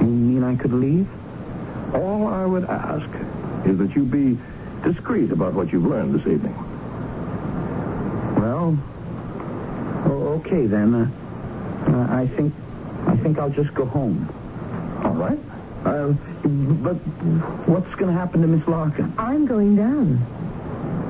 you 0.00 0.06
mean 0.06 0.44
I 0.44 0.54
could 0.56 0.72
leave? 0.72 1.08
All 1.92 2.26
I 2.28 2.46
would 2.46 2.64
ask 2.64 3.08
is 3.66 3.78
that 3.78 3.94
you 3.96 4.04
be 4.04 4.38
discreet 4.84 5.32
about 5.32 5.54
what 5.54 5.72
you've 5.72 5.86
learned 5.86 6.14
this 6.14 6.26
evening. 6.26 6.54
Well, 8.36 8.78
oh, 10.06 10.40
okay 10.44 10.66
then. 10.66 10.94
Uh, 10.94 11.10
uh, 11.88 12.06
I 12.14 12.26
think, 12.36 12.54
I 13.06 13.16
think 13.16 13.38
I'll 13.38 13.50
just 13.50 13.74
go 13.74 13.86
home. 13.86 14.28
All 15.04 15.12
right. 15.14 15.38
Uh, 15.84 16.08
but 16.82 16.94
what's 17.68 17.94
going 17.96 18.12
to 18.12 18.18
happen 18.18 18.40
to 18.42 18.46
Miss 18.46 18.66
Larkin? 18.68 19.12
I'm 19.18 19.46
going 19.46 19.76
down. 19.76 20.24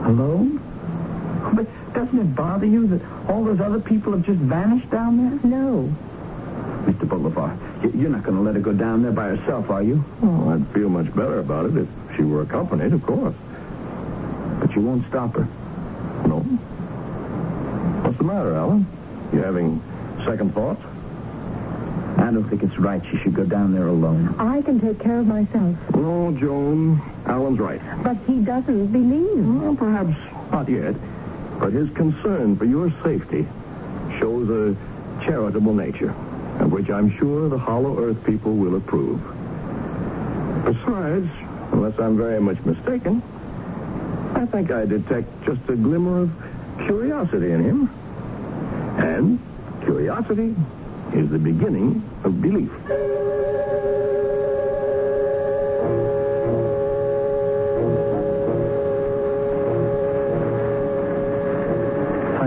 Alone? 0.07 0.61
But 1.95 2.07
doesn't 2.07 2.19
it 2.19 2.35
bother 2.35 2.67
you 2.67 2.89
that 2.89 3.01
all 3.29 3.45
those 3.45 3.61
other 3.61 3.79
people 3.79 4.13
have 4.13 4.23
just 4.27 4.41
vanished 4.41 4.91
down 4.91 5.17
there? 5.17 5.51
No. 5.51 5.95
Mr. 6.87 7.09
Bolivar, 7.09 7.57
you're 7.95 8.11
not 8.11 8.25
going 8.25 8.37
to 8.37 8.43
let 8.43 8.57
her 8.57 8.61
go 8.61 8.73
down 8.73 9.03
there 9.03 9.13
by 9.13 9.29
herself, 9.29 9.71
are 9.71 9.83
you? 9.83 10.05
Oh, 10.23 10.51
I'd 10.51 10.67
feel 10.75 10.89
much 10.89 11.07
better 11.15 11.39
about 11.39 11.67
it 11.67 11.77
if 11.77 11.89
she 12.17 12.23
were 12.23 12.43
accompanied, 12.43 12.93
of 12.93 13.03
course. 13.07 13.35
But 14.61 14.75
you 14.75 14.83
won't 14.83 15.07
stop 15.07 15.35
her. 15.37 15.45
No. 16.27 16.41
What's 18.03 18.19
the 18.19 18.25
matter, 18.25 18.55
Alan? 18.55 18.87
You 19.33 19.39
having 19.43 19.81
second 20.27 20.53
thoughts? 20.53 20.83
I 22.19 22.31
don't 22.33 22.49
think 22.49 22.63
it's 22.65 22.79
right 22.79 23.03
she 23.11 23.19
should 23.19 23.35
go 23.35 23.45
down 23.45 23.73
there 23.73 23.87
alone. 23.87 24.35
I 24.39 24.63
can 24.63 24.81
take 24.81 24.99
care 24.99 25.21
of 25.21 25.27
myself. 25.27 25.77
No, 25.95 26.37
Joan. 26.41 27.01
Alan's 27.27 27.59
right. 27.59 27.81
But 28.03 28.17
he 28.27 28.41
doesn't 28.41 28.89
believe. 28.89 29.63
Well, 29.63 29.77
perhaps 29.77 30.17
not 30.51 30.69
yet. 30.69 30.95
But 31.59 31.73
his 31.73 31.89
concern 31.91 32.57
for 32.57 32.65
your 32.65 32.93
safety 33.03 33.47
shows 34.19 34.49
a 34.51 34.77
charitable 35.25 35.75
nature, 35.75 36.11
of 36.61 36.73
which 36.73 36.91
I'm 36.91 37.17
sure 37.19 37.49
the 37.49 37.59
Hollow 37.59 37.99
Earth 37.99 38.23
people 38.25 38.55
will 38.55 38.77
approve. 38.77 39.21
Besides, 40.65 41.29
unless 41.73 41.99
I'm 41.99 42.17
very 42.17 42.41
much 42.41 42.59
mistaken, 42.65 43.23
I 44.35 44.47
think 44.47 44.71
I 44.71 44.85
detect 44.85 45.29
just 45.45 45.61
a 45.69 45.77
glimmer 45.77 46.23
of 46.23 46.31
curiosity 46.87 47.53
in 47.53 47.63
him. 47.63 47.91
And 48.99 49.39
curiosity 49.83 50.55
is 51.15 51.31
the 51.31 51.39
beginning 51.39 52.03
of 52.25 52.41
belief. 52.43 52.71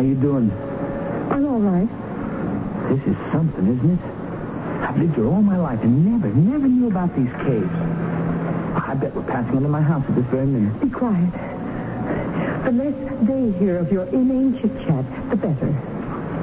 You 0.07 0.15
doing? 0.15 0.51
I'm 1.31 1.45
all 1.45 1.59
right. 1.59 1.89
This 2.89 3.03
is 3.07 3.17
something, 3.31 3.67
isn't 3.67 3.91
it? 3.91 3.99
I've 4.81 4.97
lived 4.97 5.15
here 5.15 5.27
all 5.27 5.41
my 5.41 5.57
life 5.57 5.81
and 5.81 6.05
never, 6.05 6.33
never 6.33 6.67
knew 6.67 6.87
about 6.87 7.13
these 7.15 7.31
caves. 7.43 7.69
I 8.75 8.95
bet 8.95 9.13
we're 9.13 9.23
passing 9.23 9.57
under 9.57 9.67
my 9.67 9.81
house 9.81 10.05
at 10.07 10.15
this 10.15 10.25
very 10.25 10.45
minute. 10.45 10.79
Be 10.79 10.89
quiet. 10.89 11.31
The 12.63 12.71
less 12.71 13.27
they 13.27 13.51
hear 13.59 13.79
of 13.79 13.91
your 13.91 14.05
inane 14.05 14.59
chit-chat, 14.61 15.29
the 15.29 15.35
better. 15.35 15.67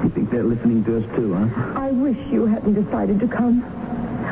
You 0.03 0.11
think 0.11 0.31
they're 0.31 0.43
listening 0.45 0.85
to 0.85 0.99
us 0.99 1.17
too, 1.17 1.33
huh? 1.33 1.81
I 1.81 1.91
wish 1.91 2.19
you 2.31 2.45
hadn't 2.45 2.75
decided 2.75 3.21
to 3.21 3.29
come. 3.29 3.65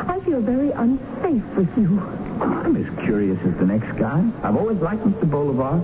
I 0.08 0.20
feel 0.20 0.40
very 0.40 0.72
unsafe 0.72 1.44
with 1.56 1.78
you. 1.78 2.00
I'm 2.40 2.76
as 2.76 3.04
curious 3.04 3.38
as 3.46 3.54
the 3.56 3.66
next 3.66 3.96
guy. 3.98 4.22
I've 4.42 4.56
always 4.56 4.78
liked 4.78 5.04
Mr. 5.04 5.30
Bolivar, 5.30 5.80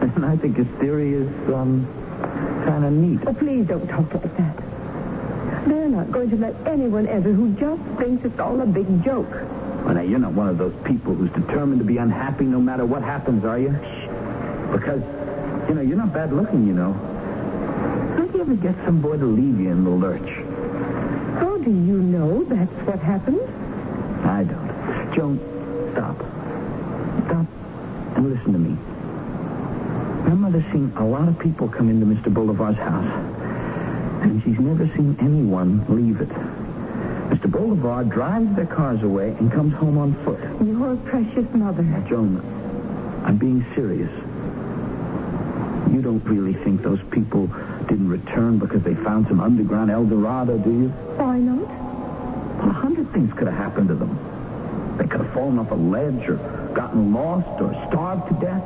and 0.02 0.24
I 0.24 0.36
think 0.36 0.56
his 0.56 0.68
theory 0.78 1.14
is, 1.14 1.28
um, 1.52 1.88
kind 2.82 2.96
of 2.96 3.10
neat. 3.10 3.20
Oh, 3.28 3.34
please 3.34 3.66
don't 3.66 3.86
talk 3.86 4.12
like 4.12 4.36
that. 4.36 4.56
They're 5.68 5.88
not 5.88 6.10
going 6.10 6.30
to 6.30 6.36
let 6.36 6.54
anyone 6.66 7.06
enter 7.06 7.32
who 7.32 7.52
just 7.54 7.82
thinks 8.00 8.24
it's 8.24 8.40
all 8.40 8.60
a 8.60 8.66
big 8.66 9.04
joke. 9.04 9.30
Well, 9.84 9.94
now, 9.94 10.00
you're 10.00 10.18
not 10.18 10.32
one 10.32 10.48
of 10.48 10.58
those 10.58 10.74
people 10.84 11.14
who's 11.14 11.30
determined 11.30 11.78
to 11.80 11.84
be 11.84 11.98
unhappy 11.98 12.44
no 12.44 12.60
matter 12.60 12.84
what 12.84 13.02
happens, 13.02 13.44
are 13.44 13.58
you? 13.58 13.70
Because, 14.72 15.02
you 15.68 15.74
know, 15.74 15.80
you're 15.80 15.96
not 15.96 16.12
bad 16.12 16.32
looking, 16.32 16.66
you 16.66 16.72
know. 16.72 16.92
How 18.16 18.22
Don't 18.32 18.34
you 18.34 18.40
ever 18.40 18.54
get 18.54 18.84
some 18.86 19.00
boy 19.00 19.18
to 19.18 19.26
leave 19.26 19.60
you 19.60 19.70
in 19.70 19.84
the 19.84 19.90
lurch? 19.90 20.30
How 21.38 21.58
do 21.58 21.70
you 21.70 21.98
know 21.98 22.44
that's 22.44 22.72
what 22.86 22.98
happened? 22.98 23.40
I 24.24 24.44
don't. 24.44 25.14
Joan, 25.14 25.38
stop. 25.92 26.16
Stop 27.26 27.46
and 28.16 28.32
listen 28.32 28.52
to 28.52 28.58
me. 28.58 28.91
My 30.24 30.34
mother's 30.34 30.64
seen 30.72 30.92
a 30.96 31.06
lot 31.06 31.28
of 31.28 31.38
people 31.38 31.68
come 31.68 31.88
into 31.88 32.06
Mr. 32.06 32.32
Bolivar's 32.32 32.76
house, 32.76 33.12
and 34.22 34.42
she's 34.42 34.58
never 34.58 34.86
seen 34.96 35.16
anyone 35.20 35.84
leave 35.88 36.20
it. 36.20 36.28
Mr. 37.30 37.50
Bolivar 37.50 38.04
drives 38.04 38.54
their 38.56 38.66
cars 38.66 39.02
away 39.02 39.30
and 39.30 39.50
comes 39.50 39.74
home 39.74 39.98
on 39.98 40.14
foot. 40.24 40.38
Your 40.64 40.96
precious 40.96 41.52
mother. 41.54 41.82
Now, 41.82 42.00
Joan, 42.08 42.40
I'm 43.24 43.36
being 43.36 43.64
serious. 43.74 44.10
You 45.92 46.02
don't 46.02 46.24
really 46.24 46.54
think 46.54 46.82
those 46.82 47.00
people 47.10 47.48
didn't 47.88 48.08
return 48.08 48.58
because 48.58 48.82
they 48.82 48.94
found 48.94 49.26
some 49.28 49.40
underground 49.40 49.90
El 49.90 50.06
Dorado, 50.06 50.56
do 50.56 50.70
you? 50.70 50.88
Why 51.18 51.38
not? 51.38 51.68
Well, 52.58 52.70
a 52.70 52.72
hundred 52.72 53.12
things 53.12 53.32
could 53.34 53.48
have 53.48 53.56
happened 53.56 53.88
to 53.88 53.94
them. 53.94 54.16
They 54.98 55.06
could 55.06 55.20
have 55.20 55.32
fallen 55.32 55.58
off 55.58 55.70
a 55.70 55.74
ledge 55.74 56.28
or 56.28 56.36
gotten 56.74 57.12
lost 57.12 57.60
or 57.60 57.72
starved 57.88 58.28
to 58.28 58.34
death. 58.34 58.62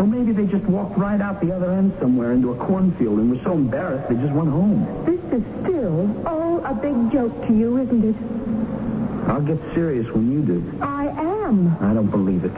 Or 0.00 0.06
maybe 0.06 0.32
they 0.32 0.46
just 0.46 0.64
walked 0.64 0.96
right 0.96 1.20
out 1.20 1.42
the 1.42 1.54
other 1.54 1.72
end 1.72 1.92
somewhere 2.00 2.32
into 2.32 2.52
a 2.52 2.56
cornfield 2.56 3.18
and 3.18 3.30
were 3.36 3.44
so 3.44 3.52
embarrassed 3.52 4.08
they 4.08 4.14
just 4.14 4.32
went 4.32 4.48
home. 4.48 4.88
This 5.04 5.20
is 5.30 5.44
still 5.60 6.26
all 6.26 6.64
a 6.64 6.72
big 6.72 7.12
joke 7.12 7.46
to 7.46 7.52
you, 7.52 7.76
isn't 7.76 8.08
it? 8.08 9.28
I'll 9.28 9.42
get 9.42 9.58
serious 9.74 10.10
when 10.10 10.32
you 10.32 10.40
do. 10.40 10.78
I 10.80 11.08
am. 11.08 11.76
I 11.82 11.92
don't 11.92 12.10
believe 12.10 12.46
it. 12.46 12.54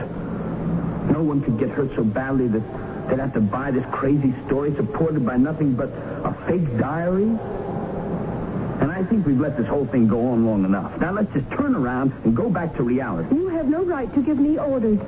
No 1.10 1.24
one 1.24 1.42
could 1.42 1.58
get 1.58 1.70
hurt 1.70 1.90
so 1.96 2.04
badly 2.04 2.46
that 2.46 3.08
they'd 3.08 3.18
have 3.18 3.34
to 3.34 3.40
buy 3.40 3.72
this 3.72 3.84
crazy 3.90 4.32
story 4.46 4.72
supported 4.76 5.26
by 5.26 5.36
nothing 5.36 5.74
but 5.74 5.88
a 5.88 6.32
fake 6.46 6.78
diary. 6.78 7.24
And 7.24 8.92
I 8.92 9.02
think 9.02 9.26
we've 9.26 9.40
let 9.40 9.56
this 9.56 9.66
whole 9.66 9.86
thing 9.86 10.06
go 10.06 10.28
on 10.28 10.46
long 10.46 10.64
enough. 10.64 10.96
Now 11.00 11.10
let's 11.10 11.32
just 11.32 11.50
turn 11.50 11.74
around 11.74 12.12
and 12.22 12.36
go 12.36 12.48
back 12.48 12.76
to 12.76 12.84
reality. 12.84 13.34
You 13.34 13.48
have 13.48 13.66
no 13.66 13.82
right 13.82 14.14
to 14.14 14.22
give 14.22 14.38
me 14.38 14.58
orders. 14.60 15.00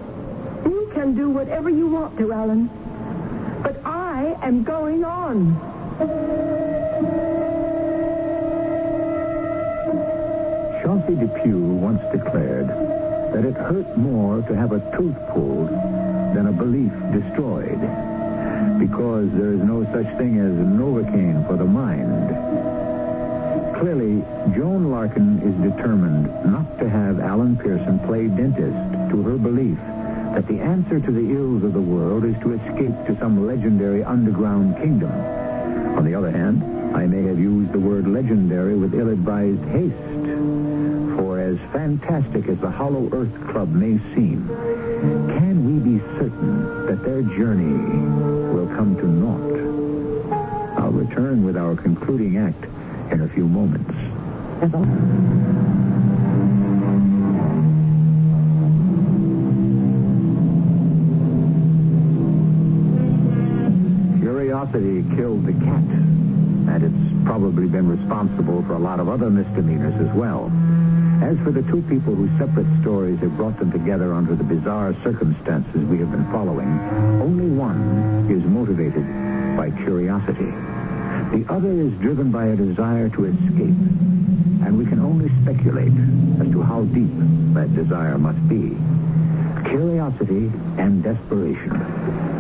Can 0.95 1.17
do 1.17 1.29
whatever 1.29 1.69
you 1.69 1.89
want 1.89 2.17
to, 2.19 2.33
Alan. 2.33 2.71
But 3.65 3.85
I 3.85 4.39
am 4.43 4.63
going 4.63 5.03
on. 5.03 5.59
Chauncey 10.83 11.17
Depew 11.17 11.59
once 11.59 12.01
declared 12.13 12.69
that 12.69 13.45
it 13.45 13.55
hurt 13.55 13.97
more 13.99 14.41
to 14.43 14.55
have 14.55 14.71
a 14.71 14.79
tooth 14.97 15.17
pulled 15.31 15.69
than 15.69 16.47
a 16.47 16.53
belief 16.53 16.93
destroyed 17.11 17.81
because 18.79 19.31
there 19.33 19.53
is 19.53 19.61
no 19.61 19.85
such 19.93 20.07
thing 20.17 20.39
as 20.39 20.53
Novocaine 20.53 21.45
for 21.49 21.57
the 21.57 21.65
mind. 21.65 22.29
Clearly, 23.81 24.23
Joan 24.57 24.93
Larkin 24.93 25.43
is 25.43 25.73
determined 25.73 26.27
not 26.51 26.79
to 26.79 26.89
have 26.89 27.19
Alan 27.19 27.57
Pearson 27.57 27.99
play 27.99 28.29
dentist 28.29 29.11
to 29.11 29.23
her 29.25 29.37
belief 29.37 29.79
that 30.35 30.49
the 30.49 30.59
answer 30.59 30.99
to 30.99 31.13
the 31.13 31.31
ills 31.31 31.63
of 31.63 31.73
the 31.73 31.81
world 31.81 32.25
is 32.25 32.37
to 32.41 32.55
escape 32.55 33.07
to 33.07 33.17
some 33.21 33.47
legendary 33.47 34.03
underground 34.03 34.77
kingdom. 34.79 35.13
On 35.97 36.05
the 36.05 36.13
other 36.17 36.33
hand, 36.33 36.61
I 36.97 37.07
may 37.07 37.23
have 37.29 37.39
used 37.39 37.73
the 37.73 37.79
word 37.79 38.09
legendary 38.09 38.75
with 38.75 38.95
ill-advised 38.95 39.65
haste. 39.67 39.95
For 41.17 41.39
as 41.39 41.57
fantastic 41.71 42.49
as 42.49 42.59
the 42.59 42.71
Hollow 42.71 43.09
Earth 43.13 43.33
Club 43.49 43.71
may 43.71 43.99
seem, 44.17 44.49
can 45.39 45.57
we 45.67 45.99
be 45.99 46.05
certain 46.19 46.87
that 46.87 47.05
their 47.05 47.23
journey 47.23 47.73
will 48.53 48.67
come 48.67 48.97
to 48.97 49.07
naught? 49.07 50.83
I'll 50.83 50.91
return 50.91 51.45
with 51.45 51.57
our 51.57 51.77
concluding 51.77 52.39
act 52.39 52.65
in 53.13 53.21
a 53.21 53.29
few 53.29 53.47
moments. 53.47 53.95
Curiosity 64.75 65.15
killed 65.15 65.47
the 65.47 65.53
cat, 65.53 65.85
and 65.87 66.83
it's 66.83 67.25
probably 67.25 67.69
been 67.69 67.87
responsible 67.87 68.61
for 68.65 68.75
a 68.75 68.79
lot 68.81 68.99
of 68.99 69.09
other 69.09 69.31
misdemeanors 69.31 69.95
as 70.01 70.13
well. 70.17 70.51
As 71.23 71.39
for 71.45 71.53
the 71.53 71.63
two 71.63 71.81
people 71.83 72.13
whose 72.13 72.37
separate 72.41 72.67
stories 72.81 73.21
have 73.21 73.37
brought 73.37 73.57
them 73.61 73.71
together 73.71 74.13
under 74.13 74.35
the 74.35 74.43
bizarre 74.43 74.93
circumstances 75.05 75.85
we 75.85 75.99
have 75.99 76.11
been 76.11 76.29
following, 76.33 76.67
only 77.23 77.47
one 77.51 78.27
is 78.29 78.43
motivated 78.43 79.07
by 79.57 79.71
curiosity. 79.85 80.51
The 81.31 81.47
other 81.49 81.71
is 81.71 81.93
driven 82.01 82.33
by 82.33 82.47
a 82.47 82.57
desire 82.57 83.09
to 83.11 83.27
escape. 83.27 83.79
And 84.67 84.77
we 84.77 84.87
can 84.87 84.99
only 84.99 85.31
speculate 85.43 85.95
as 86.43 86.51
to 86.51 86.63
how 86.63 86.83
deep 86.83 87.15
that 87.55 87.73
desire 87.77 88.19
must 88.19 88.43
be. 88.49 88.77
Curiosity 89.71 90.51
and 90.79 91.05
desperation. 91.05 92.34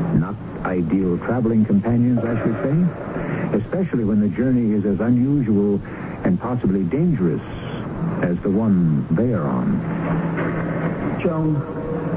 Not 0.74 0.90
ideal 0.90 1.18
traveling 1.18 1.64
companions, 1.64 2.18
I 2.24 2.34
should 2.42 2.56
say, 2.64 3.64
especially 3.64 4.04
when 4.04 4.20
the 4.20 4.28
journey 4.28 4.72
is 4.74 4.84
as 4.84 4.98
unusual 4.98 5.80
and 6.24 6.40
possibly 6.40 6.82
dangerous 6.82 7.40
as 8.22 8.37
the 8.40 8.50
one 8.50 9.06
they 9.14 9.32
are 9.32 9.46
on. 9.46 11.20
Joan, 11.22 11.54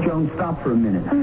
Joan, 0.04 0.30
stop 0.34 0.60
for 0.62 0.72
a 0.72 0.76
minute. 0.76 1.06
Uh, 1.06 1.14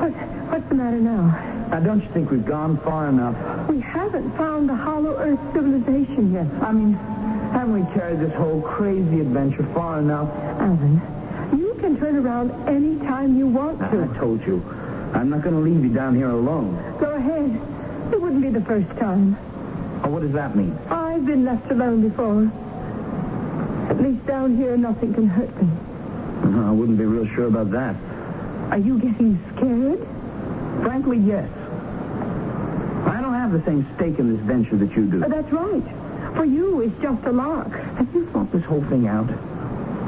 what, 0.00 0.10
what's 0.50 0.68
the 0.68 0.74
matter 0.74 0.98
now? 0.98 1.26
Now, 1.70 1.78
don't 1.80 2.02
you 2.02 2.08
think 2.08 2.30
we've 2.32 2.44
gone 2.44 2.76
far 2.78 3.08
enough? 3.08 3.36
We 3.68 3.78
haven't 3.80 4.36
found 4.36 4.68
the 4.68 4.74
Hollow 4.74 5.16
Earth 5.16 5.38
civilization 5.52 6.32
yet. 6.32 6.46
I 6.60 6.72
mean, 6.72 6.94
haven't 7.52 7.86
we 7.86 7.94
carried 7.94 8.18
this 8.18 8.34
whole 8.34 8.62
crazy 8.62 9.20
adventure 9.20 9.64
far 9.74 10.00
enough? 10.00 10.28
Alan, 10.58 11.00
you 11.56 11.74
can 11.78 11.96
turn 11.98 12.16
around 12.16 12.50
any 12.68 12.98
time 13.06 13.38
you 13.38 13.46
want 13.46 13.80
I, 13.80 13.90
to. 13.90 14.10
I 14.12 14.18
told 14.18 14.44
you, 14.44 14.60
I'm 15.14 15.30
not 15.30 15.42
going 15.42 15.54
to 15.54 15.60
leave 15.60 15.82
you 15.82 15.90
down 15.92 16.14
here 16.14 16.30
alone. 16.30 16.74
Go 16.98 17.10
ahead. 17.14 17.60
It 18.12 18.20
wouldn't 18.20 18.42
be 18.42 18.50
the 18.50 18.64
first 18.64 18.88
time. 18.98 19.36
Oh, 20.04 20.10
what 20.10 20.22
does 20.22 20.32
that 20.32 20.54
mean? 20.56 20.76
I've 20.88 21.26
been 21.26 21.44
left 21.44 21.70
alone 21.70 22.08
before. 22.08 22.50
At 23.90 24.00
least 24.00 24.24
down 24.26 24.56
here, 24.56 24.76
nothing 24.76 25.14
can 25.14 25.26
hurt 25.26 25.50
me. 25.62 25.68
Uh, 26.44 26.68
I 26.68 26.70
wouldn't 26.70 26.98
be 26.98 27.04
real 27.04 27.26
sure 27.34 27.46
about 27.46 27.70
that. 27.72 27.96
Are 28.70 28.78
you 28.78 28.98
getting 28.98 29.38
scared? 29.56 29.98
Frankly, 30.84 31.18
yes. 31.18 31.48
I 33.06 33.20
don't 33.20 33.34
have 33.34 33.52
the 33.52 33.62
same 33.64 33.86
stake 33.96 34.18
in 34.18 34.36
this 34.36 34.44
venture 34.44 34.76
that 34.76 34.94
you 34.94 35.06
do. 35.06 35.24
Uh, 35.24 35.28
that's 35.28 35.50
right. 35.50 35.82
For 36.36 36.44
you, 36.44 36.82
it's 36.82 37.02
just 37.02 37.24
a 37.24 37.32
lark. 37.32 37.72
Have 37.72 38.14
you 38.14 38.26
thought 38.26 38.52
this 38.52 38.64
whole 38.64 38.84
thing 38.84 39.08
out? 39.08 39.28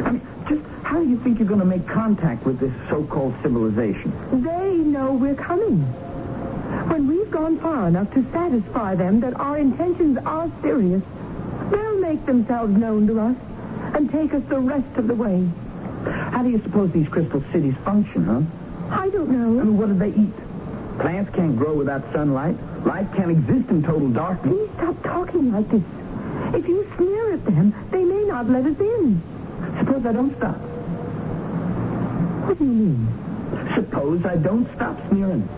I 0.04 0.12
mean, 0.12 0.26
just 0.48 0.62
how 0.84 0.98
do 1.02 1.08
you 1.08 1.18
think 1.18 1.38
you're 1.38 1.48
going 1.48 1.60
to 1.60 1.66
make 1.66 1.86
contact 1.88 2.44
with 2.44 2.60
this 2.60 2.72
so-called 2.88 3.34
civilization? 3.42 4.12
They 4.44 4.69
know 4.80 5.12
we're 5.12 5.34
coming. 5.34 5.78
When 6.90 7.06
we've 7.08 7.30
gone 7.30 7.58
far 7.60 7.88
enough 7.88 8.12
to 8.14 8.24
satisfy 8.32 8.94
them 8.94 9.20
that 9.20 9.34
our 9.34 9.58
intentions 9.58 10.18
are 10.24 10.50
serious, 10.62 11.02
they'll 11.70 11.98
make 11.98 12.24
themselves 12.26 12.72
known 12.72 13.06
to 13.08 13.20
us 13.20 13.36
and 13.94 14.10
take 14.10 14.34
us 14.34 14.42
the 14.48 14.58
rest 14.58 14.96
of 14.96 15.06
the 15.08 15.14
way. 15.14 15.48
How 16.32 16.42
do 16.42 16.50
you 16.50 16.60
suppose 16.62 16.90
these 16.92 17.08
crystal 17.08 17.42
cities 17.52 17.74
function, 17.84 18.24
huh? 18.24 18.40
I 18.94 19.08
don't 19.10 19.28
I 19.30 19.32
know. 19.34 19.48
mean, 19.64 19.76
what 19.78 19.86
do 19.88 19.94
they 19.94 20.10
eat? 20.10 20.34
Plants 20.98 21.34
can't 21.34 21.56
grow 21.56 21.74
without 21.74 22.02
sunlight. 22.12 22.56
Life 22.84 23.08
can't 23.14 23.30
exist 23.30 23.68
in 23.70 23.82
total 23.82 24.08
darkness. 24.10 24.54
Please 24.54 24.70
stop 24.76 25.02
talking 25.02 25.52
like 25.52 25.68
this. 25.70 25.82
If 26.54 26.66
you 26.68 26.90
sneer 26.96 27.32
at 27.34 27.44
them, 27.44 27.74
they 27.90 28.04
may 28.04 28.24
not 28.24 28.48
let 28.48 28.64
us 28.66 28.78
in. 28.80 29.22
Suppose 29.78 30.06
I 30.06 30.12
don't 30.12 30.36
stop. 30.36 30.56
What 32.46 32.58
do 32.58 32.64
you 32.64 32.70
mean? 32.70 33.08
Suppose 33.74 34.24
I 34.24 34.36
don't 34.36 34.66
stop 34.74 34.96
sneering. 35.10 35.48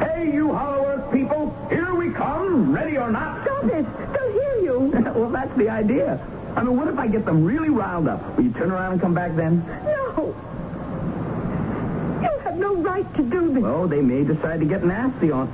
Hey, 0.00 0.32
you 0.32 0.52
Hollow 0.52 0.86
Earth 0.86 1.12
people, 1.12 1.54
here 1.68 1.94
we 1.94 2.10
come, 2.12 2.72
ready 2.72 2.96
or 2.96 3.10
not. 3.10 3.44
Stop 3.44 3.64
it! 3.64 3.86
They'll 4.12 4.32
hear 4.32 4.56
you. 4.62 4.92
well, 5.14 5.30
that's 5.30 5.56
the 5.56 5.68
idea. 5.68 6.20
I 6.56 6.62
mean, 6.62 6.76
what 6.76 6.88
if 6.88 6.98
I 6.98 7.08
get 7.08 7.24
them 7.24 7.44
really 7.44 7.70
riled 7.70 8.06
up? 8.06 8.36
Will 8.36 8.44
you 8.44 8.52
turn 8.52 8.70
around 8.70 8.92
and 8.92 9.00
come 9.00 9.14
back 9.14 9.34
then? 9.34 9.64
No. 9.84 10.34
You 12.22 12.38
have 12.40 12.56
no 12.56 12.76
right 12.76 13.14
to 13.16 13.22
do 13.22 13.52
this. 13.52 13.62
Well, 13.62 13.88
they 13.88 14.00
may 14.00 14.22
decide 14.22 14.60
to 14.60 14.66
get 14.66 14.84
nasty 14.84 15.32
on. 15.32 15.48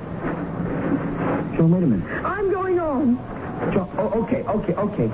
Joe, 1.57 1.65
wait 1.65 1.83
a 1.83 1.87
minute. 1.87 2.07
I'm 2.23 2.51
going 2.51 2.79
on. 2.79 3.17
Joe, 3.73 3.89
oh, 3.97 4.23
okay, 4.23 4.43
okay, 4.43 4.73
okay. 4.73 5.07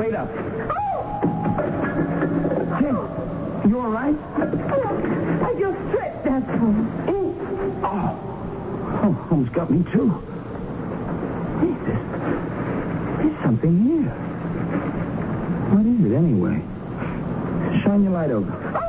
Wait 0.00 0.14
up. 0.14 0.28
Oh! 0.70 1.16
Hey, 2.80 3.68
you 3.68 3.80
all 3.80 3.90
right? 3.90 4.16
Oh, 4.38 5.15
tripped, 6.46 6.98
that's 6.98 7.08
all. 7.08 7.14
Ooh. 7.14 7.80
Oh. 7.82 9.00
oh, 9.02 9.28
almost 9.30 9.52
got 9.52 9.70
me 9.70 9.82
too. 9.92 10.10
Hey, 11.60 11.74
there's, 11.84 12.04
there's 13.18 13.42
something 13.42 13.74
here. 13.82 14.10
What 15.70 15.86
is 15.86 16.12
it 16.12 16.16
anyway? 16.16 16.62
Shine 17.82 18.02
your 18.04 18.12
light 18.12 18.30
over. 18.30 18.52
Oh 18.74 18.82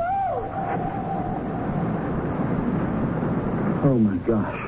oh 3.84 3.98
my 3.98 4.16
gosh. 4.18 4.60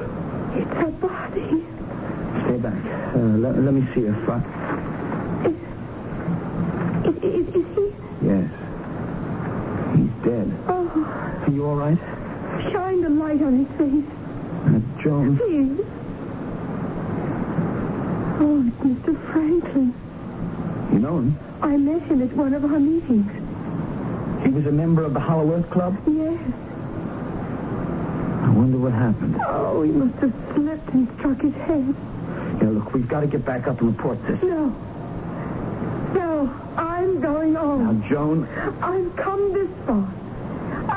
It's 0.56 0.70
a 0.70 0.90
body. 0.92 1.64
Stay 2.44 2.58
back. 2.58 2.84
Uh, 3.14 3.18
let, 3.38 3.58
let 3.58 3.74
me 3.74 3.86
see 3.94 4.02
your 4.02 4.14
front. 4.24 4.44
Is, 7.06 7.14
is, 7.22 7.48
is 7.54 7.66
he? 7.76 7.92
Yes. 8.26 8.50
He's 9.96 10.10
dead. 10.24 10.52
Oh, 10.68 11.42
Are 11.46 11.50
you 11.50 11.66
all 11.66 11.76
right? 11.76 11.98
Shine 12.72 13.00
the 13.02 13.10
light 13.10 13.42
on 13.42 13.64
his 13.64 13.68
face. 13.78 14.04
Uh, 14.66 15.02
Joan. 15.02 15.36
Please. 15.36 15.80
Oh, 18.42 18.64
it's 18.66 18.76
Mr. 18.78 19.32
Franklin. 19.32 19.94
You 20.92 20.98
know 20.98 21.18
him? 21.18 21.38
I 21.62 21.76
met 21.76 22.02
him 22.02 22.22
at 22.22 22.32
one 22.36 22.54
of 22.54 22.64
our 22.64 22.80
meetings. 22.80 23.30
He 24.44 24.50
was 24.50 24.66
a 24.66 24.72
member 24.72 25.04
of 25.04 25.12
the 25.14 25.20
Hollow 25.20 25.52
Earth 25.52 25.70
Club? 25.70 25.96
Yes. 26.06 26.40
I 28.42 28.50
wonder 28.52 28.78
what 28.78 28.92
happened. 28.92 29.36
Oh, 29.46 29.82
he 29.82 29.92
must 29.92 30.18
have 30.20 30.32
slipped 30.54 30.88
and 30.90 31.08
struck 31.18 31.40
his 31.40 31.54
head. 31.54 31.94
Yeah, 32.62 32.70
look, 32.70 32.92
we've 32.94 33.06
got 33.08 33.20
to 33.20 33.26
get 33.26 33.44
back 33.44 33.66
up 33.66 33.80
and 33.80 33.96
report 33.96 34.18
this. 34.26 34.42
No. 34.42 34.68
No, 36.14 36.50
I'm 36.76 37.20
going 37.20 37.56
on. 37.56 38.00
Now. 38.00 38.08
Joan, 38.08 38.46
I've 38.82 39.14
come 39.16 39.52
this 39.52 39.68
far. 39.86 40.08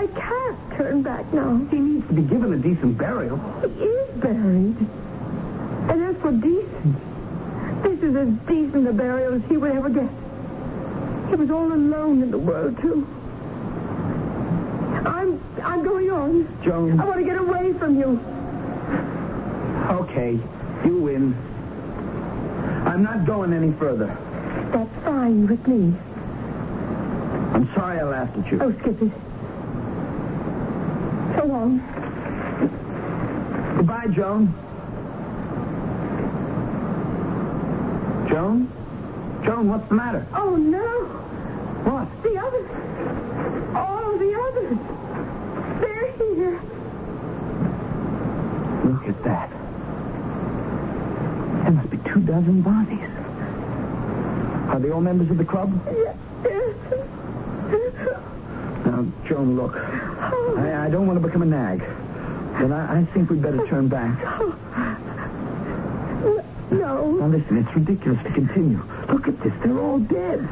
I 0.04 0.08
can't 0.20 0.78
turn 0.78 1.02
back 1.02 1.32
now. 1.34 1.56
he 1.72 1.80
needs 1.80 2.06
to 2.08 2.14
be 2.14 2.24
given 2.24 2.52
a 2.52 2.58
decent 2.58 2.98
burial. 2.98 3.38
He 3.62 3.86
is 3.86 4.10
buried. 4.18 4.76
And 5.90 6.04
as 6.04 6.18
for 6.18 6.34
decent, 6.34 7.84
this 7.84 8.00
is 8.04 8.14
as 8.14 8.28
decent 8.46 8.86
a 8.86 8.92
burial 8.92 9.34
as 9.36 9.42
he 9.46 9.56
would 9.56 9.72
ever 9.72 9.90
get. 9.90 10.10
He 11.30 11.36
was 11.38 11.50
all 11.50 11.72
alone 11.72 12.22
in 12.22 12.32
the 12.32 12.38
world, 12.38 12.78
too. 12.82 13.08
I'm 15.06 15.42
I'm 15.64 15.84
going 15.84 16.10
on. 16.10 16.64
Joan. 16.66 17.00
I 17.00 17.06
want 17.06 17.20
to 17.20 17.26
get 17.26 17.38
away 17.38 17.72
from 17.74 17.98
you. 17.98 18.20
Okay, 19.90 20.38
you 20.84 20.98
win. 20.98 21.34
I'm 22.86 23.04
not 23.04 23.26
going 23.26 23.54
any 23.54 23.72
further. 23.72 24.08
That's 24.74 25.06
fine 25.06 25.48
with 25.48 25.66
me. 25.66 25.96
I'm 27.54 27.74
sorry 27.74 28.00
I 28.00 28.04
laughed 28.04 28.38
at 28.38 28.52
you. 28.52 28.60
Oh, 28.62 28.74
skip 28.82 29.02
it. 29.02 29.12
So 31.44 31.50
long. 31.50 31.80
Goodbye, 33.76 34.08
Joan. 34.16 34.54
Joan? 38.30 38.70
Joan, 39.44 39.68
what's 39.68 39.90
the 39.90 39.96
matter? 39.96 40.26
Oh, 40.34 40.56
no. 40.56 41.04
What? 41.84 42.08
The 42.24 42.38
others. 42.40 42.70
All 43.76 44.14
of 44.14 44.20
the 44.20 44.34
others. 44.40 44.78
They're 45.82 46.12
here. 46.14 46.62
Look 48.86 49.10
at 49.10 49.24
that. 49.26 49.50
There 51.64 51.72
must 51.74 51.90
be 51.90 51.98
two 52.10 52.22
dozen 52.22 52.62
bodies. 52.62 53.10
Are 54.70 54.80
they 54.80 54.92
all 54.92 55.02
members 55.02 55.30
of 55.30 55.38
the 55.38 55.44
club? 55.44 55.78
Yes. 55.92 56.16
Now, 58.86 59.06
Joan, 59.28 59.58
look. 59.58 59.76
I, 60.34 60.86
I 60.86 60.90
don't 60.90 61.08
want 61.08 61.22
to 61.22 61.26
become 61.28 61.42
a 61.42 61.46
nag. 61.46 61.80
Then 62.60 62.72
I, 62.72 63.00
I 63.02 63.06
think 63.06 63.30
we'd 63.30 63.42
better 63.42 63.66
turn 63.68 63.88
back. 63.88 64.18
Now, 64.24 64.56
No. 66.72 67.12
Now 67.12 67.28
listen, 67.28 67.58
it's 67.58 67.76
ridiculous 67.76 68.22
to 68.24 68.32
continue. 68.32 68.82
Look 69.10 69.28
at 69.28 69.40
this. 69.42 69.54
They're 69.64 69.80
all 69.80 70.00
dead. 70.00 70.48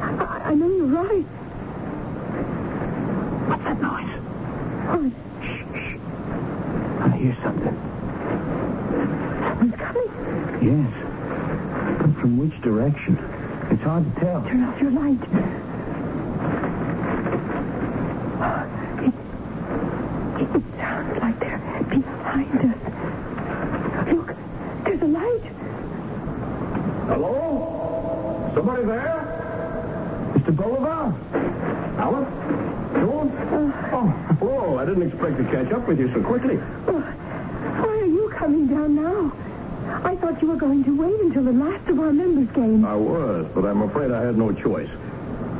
I, 0.00 0.40
I 0.50 0.54
know 0.54 0.68
you're 0.68 0.86
right. 0.86 1.24
What's 3.48 3.62
that 3.64 3.80
noise? 3.80 4.20
Oh, 4.90 5.10
Shh, 5.42 5.62
shh. 5.74 5.96
I 7.02 7.08
hear 7.16 7.36
something. 7.42 7.76
someone's 9.48 9.76
coming. 9.76 10.08
Yes. 10.62 10.92
But 12.00 12.12
from 12.20 12.38
which 12.38 12.60
direction? 12.62 13.18
It's 13.70 13.82
hard 13.82 14.04
to 14.14 14.20
tell. 14.20 14.42
Turn 14.42 14.64
off 14.64 14.80
your 14.80 14.90
light. 14.90 15.20
It, 19.04 19.12
it 20.56 20.62
sounds 20.76 21.18
like 21.20 21.38
they're 21.40 21.58
behind 21.88 22.58
us. 22.58 24.12
Look, 24.12 24.34
there's 24.84 25.02
a 25.02 25.06
light. 25.06 25.42
Hello? 27.08 28.50
Somebody 28.54 28.84
there? 28.84 29.20
Bolivar? 30.54 31.12
Alice? 31.98 32.28
Joan? 32.94 33.28
Oh, 33.92 34.38
oh, 34.42 34.73
I 34.84 34.86
didn't 34.88 35.10
expect 35.10 35.38
to 35.38 35.44
catch 35.44 35.72
up 35.72 35.88
with 35.88 35.98
you 35.98 36.12
so 36.12 36.22
quickly. 36.22 36.58
Oh, 36.88 37.00
why 37.00 37.88
are 37.88 38.04
you 38.04 38.28
coming 38.36 38.66
down 38.66 38.94
now? 38.94 39.32
I 40.04 40.14
thought 40.16 40.42
you 40.42 40.48
were 40.48 40.56
going 40.56 40.84
to 40.84 40.94
wait 40.94 41.18
until 41.22 41.42
the 41.44 41.52
last 41.52 41.88
of 41.88 41.98
our 42.00 42.12
members 42.12 42.54
came. 42.54 42.84
I 42.84 42.94
was, 42.94 43.46
but 43.54 43.64
I'm 43.64 43.80
afraid 43.80 44.10
I 44.10 44.22
had 44.22 44.36
no 44.36 44.52
choice. 44.52 44.90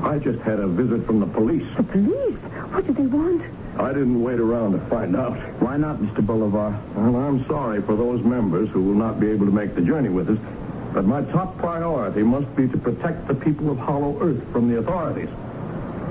I 0.03 0.19
just 0.19 0.41
had 0.41 0.61
a 0.61 0.67
visit 0.67 1.07
from 1.07 1.21
the 1.21 1.27
police. 1.27 1.67
The 1.79 1.85
police? 1.85 2.37
What 2.75 2.87
did 2.87 2.97
they 2.97 3.07
want? 3.07 3.41
I 3.79 3.95
didn't 3.95 4.23
wait 4.23 4.41
around 4.41 4.73
to 4.73 4.79
find 4.91 5.17
out. 5.17 5.39
Why 5.59 5.79
not, 5.79 5.97
Mr. 6.01 6.21
Bolivar? 6.21 6.79
Well, 6.95 7.17
I'm 7.17 7.47
sorry 7.47 7.81
for 7.81 7.97
those 7.97 8.23
members 8.23 8.69
who 8.69 8.83
will 8.83 8.95
not 8.95 9.21
be 9.21 9.31
able 9.31 9.47
to 9.47 9.53
make 9.53 9.75
the 9.75 9.81
journey 9.81 10.11
with 10.11 10.29
us, 10.29 10.39
but 10.93 11.07
my 11.07 11.23
top 11.33 11.57
priority 11.57 12.23
must 12.23 12.55
be 12.55 12.69
to 12.69 12.77
protect 12.77 13.27
the 13.27 13.35
people 13.35 13.71
of 13.71 13.79
Hollow 13.79 14.21
Earth 14.21 14.53
from 14.53 14.69
the 14.69 14.81
authorities. 14.81 15.31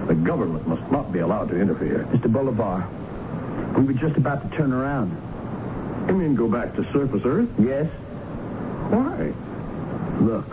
The 0.08 0.16
government 0.16 0.68
must 0.68 0.92
not 0.92 1.14
be 1.14 1.20
allowed 1.20 1.50
to 1.50 1.62
interfere. 1.62 2.08
Mr. 2.12 2.30
Bolivar, 2.34 2.86
we 3.78 3.84
were 3.86 3.94
just 3.94 4.18
about 4.18 4.50
to 4.50 4.58
turn 4.58 4.72
around. 4.72 5.12
You 6.08 6.16
mean 6.16 6.36
go 6.36 6.48
back 6.48 6.76
to 6.76 6.84
surface 6.92 7.22
Earth? 7.26 7.50
Yes? 7.60 7.88
Why? 8.90 9.34
Look. 10.24 10.46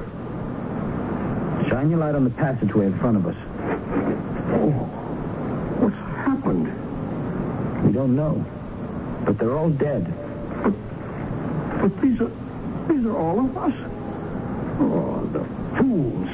Shine 1.68 1.91
your 1.91 1.99
light 1.99 2.14
on 2.14 2.25
the 2.25 2.31
passageway 2.31 2.87
in 2.87 2.99
front 2.99 3.16
of 3.16 3.27
us. 3.27 3.37
Oh, 4.53 4.71
what's 5.81 5.97
happened? 6.27 6.66
We 7.87 7.93
don't 7.93 8.16
know. 8.16 8.45
But 9.25 9.39
they're 9.39 9.57
all 9.57 9.71
dead. 9.71 10.12
But 10.62 12.01
these 12.01 12.21
are, 12.21 12.31
these 12.89 13.05
are 13.07 13.16
all 13.16 13.41
of 13.41 13.57
us. 13.57 13.75
Oh, 14.81 15.29
the 15.33 15.45
fools. 15.77 16.29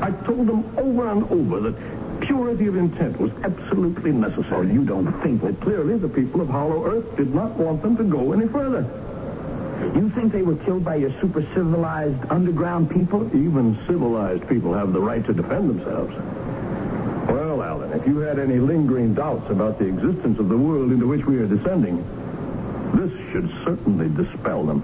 I 0.00 0.10
told 0.24 0.46
them 0.46 0.78
over 0.78 1.08
and 1.08 1.24
over 1.30 1.70
that 1.70 2.01
purity 2.32 2.66
of 2.66 2.76
intent 2.76 3.20
was 3.20 3.30
absolutely 3.44 4.10
necessary. 4.10 4.66
Oh, 4.70 4.72
you 4.72 4.84
don't 4.86 5.12
think 5.22 5.42
Well, 5.42 5.52
that... 5.52 5.60
clearly 5.60 5.98
the 5.98 6.08
people 6.08 6.40
of 6.40 6.48
Hollow 6.48 6.86
Earth 6.86 7.14
did 7.14 7.34
not 7.34 7.50
want 7.52 7.82
them 7.82 7.94
to 7.98 8.04
go 8.04 8.32
any 8.32 8.48
further. 8.48 8.88
You 9.94 10.08
think 10.10 10.32
they 10.32 10.40
were 10.40 10.56
killed 10.56 10.82
by 10.82 10.96
your 10.96 11.12
super 11.20 11.42
civilized 11.54 12.18
underground 12.30 12.90
people? 12.90 13.26
Even 13.36 13.78
civilized 13.86 14.48
people 14.48 14.72
have 14.72 14.94
the 14.94 15.00
right 15.00 15.22
to 15.26 15.34
defend 15.34 15.68
themselves. 15.68 16.14
Well, 17.28 17.62
Alan, 17.62 17.92
if 17.92 18.06
you 18.06 18.18
had 18.20 18.38
any 18.38 18.58
lingering 18.58 19.12
doubts 19.12 19.50
about 19.50 19.78
the 19.78 19.84
existence 19.86 20.38
of 20.38 20.48
the 20.48 20.56
world 20.56 20.90
into 20.90 21.06
which 21.06 21.26
we 21.26 21.36
are 21.36 21.46
descending, 21.46 21.98
this 22.94 23.12
should 23.30 23.50
certainly 23.64 24.08
dispel 24.08 24.64
them. 24.64 24.82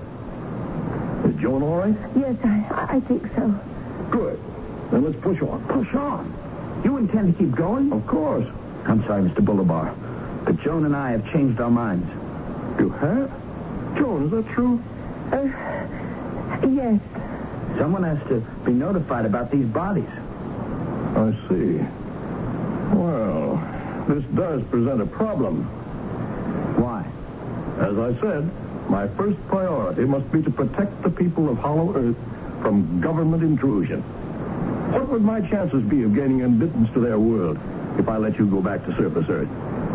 Is 1.25 1.41
Joan 1.41 1.63
all 1.63 1.79
right? 1.79 1.97
Yes, 2.15 2.37
I, 2.45 2.97
I 2.97 3.01
think 3.01 3.23
so. 3.35 3.59
Good. 4.11 4.39
Then 4.91 5.05
let's 5.05 5.19
push 5.21 5.41
on. 5.41 5.65
Push 5.65 5.95
on. 5.95 6.35
You 6.85 6.97
intend 6.97 7.33
to 7.37 7.39
keep 7.39 7.55
going? 7.55 7.93
Of 7.93 8.07
course. 8.07 8.47
I'm 8.87 9.05
sorry, 9.07 9.23
Mr. 9.29 9.45
Bolivar. 9.45 9.95
But 10.45 10.61
Joan 10.63 10.85
and 10.87 10.97
I 10.97 11.11
have 11.13 11.31
changed 11.33 11.61
our 11.61 11.71
minds. 11.71 12.09
You 12.79 12.91
have? 12.91 13.31
Joan, 13.97 14.27
is 14.27 14.31
that 14.31 14.49
true? 14.55 14.83
Uh, 15.33 16.67
yes. 16.67 17.01
Someone 17.79 18.03
has 18.05 18.19
to 18.29 18.41
be 18.65 18.73
notified 18.73 19.27
about 19.27 19.51
these 19.51 19.67
bodies. 19.67 20.09
I 21.15 21.33
see. 21.49 21.79
Well, 22.97 23.57
this 24.09 24.25
does 24.35 24.63
present 24.65 25.03
a 25.03 25.07
problem. 25.07 25.65
Why? 26.77 27.05
As 27.79 27.99
I 27.99 28.21
said, 28.21 28.51
my 28.89 29.07
first 29.09 29.37
priority 29.49 30.05
must 30.05 30.31
be 30.33 30.43
to 30.43 30.51
protect 30.51 31.03
the 31.03 31.11
people 31.11 31.49
of 31.51 31.59
Hollow 31.59 31.95
Earth 31.95 32.17
from 32.63 33.01
government 33.01 33.43
intrusion. 33.43 34.03
What 34.93 35.09
would 35.11 35.23
my 35.23 35.41
chances 35.43 35.83
be 35.83 36.03
of 36.03 36.15
gaining 36.15 36.43
admittance 36.43 36.91
to 36.95 37.01
their 37.01 37.19
world 37.19 37.59
if 37.99 38.09
I 38.09 38.17
let 38.17 38.39
you 38.39 38.47
go 38.47 38.63
back 38.63 38.85
to 38.87 38.97
surface 38.97 39.27
Earth 39.29 39.49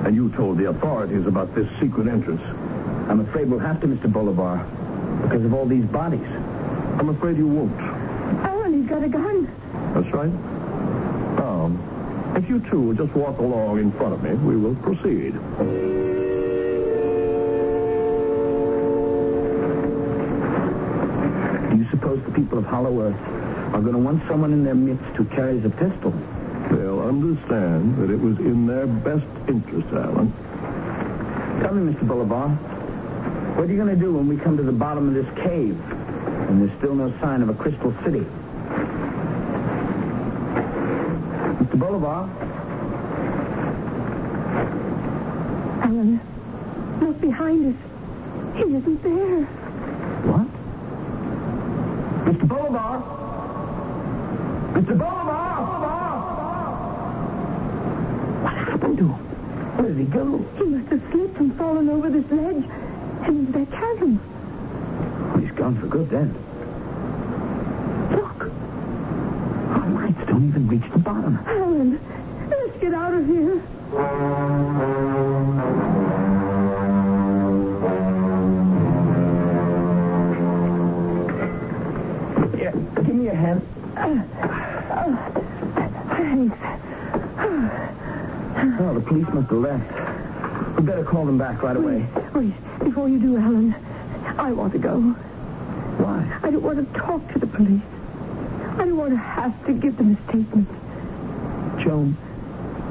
and 0.05 0.15
you 0.15 0.29
told 0.31 0.57
the 0.59 0.69
authorities 0.69 1.25
about 1.25 1.55
this 1.55 1.67
secret 1.79 2.07
entrance? 2.07 2.41
I'm 3.09 3.19
afraid 3.19 3.49
we'll 3.49 3.59
have 3.59 3.81
to, 3.81 3.87
Mr. 3.87 4.11
Bolivar, 4.11 4.57
because 5.23 5.43
of 5.43 5.53
all 5.53 5.65
these 5.65 5.85
bodies. 5.85 6.27
I'm 6.99 7.09
afraid 7.09 7.37
you 7.37 7.47
won't. 7.47 7.73
Oh, 8.45 8.61
and 8.65 8.75
he's 8.75 8.87
got 8.87 9.03
a 9.03 9.09
gun. 9.09 9.51
That's 9.95 10.13
right. 10.13 10.29
Um, 11.41 12.33
if 12.37 12.47
you 12.47 12.59
two 12.69 12.79
will 12.81 12.93
just 12.93 13.13
walk 13.13 13.39
along 13.39 13.79
in 13.79 13.91
front 13.93 14.13
of 14.13 14.23
me, 14.23 14.35
we 14.35 14.55
will 14.57 14.75
proceed. 14.75 15.33
Do 21.71 21.77
you 21.79 21.89
suppose 21.89 22.23
the 22.25 22.31
people 22.31 22.59
of 22.59 22.65
Hollow 22.65 23.01
Earth 23.01 23.42
are 23.73 23.81
going 23.81 23.93
to 23.93 23.99
want 23.99 24.21
someone 24.27 24.53
in 24.53 24.63
their 24.63 24.75
midst 24.75 25.03
who 25.15 25.25
carries 25.25 25.65
a 25.65 25.69
pistol? 25.69 26.11
They'll 26.69 27.01
understand 27.01 27.97
that 27.97 28.11
it 28.11 28.19
was 28.19 28.37
in 28.37 28.67
their 28.67 28.85
best 28.85 29.25
interest, 29.47 29.87
Alan. 29.91 30.31
Tell 31.61 31.73
me, 31.73 31.91
Mr. 31.91 32.07
Bolivar, 32.07 32.49
what 32.49 33.67
are 33.67 33.71
you 33.71 33.77
going 33.77 33.89
to 33.89 33.99
do 33.99 34.13
when 34.13 34.27
we 34.27 34.37
come 34.37 34.57
to 34.57 34.63
the 34.63 34.71
bottom 34.71 35.07
of 35.09 35.13
this 35.15 35.43
cave 35.43 35.79
and 36.49 36.61
there's 36.61 36.77
still 36.77 36.93
no 36.93 37.11
sign 37.19 37.41
of 37.41 37.49
a 37.49 37.53
crystal 37.55 37.93
city? 38.03 38.25
Mr. 41.57 41.79
Bolivar? 41.79 42.29
Alan, 45.81 46.19
look 47.01 47.19
behind 47.21 47.73
us. 47.73 47.81
He 48.55 48.63
isn't 48.63 49.01
there. 49.01 49.45
What? 50.25 50.47
Mr. 52.25 52.47
Bolivar? 52.47 53.32
Mr. 54.93 54.99
Bolivar? 54.99 55.33
What 58.43 58.53
happened 58.53 58.97
to 58.99 59.07
him? 59.07 59.77
Where 59.77 59.87
did 59.87 59.97
he 59.97 60.03
go? 60.05 60.45
He 60.57 60.63
must 60.65 60.89
have 60.91 61.01
slipped 61.11 61.39
and 61.39 61.57
fallen 61.57 61.89
over 61.89 62.09
this 62.09 62.29
ledge 62.31 62.63
and 63.23 63.47
into 63.47 63.51
that 63.53 63.71
chasm. 63.71 64.19
He's 65.39 65.51
gone 65.51 65.79
for 65.79 65.87
good 65.87 66.09
then. 66.09 66.33
Look. 68.11 68.51
Our 69.71 69.89
lights 69.89 70.27
don't 70.27 70.47
even 70.47 70.67
reach 70.67 70.91
the 70.91 70.99
bottom. 70.99 71.39
Alan, 71.47 71.99
let's 72.49 72.77
get 72.79 72.93
out 72.93 73.13
of 73.13 73.25
here. 73.25 73.61
Yeah, 82.57 82.71
give 83.03 83.15
me 83.15 83.25
your 83.25 83.35
hand. 83.35 83.61
Thanks. 83.95 84.52
Oh, 88.79 88.93
the 88.93 89.01
police 89.01 89.27
must 89.33 89.49
have 89.49 89.59
left. 89.59 90.77
We 90.77 90.83
better 90.83 91.03
call 91.03 91.25
them 91.25 91.37
back 91.37 91.61
right 91.61 91.75
away. 91.77 92.05
Wait, 92.33 92.53
before 92.79 93.07
you 93.07 93.19
do, 93.19 93.37
Alan, 93.37 93.75
I 94.37 94.51
want 94.51 94.73
to 94.73 94.79
go. 94.79 94.99
Why? 94.99 96.39
I 96.41 96.49
don't 96.51 96.63
want 96.63 96.79
to 96.93 96.99
talk 96.99 97.31
to 97.33 97.39
the 97.39 97.47
police. 97.47 97.81
I 98.77 98.85
don't 98.85 98.97
want 98.97 99.11
to 99.11 99.17
have 99.17 99.65
to 99.67 99.73
give 99.73 99.97
them 99.97 100.17
a 100.17 100.29
statement. 100.29 100.67
Joan, 101.83 102.17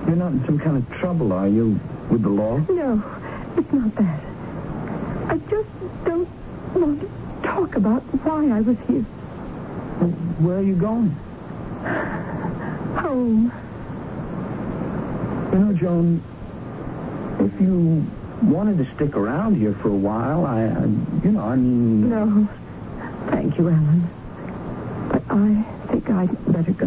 you're 0.07 0.17
not 0.17 0.33
in 0.33 0.45
some 0.47 0.59
kind 0.59 0.77
of 0.77 0.89
trouble, 0.99 1.33
are 1.33 1.49
you, 1.49 1.81
with 2.11 2.23
the 2.23 2.29
law? 2.29 2.59
No, 2.59 3.03
it's 3.57 3.73
not 3.73 3.95
that. 3.97 4.21
I 5.29 5.39
just 5.51 5.69
don't 6.05 6.29
want 6.75 7.01
to 7.01 7.09
talk 7.43 7.75
about 7.77 8.03
why 8.25 8.49
I 8.57 8.61
was 8.61 8.77
here. 8.87 9.05
Well, 10.01 10.11
where 10.39 10.59
are 10.59 10.63
you 10.63 10.75
going? 10.75 11.11
Home. 12.99 13.53
You 15.53 15.59
know, 15.59 15.73
Joan, 15.75 16.23
if 17.41 17.61
you 17.61 18.07
wanted 18.43 18.79
to 18.79 18.95
stick 18.95 19.15
around 19.17 19.57
here 19.57 19.75
for 19.83 19.89
a 19.89 19.95
while, 19.95 20.47
I, 20.47 20.63
I 20.65 20.85
you 21.25 21.33
know, 21.33 21.41
I 21.41 21.57
mean... 21.57 22.09
No. 22.09 22.49
Thank 23.31 23.59
you, 23.59 23.69
Alan. 23.69 24.09
But 25.11 25.23
I 25.29 25.65
think 25.91 26.09
I'd 26.11 26.53
better 26.53 26.73
go. 26.73 26.87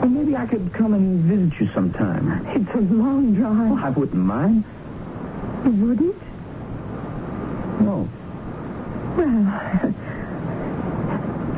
Well, 0.00 0.08
maybe 0.10 0.36
I 0.36 0.46
could 0.46 0.72
come 0.74 0.92
and 0.94 1.24
visit 1.24 1.58
you 1.58 1.72
sometime. 1.72 2.46
It's 2.48 2.74
a 2.74 2.80
long 2.94 3.34
drive. 3.34 3.70
Well, 3.70 3.84
I 3.84 3.88
wouldn't 3.90 4.14
mind. 4.22 4.64
You 5.64 5.70
wouldn't? 5.70 6.22
No. 7.80 8.08
Well, 9.16 9.46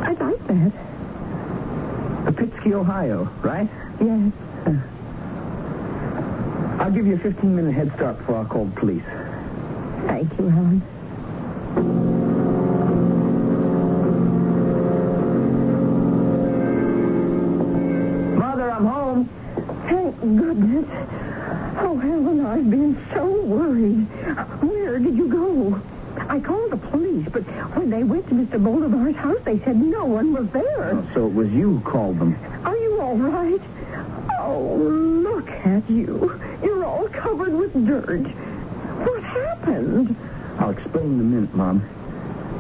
I'd 0.05 0.21
like 0.21 0.47
that. 0.47 0.73
Pitsky, 2.37 2.73
Ohio, 2.73 3.25
right? 3.43 3.69
Yes. 4.01 4.33
I'll 6.89 6.95
give 6.95 7.07
you 7.07 7.17
a 7.17 7.19
15-minute 7.19 7.75
head 7.75 7.93
start 7.97 8.17
before 8.17 8.41
I 8.41 8.45
call 8.47 8.65
the 8.65 8.81
police. 8.81 9.05
Thank 10.07 10.39
you, 10.39 10.49
Alan. 10.49 10.81
Mother, 18.39 18.71
I'm 18.71 18.87
home. 18.87 19.29
Thank 19.87 20.19
goodness. 20.19 20.87
Oh, 21.77 22.01
Alan, 22.03 22.47
I've 22.47 22.71
been 22.71 22.99
so 23.13 23.39
worried. 23.43 24.07
Where 24.63 24.99
did 24.99 25.15
you 25.15 25.29
go? 25.29 25.79
I 26.27 26.41
called 26.41 26.71
the 26.71 26.79
police, 26.79 27.29
but 27.31 27.43
when 27.77 27.91
they 27.91 28.03
went 28.03 28.27
to 28.29 28.35
Mr. 28.35 28.65
Bolivar's 28.65 29.15
house, 29.17 29.37
they 29.45 29.59
said 29.59 29.77
no 29.77 30.07
one 30.07 30.33
was 30.33 30.49
there. 30.53 30.93
Oh, 30.95 31.07
so 31.13 31.27
it 31.27 31.35
was 31.35 31.51
you 31.51 31.77
who 31.77 31.81
called 31.81 32.19
them. 32.19 32.35
Are 32.65 32.77
you 32.79 32.99
all 33.03 33.15
right? 33.15 33.61
Oh, 34.41 35.18
this 37.61 37.73
dirt? 37.85 38.27
What 38.27 39.23
happened? 39.23 40.17
I'll 40.59 40.71
explain 40.71 41.05
in 41.05 41.21
a 41.21 41.25
minute, 41.25 41.55
Mom. 41.55 41.83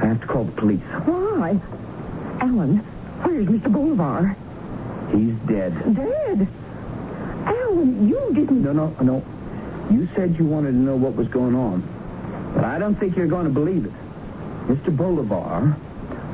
I 0.00 0.06
have 0.06 0.20
to 0.20 0.26
call 0.26 0.44
the 0.44 0.52
police. 0.52 0.80
Why? 0.80 1.58
Alan, 2.40 2.78
where's 3.22 3.46
Mr. 3.46 3.72
Bolivar? 3.72 4.36
He's 5.12 5.34
dead. 5.48 5.72
Dead. 5.94 6.46
Alan, 7.46 8.08
you 8.08 8.30
didn't... 8.34 8.62
No, 8.62 8.72
no, 8.72 8.94
no. 9.00 9.24
You 9.90 10.08
said 10.14 10.36
you 10.38 10.44
wanted 10.44 10.72
to 10.72 10.76
know 10.76 10.96
what 10.96 11.14
was 11.16 11.28
going 11.28 11.54
on. 11.54 11.82
But 12.54 12.64
I 12.64 12.78
don't 12.78 12.94
think 12.94 13.16
you're 13.16 13.26
going 13.26 13.44
to 13.46 13.52
believe 13.52 13.86
it. 13.86 13.92
Mr. 14.68 14.94
Bolivar 14.96 15.76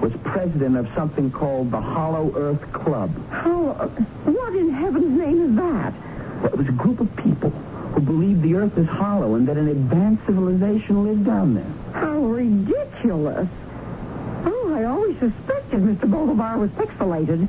was 0.00 0.12
president 0.24 0.76
of 0.76 0.88
something 0.94 1.30
called 1.30 1.70
the 1.70 1.80
Hollow 1.80 2.32
Earth 2.36 2.72
Club. 2.72 3.10
How... 3.30 3.68
uh, 3.70 3.86
What 4.24 4.54
in 4.56 4.70
heaven's 4.70 5.18
name 5.18 5.40
is 5.50 5.56
that? 5.56 5.94
Well, 6.42 6.52
it 6.52 6.56
was 6.56 6.68
a 6.68 6.72
group 6.72 7.00
of 7.00 7.14
people 7.16 7.50
who 7.50 8.00
believed 8.00 8.42
the 8.42 8.54
Earth 8.54 8.76
is 8.76 8.86
hollow 8.86 9.34
and 9.34 9.46
that 9.48 9.56
an 9.56 9.68
advanced 9.68 10.26
civilization 10.26 11.04
lived 11.04 11.24
down 11.24 11.54
there. 11.54 11.72
How 11.92 12.18
ridiculous. 12.18 13.48
Oh, 14.44 14.72
I 14.74 14.84
always 14.84 15.18
suspected 15.18 15.80
Mr. 15.80 16.10
Bolivar 16.10 16.58
was 16.58 16.70
pixelated. 16.70 17.48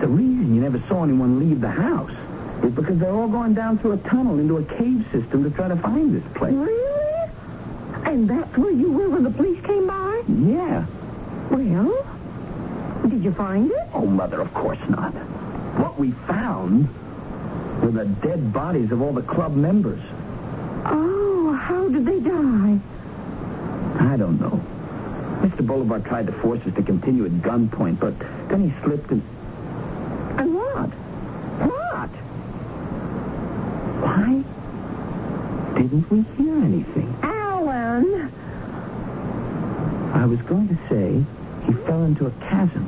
The 0.00 0.08
reason 0.08 0.54
you 0.54 0.60
never 0.60 0.82
saw 0.88 1.04
anyone 1.04 1.38
leave 1.38 1.60
the 1.60 1.70
house 1.70 2.10
is 2.62 2.72
because 2.72 2.98
they're 2.98 3.14
all 3.14 3.28
going 3.28 3.54
down 3.54 3.78
through 3.78 3.92
a 3.92 3.96
tunnel 3.98 4.38
into 4.38 4.58
a 4.58 4.64
cave 4.64 5.06
system 5.12 5.44
to 5.44 5.50
try 5.50 5.68
to 5.68 5.76
find 5.76 6.14
this 6.14 6.32
place. 6.34 6.52
Really? 6.52 7.30
And 8.04 8.28
that's 8.28 8.56
where 8.56 8.70
you 8.70 8.90
were 8.92 9.08
when 9.08 9.22
the 9.22 9.30
police 9.30 9.64
came 9.64 9.86
by? 9.86 10.22
Yeah. 10.28 10.84
Well, 11.50 12.04
did 13.08 13.22
you 13.22 13.32
find 13.32 13.70
it? 13.70 13.88
Oh, 13.92 14.06
Mother, 14.06 14.40
of 14.40 14.52
course 14.54 14.78
not. 14.88 15.12
What 15.78 15.98
we 15.98 16.12
found 16.26 16.88
were 17.84 17.90
the 17.90 18.06
dead 18.26 18.52
bodies 18.52 18.90
of 18.92 19.02
all 19.02 19.12
the 19.12 19.22
club 19.22 19.54
members. 19.54 20.00
Oh, 20.86 21.52
how 21.52 21.88
did 21.88 22.06
they 22.06 22.18
die? 22.20 22.78
I 24.00 24.16
don't 24.16 24.40
know. 24.40 24.60
Mr. 25.42 25.66
Bolivar 25.66 26.00
tried 26.00 26.26
to 26.26 26.32
force 26.32 26.60
us 26.66 26.74
to 26.74 26.82
continue 26.82 27.26
at 27.26 27.32
gunpoint, 27.32 28.00
but 28.00 28.18
then 28.48 28.70
he 28.70 28.82
slipped 28.82 29.10
and... 29.10 29.22
And 30.38 30.54
what? 30.54 30.88
What? 31.68 32.10
Why 34.00 34.42
didn't 35.78 36.10
we 36.10 36.22
hear 36.36 36.56
anything? 36.56 37.14
Alan! 37.22 38.32
I 40.14 40.24
was 40.24 40.40
going 40.42 40.68
to 40.68 40.78
say 40.88 41.22
he 41.66 41.72
fell 41.84 42.04
into 42.04 42.26
a 42.26 42.30
chasm. 42.48 42.86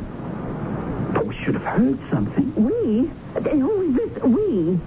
But 1.12 1.26
we 1.26 1.36
should 1.36 1.54
have 1.54 1.64
heard 1.64 1.98
something. 2.10 2.54
We? 2.54 3.10
Who 3.44 3.82
is 3.82 3.94
this 3.94 4.22
we? 4.22 4.80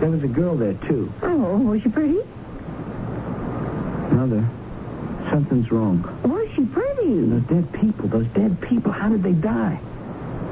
There 0.00 0.10
was 0.10 0.22
a 0.22 0.28
girl 0.28 0.56
there, 0.56 0.74
too. 0.74 1.12
Oh, 1.22 1.56
was 1.58 1.82
she 1.82 1.88
pretty? 1.88 2.18
Mother, 4.12 4.48
something's 5.30 5.70
wrong. 5.70 6.02
Was 6.24 6.48
she 6.54 6.64
pretty? 6.64 7.20
Those 7.26 7.42
dead 7.44 7.72
people, 7.80 8.08
those 8.08 8.26
dead 8.28 8.60
people, 8.60 8.92
how 8.92 9.08
did 9.08 9.22
they 9.22 9.32
die? 9.32 9.78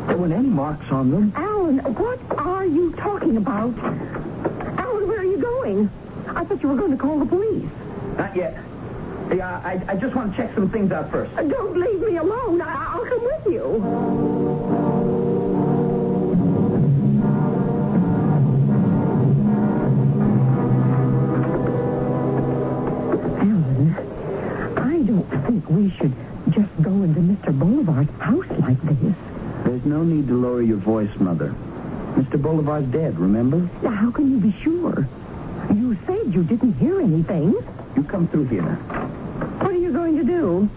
There 0.07 0.17
weren't 0.17 0.33
any 0.33 0.49
marks 0.49 0.91
on 0.91 1.11
them. 1.11 1.33
Alan, 1.37 1.79
what 1.95 2.19
are 2.39 2.65
you 2.65 2.93
talking 2.97 3.37
about? 3.37 3.77
Alan, 3.79 5.09
where 5.09 5.21
are 5.21 5.25
you 5.25 5.39
going? 5.39 5.91
I 6.29 6.45
thought 6.45 6.63
you 6.63 6.69
were 6.69 6.77
going 6.77 6.93
to 6.93 6.97
call 6.97 7.19
the 7.19 7.27
police. 7.27 7.69
Not 8.17 8.35
yet. 8.37 8.57
Hey, 9.29 9.41
I, 9.41 9.81
I, 9.87 9.95
just 9.97 10.15
want 10.17 10.33
to 10.35 10.37
check 10.37 10.53
some 10.55 10.71
things 10.71 10.91
out 10.91 11.11
first. 11.13 11.35
Don't 11.37 11.77
leave 11.79 12.01
me 12.01 12.17
alone. 12.17 12.61
I- 12.61 12.95
I'll 12.95 13.05
come 13.05 13.23
with 13.23 13.47
you. 13.53 13.63
We 25.91 25.97
should 25.97 26.15
just 26.51 26.83
go 26.83 26.91
into 26.91 27.21
Mr. 27.21 27.59
Bolivar's 27.59 28.09
house 28.21 28.47
like 28.61 28.81
this. 28.83 29.15
There's 29.65 29.85
no 29.85 30.03
need 30.03 30.29
to 30.29 30.35
lower 30.35 30.63
your 30.63 30.77
voice, 30.77 31.11
Mother. 31.19 31.55
Mr. 32.15 32.41
Bolivar's 32.41 32.87
dead, 32.87 33.19
remember? 33.19 33.69
Now, 33.83 33.91
how 33.91 34.11
can 34.11 34.31
you 34.31 34.39
be 34.39 34.55
sure? 34.63 35.09
You 35.75 35.97
said 36.07 36.35
you 36.35 36.45
didn't 36.45 36.75
hear 36.75 37.01
anything. 37.01 37.55
You 37.97 38.03
come 38.05 38.29
through 38.29 38.47
here. 38.47 38.63
What 38.63 39.73
are 39.73 39.79
you 39.79 39.93
going 39.93 40.17
to 40.19 40.25
do? 40.25 40.69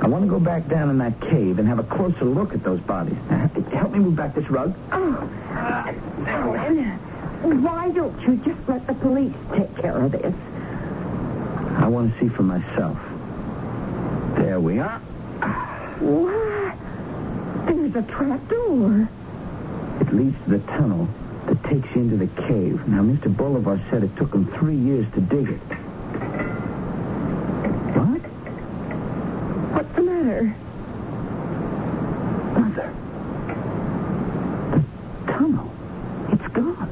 I 0.00 0.08
want 0.08 0.24
to 0.24 0.30
go 0.30 0.40
back 0.40 0.68
down 0.68 0.90
in 0.90 0.98
that 0.98 1.20
cave 1.20 1.58
and 1.58 1.66
have 1.68 1.78
a 1.78 1.84
closer 1.84 2.24
look 2.24 2.52
at 2.52 2.62
those 2.62 2.80
bodies. 2.80 3.16
Now, 3.30 3.48
help 3.72 3.92
me 3.92 3.98
move 3.98 4.16
back 4.16 4.34
this 4.34 4.48
rug. 4.50 4.74
Oh, 4.92 5.30
Alan, 6.26 7.62
why 7.62 7.90
don't 7.90 8.20
you 8.22 8.36
just 8.36 8.68
let 8.68 8.86
the 8.86 8.94
police 8.94 9.34
take 9.54 9.74
care 9.78 9.98
of 10.02 10.12
this? 10.12 10.34
I 11.78 11.88
want 11.88 12.14
to 12.14 12.20
see 12.20 12.28
for 12.28 12.42
myself. 12.42 12.98
There 14.54 14.60
we 14.60 14.78
are. 14.78 15.00
What? 15.98 16.76
There's 17.66 17.96
a 17.96 18.02
trap 18.02 18.48
door. 18.48 19.08
It 20.00 20.14
leads 20.14 20.36
to 20.44 20.50
the 20.50 20.58
tunnel 20.60 21.08
that 21.46 21.60
takes 21.64 21.92
you 21.92 22.02
into 22.02 22.16
the 22.16 22.28
cave. 22.42 22.86
Now, 22.86 23.02
Mr. 23.02 23.36
Bolivar 23.36 23.80
said 23.90 24.04
it 24.04 24.16
took 24.16 24.32
him 24.32 24.46
three 24.56 24.76
years 24.76 25.12
to 25.14 25.20
dig 25.22 25.48
it. 25.48 25.58
What? 27.98 28.20
What's 29.74 29.92
the 29.96 30.02
matter? 30.02 30.54
Mother. 32.60 32.94
The 34.70 35.32
tunnel. 35.32 35.68
It's 36.30 36.46
gone. 36.54 36.90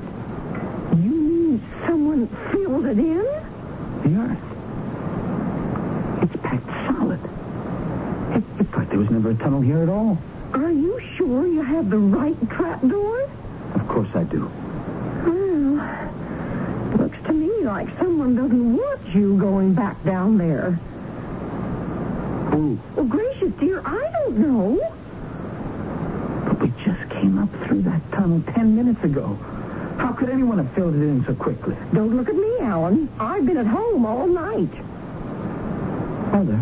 You 1.00 1.10
mean 1.10 1.62
someone 1.86 2.26
filled 2.50 2.86
it 2.86 2.98
in? 2.98 3.24
The 4.02 4.16
earth. 4.20 4.38
It's 6.24 6.42
packed 6.42 6.66
solid. 6.90 7.20
It, 8.32 8.42
it's 8.60 8.74
like 8.74 8.88
there 8.88 8.98
was 8.98 9.10
never 9.10 9.30
a 9.32 9.34
tunnel 9.34 9.60
here 9.60 9.82
at 9.82 9.90
all. 9.90 10.16
Are 10.54 10.70
you 10.70 10.98
sure 11.16 11.46
you 11.46 11.60
have 11.60 11.90
the 11.90 11.98
right 11.98 12.34
trap 12.48 12.80
door? 12.80 13.28
Of 13.74 13.86
course 13.88 14.08
I 14.14 14.22
do. 14.22 14.50
Well, 15.26 16.96
looks 16.96 17.18
to 17.26 17.32
me 17.34 17.50
like 17.62 17.88
someone 17.98 18.34
doesn't 18.36 18.74
want 18.74 19.06
you 19.14 19.36
going 19.36 19.74
back 19.74 20.02
down 20.02 20.38
there. 20.38 20.70
Who? 22.52 22.78
Well, 22.96 23.04
gracious 23.04 23.52
dear, 23.60 23.82
I 23.84 24.10
don't 24.12 24.38
know. 24.38 24.80
But 26.46 26.58
we 26.62 26.68
just 26.82 27.11
came 27.22 27.38
up 27.38 27.48
through 27.64 27.82
that 27.82 28.00
tunnel 28.10 28.42
ten 28.52 28.74
minutes 28.74 29.02
ago. 29.04 29.38
How 29.96 30.12
could 30.12 30.28
anyone 30.28 30.58
have 30.58 30.74
filled 30.74 30.96
it 30.96 31.02
in 31.02 31.24
so 31.24 31.34
quickly? 31.36 31.76
Don't 31.94 32.16
look 32.16 32.28
at 32.28 32.34
me, 32.34 32.58
Alan. 32.62 33.08
I've 33.20 33.46
been 33.46 33.58
at 33.58 33.66
home 33.66 34.04
all 34.04 34.26
night. 34.26 34.74
Mother, 36.32 36.56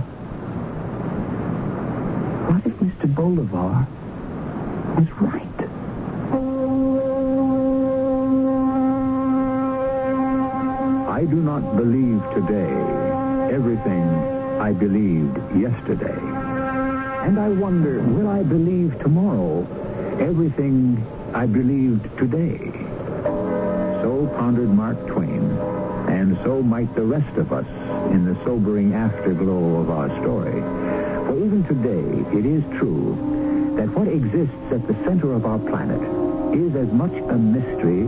what 2.51 2.67
if 2.67 2.75
Mr. 2.75 3.15
Bolivar 3.15 3.87
was 4.99 5.11
right? 5.23 5.47
I 11.09 11.25
do 11.25 11.37
not 11.37 11.77
believe 11.77 12.23
today 12.35 12.75
everything 13.51 14.05
I 14.61 14.75
believed 14.75 15.39
yesterday. 15.57 16.19
And 17.27 17.39
I 17.41 17.49
wonder, 17.49 18.03
will 18.03 18.29
I 18.29 18.43
believe 18.43 18.99
tomorrow 19.01 19.67
everything 20.21 21.05
I 21.35 21.47
believed 21.47 22.05
today? 22.19 22.59
So 24.03 24.31
pondered 24.37 24.69
Mark 24.69 25.07
Twain, 25.07 25.51
and 26.09 26.37
so 26.45 26.63
might 26.63 26.95
the 26.95 27.03
rest 27.03 27.37
of 27.37 27.53
us 27.53 27.67
in 28.13 28.25
the 28.25 28.35
sobering 28.45 28.95
afterglow 28.95 29.81
of 29.81 29.91
our 29.91 30.09
story. 30.21 30.61
For 31.27 31.37
even 31.37 31.65
today, 31.65 32.39
it 32.39 32.45
is 32.45 32.63
true 32.79 33.75
that 33.77 33.89
what 33.97 34.09
exists 34.09 34.55
at 34.71 34.87
the 34.87 34.95
center 35.05 35.33
of 35.33 35.47
our 35.47 35.59
planet 35.59 36.01
is 36.55 36.75
as 36.77 36.93
much 36.93 37.13
a 37.13 37.39
mystery 37.39 38.07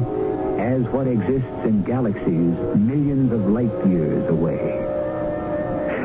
as 0.60 0.82
what 0.92 1.06
exists 1.06 1.64
in 1.64 1.82
galaxies 1.82 2.56
millions 2.76 3.32
of 3.32 3.48
light 3.48 3.86
years 3.86 4.28
away. 4.28 4.91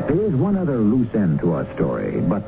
There 0.08 0.22
is 0.22 0.34
one 0.34 0.56
other 0.56 0.78
loose 0.78 1.14
end 1.14 1.40
to 1.40 1.52
our 1.52 1.70
story, 1.74 2.22
but 2.22 2.42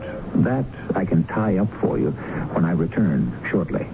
that 0.45 0.65
I 0.95 1.05
can 1.05 1.25
tie 1.25 1.59
up 1.59 1.69
for 1.83 1.99
you 1.99 2.11
when 2.53 2.65
I 2.65 2.73
return 2.73 3.39
shortly. 3.51 3.87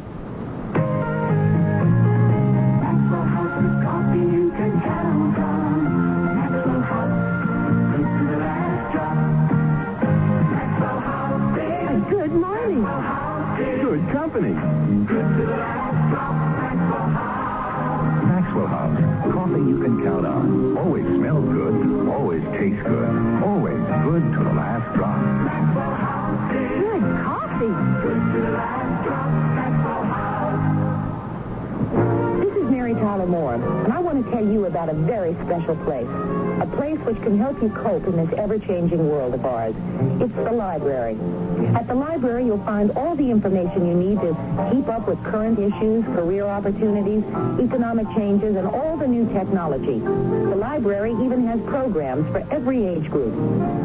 Mary 32.87 33.01
Tyler 33.01 33.27
Moore, 33.27 33.55
and 33.55 33.93
I 33.93 33.99
want 33.99 34.25
to 34.25 34.31
tell 34.31 34.47
you 34.47 34.67
about 34.67 34.89
a 34.89 34.93
very 34.93 35.35
special 35.45 35.75
place. 35.79 36.07
A 36.61 36.71
place 36.77 36.97
which 37.01 37.21
can 37.21 37.37
help 37.37 37.61
you 37.61 37.69
cope 37.69 38.07
in 38.07 38.15
this 38.15 38.33
ever-changing 38.39 39.11
world 39.11 39.35
of 39.35 39.45
ours. 39.45 39.75
It's 40.21 40.33
the 40.33 40.53
library. 40.53 41.17
At 41.75 41.89
the 41.89 41.97
library, 41.97 42.45
you'll 42.45 42.65
find 42.65 42.93
all 42.93 43.17
the 43.17 43.29
information 43.29 43.89
you 43.89 43.95
need 43.95 44.21
to 44.21 44.71
keep 44.73 44.87
up 44.87 45.09
with 45.09 45.21
current 45.25 45.59
issues, 45.59 46.05
career 46.15 46.47
opportunities, 46.47 47.25
economic 47.59 48.07
changes, 48.15 48.55
and 48.55 48.69
all 48.69 48.97
the 48.97 49.09
new 49.09 49.27
technology. 49.33 49.99
The 49.99 50.55
library 50.55 51.11
even 51.11 51.45
has 51.49 51.61
programs 51.63 52.31
for 52.31 52.47
every 52.55 52.87
age 52.87 53.11
group. 53.11 53.35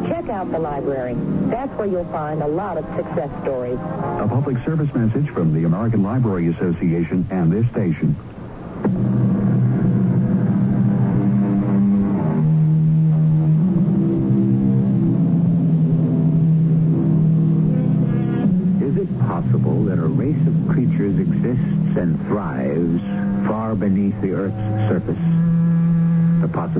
Check 0.06 0.28
out 0.28 0.52
the 0.52 0.60
library. 0.60 1.16
That's 1.50 1.76
where 1.76 1.88
you'll 1.88 2.12
find 2.12 2.40
a 2.40 2.46
lot 2.46 2.78
of 2.78 2.84
success 2.94 3.30
stories. 3.42 3.80
A 4.20 4.28
public 4.28 4.64
service 4.64 4.94
message 4.94 5.28
from 5.30 5.52
the 5.54 5.64
American 5.64 6.04
Library 6.04 6.46
Association 6.54 7.26
and 7.32 7.50
this 7.50 7.68
station. 7.72 8.14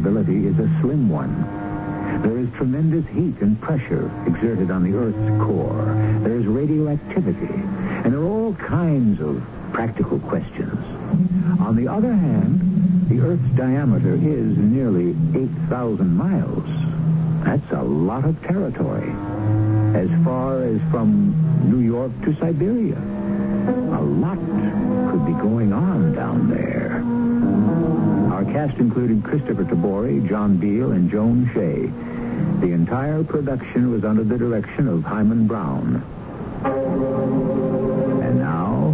Possibility 0.03 0.47
is 0.47 0.59
a 0.59 0.81
slim 0.81 1.09
one. 1.09 1.33
There 2.23 2.37
is 2.37 2.49
tremendous 2.57 3.07
heat 3.15 3.41
and 3.41 3.61
pressure 3.61 4.11
exerted 4.27 4.71
on 4.71 4.83
the 4.83 4.97
Earth's 4.99 5.45
core. 5.45 5.85
There 6.25 6.39
is 6.39 6.47
radioactivity. 6.47 7.55
And 8.03 8.13
there 8.13 8.21
are 8.21 8.27
all 8.27 8.55
kinds 8.55 9.21
of 9.21 9.43
practical 9.73 10.19
questions. 10.19 10.77
On 11.61 11.77
the 11.77 11.87
other 11.87 12.13
hand, 12.13 13.09
the 13.09 13.21
Earth's 13.21 13.57
diameter 13.57 14.15
is 14.15 14.59
nearly 14.59 15.11
8,000 15.71 16.17
miles. 16.17 16.65
That's 17.45 17.73
a 17.73 17.83
lot 17.83 18.25
of 18.25 18.43
territory. 18.43 19.11
As 19.95 20.09
far 20.25 20.65
as 20.65 20.81
from 20.91 21.71
New 21.71 21.79
York 21.79 22.11
to 22.25 22.35
Siberia. 22.41 22.99
A 22.99 24.03
lot 24.03 24.39
could 25.13 25.27
be 25.27 25.33
going 25.41 25.73
on 25.73 26.15
down 26.15 26.51
there. 26.51 27.22
Our 28.43 28.53
cast 28.53 28.77
included 28.79 29.23
Christopher 29.23 29.63
Tabori, 29.63 30.29
John 30.29 30.57
Beal, 30.57 30.91
and 30.91 31.09
Joan 31.09 31.49
Shay. 31.55 31.87
The 32.67 32.73
entire 32.73 33.23
production 33.23 33.93
was 33.93 34.03
under 34.05 34.25
the 34.25 34.37
direction 34.37 34.89
of 34.89 35.05
Himan 35.05 35.47
Brown. 35.47 36.03
And 36.65 38.39
now, 38.41 38.89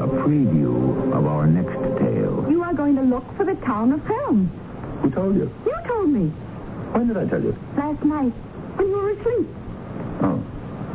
a 0.00 0.06
preview 0.06 1.12
of 1.12 1.26
our 1.26 1.44
next 1.48 1.74
tale. 1.98 2.46
You 2.48 2.62
are 2.62 2.72
going 2.72 2.94
to 2.94 3.02
look 3.02 3.24
for 3.36 3.44
the 3.44 3.56
town 3.56 3.90
of 3.90 4.06
Chelm. 4.06 4.46
Who 5.02 5.10
told 5.10 5.34
you? 5.34 5.52
You 5.66 5.76
told 5.88 6.10
me 6.10 6.28
When 6.92 7.08
did 7.08 7.16
I 7.16 7.26
tell 7.26 7.42
you? 7.42 7.56
last 7.76 8.04
night 8.04 8.30
when 8.76 8.86
you 8.86 8.96
were 8.96 9.10
asleep. 9.10 9.48
Oh, 10.20 10.40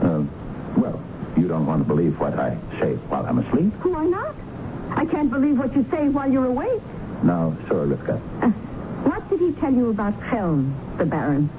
uh, 0.03 0.79
well, 0.79 1.01
you 1.35 1.49
don't 1.49 1.65
want 1.65 1.81
to 1.81 1.85
believe 1.87 2.17
what 2.17 2.39
I 2.39 2.57
say 2.79 2.93
while 3.09 3.25
I'm 3.25 3.39
asleep? 3.39 3.73
Why 3.83 4.05
not? 4.05 4.33
I 4.91 5.05
can't 5.05 5.29
believe 5.29 5.59
what 5.59 5.75
you 5.75 5.85
say 5.91 6.07
while 6.07 6.31
you're 6.31 6.45
awake. 6.45 6.81
No, 7.23 7.55
sir, 7.67 7.85
Rivka. 7.85 8.15
Uh, 8.41 8.49
what 9.09 9.29
did 9.29 9.39
he 9.39 9.51
tell 9.53 9.73
you 9.73 9.89
about 9.89 10.13
Chelm, 10.29 10.73
the 10.97 11.05
Baron? 11.05 11.49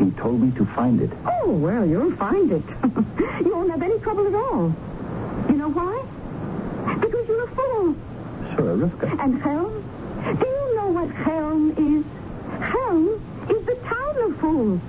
He 0.00 0.10
told 0.20 0.40
me 0.40 0.50
to 0.58 0.64
find 0.74 1.00
it. 1.00 1.10
Oh, 1.24 1.50
well, 1.50 1.86
you'll 1.86 2.16
find 2.16 2.50
it. 2.50 2.62
you 3.44 3.54
won't 3.54 3.70
have 3.70 3.82
any 3.82 3.98
trouble 4.00 4.26
at 4.26 4.34
all. 4.34 4.74
You 5.48 5.56
know 5.56 5.68
why? 5.70 6.02
Because 7.00 7.28
you're 7.28 7.44
a 7.44 7.54
fool. 7.54 7.96
Sir, 8.56 8.76
Rivka. 8.76 9.20
And 9.22 9.40
Chelm? 9.42 9.84
Do 10.38 10.46
you 10.46 10.76
know 10.76 10.88
what 10.88 11.08
Chelm 11.24 11.70
is? 11.78 12.04
Chelm 12.72 13.08
is 13.50 13.66
the 13.66 13.76
town 13.86 14.16
of 14.22 14.36
fools. 14.40 14.80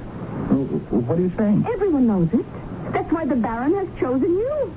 What 0.90 1.20
are 1.20 1.22
you 1.22 1.32
saying? 1.38 1.66
Everyone 1.68 2.08
knows 2.08 2.34
it. 2.34 2.46
That's 2.92 3.12
why 3.12 3.26
the 3.26 3.36
Baron 3.36 3.74
has 3.76 3.88
chosen 4.00 4.32
you. 4.32 4.76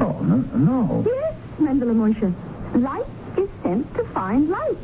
Oh, 0.00 0.18
no, 0.22 0.36
no. 0.56 1.04
Yes, 1.06 1.34
Mendele 1.58 1.94
Moshe. 1.94 2.34
Light 2.82 3.06
is 3.40 3.48
sent 3.62 3.94
to 3.96 4.04
find 4.04 4.48
light. 4.50 4.76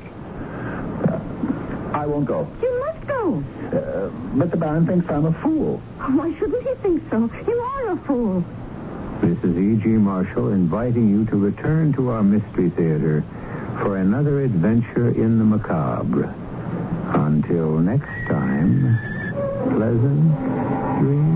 I 1.93 2.05
won't 2.07 2.27
go. 2.27 2.49
You 2.63 2.79
must 2.81 3.07
go. 3.07 3.43
Uh, 3.73 4.09
but 4.37 4.51
the 4.51 4.57
Baron 4.57 4.87
thinks 4.87 5.09
I'm 5.09 5.27
a 5.27 5.33
fool. 5.43 5.79
Why 5.99 6.35
shouldn't 6.39 6.67
he 6.67 6.75
think 6.77 7.03
so? 7.11 7.31
You 7.47 7.59
are 7.59 7.91
a 7.93 7.97
fool. 7.99 8.45
This 9.21 9.39
is 9.45 9.57
E.G. 9.57 9.89
Marshall 9.89 10.53
inviting 10.53 11.09
you 11.09 11.25
to 11.27 11.37
return 11.37 11.93
to 11.95 12.11
our 12.11 12.23
Mystery 12.23 12.69
Theater 12.71 13.25
for 13.81 13.97
another 13.97 14.43
adventure 14.43 15.09
in 15.09 15.39
the 15.39 15.45
macabre. 15.45 16.35
Until 17.09 17.79
next 17.79 18.11
time, 18.29 18.99
pleasant 19.71 21.01
dreams. 21.01 21.36